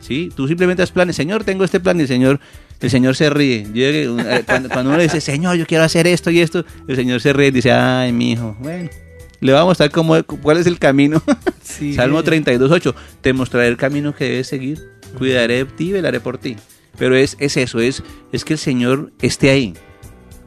¿Sí? 0.00 0.30
Tú 0.36 0.46
simplemente 0.46 0.82
haz 0.84 0.92
planes. 0.92 1.16
Señor, 1.16 1.42
tengo 1.42 1.64
este 1.64 1.80
plan 1.80 1.98
y 1.98 2.02
el 2.02 2.08
Señor, 2.08 2.38
el 2.80 2.90
Señor 2.90 3.16
se 3.16 3.30
ríe. 3.30 3.66
Yo 3.72 3.84
eh, 3.86 4.42
cuando, 4.46 4.68
cuando 4.68 4.90
uno 4.90 4.98
le 4.98 5.04
dice, 5.04 5.20
Señor, 5.20 5.56
yo 5.56 5.66
quiero 5.66 5.84
hacer 5.84 6.06
esto 6.06 6.30
y 6.30 6.40
esto, 6.40 6.64
el 6.86 6.96
Señor 6.96 7.20
se 7.20 7.32
ríe 7.32 7.48
y 7.48 7.52
dice, 7.52 7.72
ay, 7.72 8.12
mi 8.12 8.32
hijo, 8.32 8.56
bueno, 8.60 8.90
le 9.40 9.52
vamos 9.52 9.64
a 9.64 9.68
mostrar 9.68 9.90
cómo, 9.90 10.22
cuál 10.24 10.58
es 10.58 10.66
el 10.66 10.78
camino. 10.78 11.22
Sí, 11.66 11.94
Salmo 11.94 12.22
señor. 12.22 12.44
32.8, 12.44 12.94
te 13.20 13.32
mostraré 13.32 13.66
el 13.66 13.76
camino 13.76 14.14
que 14.14 14.24
debes 14.24 14.46
seguir, 14.46 14.78
cuidaré 15.18 15.56
de 15.56 15.64
ti, 15.64 15.90
velaré 15.90 16.20
por 16.20 16.38
ti. 16.38 16.56
Pero 16.96 17.16
es, 17.16 17.36
es 17.40 17.56
eso, 17.56 17.80
es, 17.80 18.04
es 18.32 18.44
que 18.44 18.52
el 18.52 18.58
Señor 18.60 19.12
esté 19.20 19.50
ahí, 19.50 19.74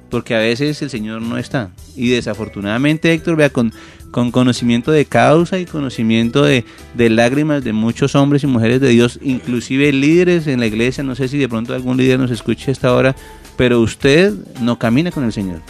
porque 0.10 0.34
a 0.34 0.39
veces 0.39 0.82
el 0.82 0.89
Señor 0.89 1.22
no 1.22 1.38
está. 1.38 1.72
Y 1.94 2.10
desafortunadamente, 2.10 3.13
Héctor, 3.13 3.36
vea, 3.36 3.50
con, 3.50 3.74
con 4.12 4.32
conocimiento 4.32 4.91
de 4.91 5.06
causa 5.06 5.60
y 5.60 5.65
conocimiento 5.65 6.43
de, 6.43 6.65
de 6.95 7.10
lágrimas 7.10 7.63
de 7.63 7.74
muchos 7.74 8.15
hombres 8.15 8.43
y 8.43 8.48
mujeres 8.48 8.82
de 8.82 8.89
Dios, 8.89 9.19
inclusive 9.22 9.91
líderes 9.91 10.48
en 10.48 10.60
la 10.60 10.67
iglesia, 10.67 11.04
no 11.04 11.15
sé 11.15 11.28
si 11.28 11.38
de 11.38 11.50
pronto 11.50 11.74
algún 11.74 11.98
líder 11.98 12.19
nos 12.19 12.32
escuche 12.32 12.72
hasta 12.72 12.89
ahora, 12.89 13.15
pero 13.58 13.80
usted 13.82 14.34
no 14.62 14.80
camina 14.80 15.12
con 15.12 15.24
el 15.24 15.34
Señor. 15.34 15.62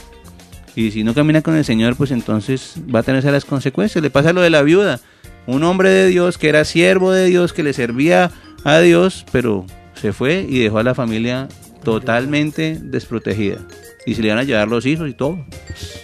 Y 0.75 0.91
si 0.91 1.03
no 1.03 1.13
camina 1.13 1.41
con 1.41 1.55
el 1.55 1.65
Señor, 1.65 1.95
pues 1.95 2.11
entonces 2.11 2.75
va 2.93 2.99
a 2.99 3.03
tener 3.03 3.19
esas 3.19 3.33
las 3.33 3.45
consecuencias. 3.45 4.01
Le 4.01 4.09
pasa 4.09 4.31
lo 4.31 4.41
de 4.41 4.49
la 4.49 4.61
viuda. 4.61 4.99
Un 5.45 5.63
hombre 5.63 5.89
de 5.89 6.07
Dios 6.07 6.37
que 6.37 6.47
era 6.47 6.63
siervo 6.63 7.11
de 7.11 7.25
Dios, 7.25 7.51
que 7.51 7.63
le 7.63 7.73
servía 7.73 8.31
a 8.63 8.79
Dios, 8.79 9.25
pero 9.31 9.65
se 9.95 10.13
fue 10.13 10.45
y 10.47 10.59
dejó 10.59 10.77
a 10.77 10.83
la 10.83 10.95
familia 10.95 11.47
totalmente 11.83 12.77
desprotegida. 12.81 13.57
Y 14.05 14.15
se 14.15 14.21
le 14.21 14.29
iban 14.29 14.39
a 14.39 14.43
llevar 14.43 14.67
los 14.67 14.85
hijos 14.85 15.09
y 15.09 15.13
todo. 15.13 15.45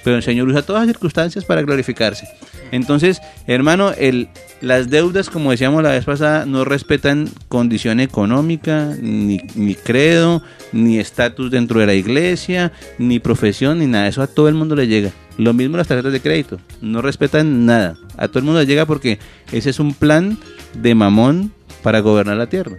Pero 0.04 0.18
el 0.18 0.24
Señor 0.24 0.48
usa 0.48 0.62
todas 0.62 0.82
las 0.82 0.90
circunstancias 0.90 1.46
para 1.46 1.62
glorificarse. 1.62 2.28
Entonces, 2.72 3.22
hermano, 3.48 3.92
el, 3.98 4.28
las 4.62 4.90
deudas, 4.90 5.30
como 5.30 5.52
decíamos 5.52 5.82
la 5.84 5.92
vez 5.92 6.06
pasada, 6.06 6.46
no 6.46 6.66
respetan 6.66 7.30
condición 7.48 8.00
económica, 8.00 8.96
ni, 9.00 9.40
ni 9.56 9.76
credo, 9.76 10.42
ni 10.72 11.00
estatus 11.00 11.52
dentro 11.52 11.80
de 11.80 11.86
la 11.86 11.94
iglesia, 11.94 12.72
ni 12.98 13.20
profesión, 13.20 13.80
ni 13.80 13.88
nada. 13.88 14.08
Eso 14.08 14.22
a 14.22 14.28
todo 14.28 14.50
el 14.50 14.56
mundo 14.56 14.76
le 14.76 14.88
llega. 14.88 15.12
Lo 15.38 15.54
mismo 15.54 15.78
las 15.78 15.88
tarjetas 15.88 16.14
de 16.14 16.22
crédito. 16.22 16.60
No 16.82 17.02
respetan 17.02 17.66
nada. 17.66 17.98
A 18.18 18.28
todo 18.28 18.40
el 18.40 18.46
mundo 18.46 18.60
le 18.60 18.66
llega 18.66 18.86
porque 18.86 19.20
ese 19.52 19.70
es 19.70 19.80
un 19.80 19.94
plan 19.94 20.38
de 20.74 20.96
mamón 20.96 21.52
para 21.86 22.00
gobernar 22.00 22.36
la 22.36 22.48
tierra. 22.50 22.78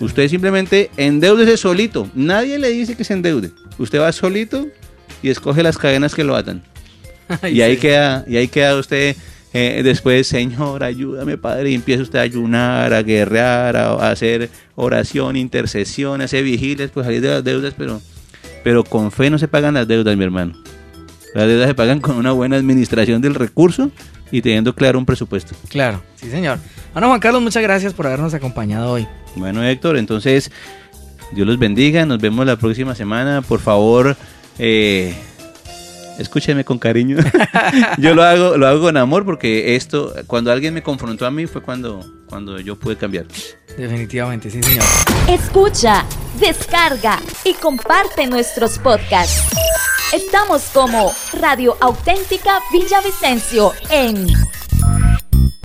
Usted 0.00 0.26
simplemente 0.26 0.90
endeudese 0.96 1.56
solito. 1.56 2.10
Nadie 2.12 2.58
le 2.58 2.70
dice 2.70 2.96
que 2.96 3.04
se 3.04 3.12
endeude. 3.12 3.52
Usted 3.78 4.00
va 4.00 4.10
solito 4.10 4.66
y 5.22 5.28
escoge 5.28 5.62
las 5.62 5.78
cadenas 5.78 6.12
que 6.12 6.24
lo 6.24 6.34
atan. 6.34 6.64
Ay, 7.40 7.58
Y 7.58 7.62
ahí 7.62 7.76
sí. 7.76 7.82
queda, 7.82 8.24
y 8.26 8.36
ahí 8.36 8.48
queda 8.48 8.74
usted 8.74 9.14
eh, 9.52 9.82
después, 9.84 10.26
Señor, 10.26 10.82
ayúdame, 10.82 11.38
Padre, 11.38 11.70
y 11.70 11.74
empieza 11.76 12.02
usted 12.02 12.18
a 12.18 12.22
ayunar, 12.22 12.92
a 12.94 13.02
guerrear, 13.04 13.76
a, 13.76 13.90
a 13.92 14.10
hacer 14.10 14.50
oración, 14.74 15.36
intercesión, 15.36 16.20
a 16.20 16.24
hacer 16.24 16.42
vigilias, 16.42 16.90
pues 16.90 17.06
salir 17.06 17.20
de 17.20 17.28
las 17.28 17.44
deudas, 17.44 17.74
pero, 17.78 18.02
pero 18.64 18.82
con 18.82 19.12
fe 19.12 19.30
no 19.30 19.38
se 19.38 19.46
pagan 19.46 19.74
las 19.74 19.86
deudas, 19.86 20.16
mi 20.16 20.24
hermano. 20.24 20.54
Las 21.32 21.46
deudas 21.46 21.68
se 21.68 21.74
pagan 21.76 22.00
con 22.00 22.16
una 22.16 22.32
buena 22.32 22.56
administración 22.56 23.22
del 23.22 23.36
recurso 23.36 23.92
y 24.30 24.42
teniendo 24.42 24.74
claro 24.74 24.98
un 24.98 25.06
presupuesto. 25.06 25.54
Claro, 25.68 26.02
sí 26.16 26.30
señor. 26.30 26.58
Bueno, 26.92 27.08
Juan 27.08 27.20
Carlos, 27.20 27.42
muchas 27.42 27.62
gracias 27.62 27.94
por 27.94 28.06
habernos 28.06 28.34
acompañado 28.34 28.92
hoy. 28.92 29.06
Bueno, 29.36 29.62
Héctor, 29.62 29.96
entonces 29.96 30.50
Dios 31.32 31.46
los 31.46 31.58
bendiga, 31.58 32.06
nos 32.06 32.20
vemos 32.20 32.46
la 32.46 32.56
próxima 32.56 32.94
semana. 32.94 33.42
Por 33.42 33.60
favor, 33.60 34.16
eh, 34.58 35.14
escúchenme 36.18 36.64
con 36.64 36.78
cariño. 36.78 37.18
yo 37.98 38.14
lo 38.14 38.22
hago, 38.22 38.56
lo 38.56 38.66
hago 38.66 38.80
con 38.82 38.96
amor 38.96 39.24
porque 39.24 39.76
esto, 39.76 40.14
cuando 40.26 40.50
alguien 40.50 40.74
me 40.74 40.82
confrontó 40.82 41.26
a 41.26 41.30
mí 41.30 41.46
fue 41.46 41.62
cuando, 41.62 42.04
cuando 42.28 42.58
yo 42.60 42.76
pude 42.76 42.96
cambiar. 42.96 43.26
Definitivamente, 43.76 44.50
sí 44.50 44.62
señor. 44.62 44.84
Escucha, 45.28 46.04
descarga 46.40 47.20
y 47.44 47.54
comparte 47.54 48.26
nuestros 48.26 48.78
podcasts. 48.78 49.54
Estamos 50.12 50.62
como 50.72 51.12
Radio 51.34 51.76
Auténtica 51.80 52.62
Villavicencio 52.72 53.74
en 53.90 54.26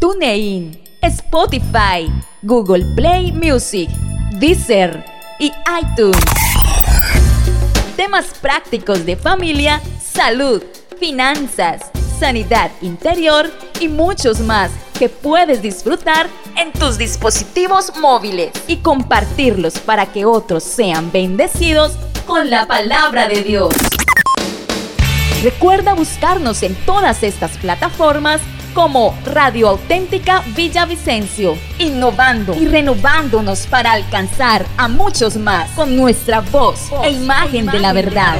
TuneIn, 0.01 0.83
Spotify, 1.01 2.11
Google 2.41 2.83
Play 2.93 3.31
Music, 3.31 3.89
Deezer 4.39 5.05
y 5.39 5.49
iTunes. 5.81 6.19
Temas 7.95 8.25
prácticos 8.41 9.05
de 9.05 9.15
familia, 9.15 9.81
salud, 10.01 10.61
finanzas, 10.99 11.89
sanidad 12.19 12.69
interior 12.81 13.49
y 13.79 13.87
muchos 13.87 14.41
más 14.41 14.71
que 14.99 15.07
puedes 15.07 15.61
disfrutar 15.61 16.27
en 16.57 16.73
tus 16.73 16.97
dispositivos 16.97 17.95
móviles 17.95 18.51
y 18.67 18.77
compartirlos 18.77 19.79
para 19.79 20.05
que 20.07 20.25
otros 20.25 20.63
sean 20.63 21.13
bendecidos 21.13 21.93
con 22.27 22.49
la 22.49 22.67
palabra 22.67 23.29
de 23.29 23.41
Dios. 23.41 23.73
Recuerda 25.43 25.93
buscarnos 25.93 26.63
en 26.63 26.73
todas 26.85 27.21
estas 27.21 27.57
plataformas 27.57 28.39
como 28.73 29.13
Radio 29.25 29.67
Auténtica 29.67 30.41
Villavicencio, 30.55 31.57
innovando 31.79 32.55
y 32.55 32.65
renovándonos 32.65 33.67
para 33.67 33.91
alcanzar 33.91 34.65
a 34.77 34.87
muchos 34.87 35.35
más 35.35 35.69
con 35.71 35.97
nuestra 35.97 36.39
voz 36.39 36.89
e 37.03 37.11
imagen 37.11 37.65
de 37.65 37.81
la 37.81 37.91
verdad. 37.91 38.39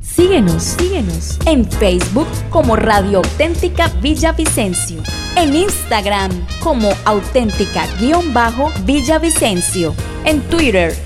Síguenos, 0.00 0.62
síguenos 0.62 1.38
en 1.44 1.70
Facebook 1.70 2.28
como 2.48 2.76
Radio 2.76 3.18
Auténtica 3.18 3.88
Villavicencio, 4.00 5.02
en 5.36 5.54
Instagram 5.54 6.30
como 6.60 6.88
auténtica-villavicencio, 7.04 9.94
en 10.24 10.40
Twitter 10.48 11.05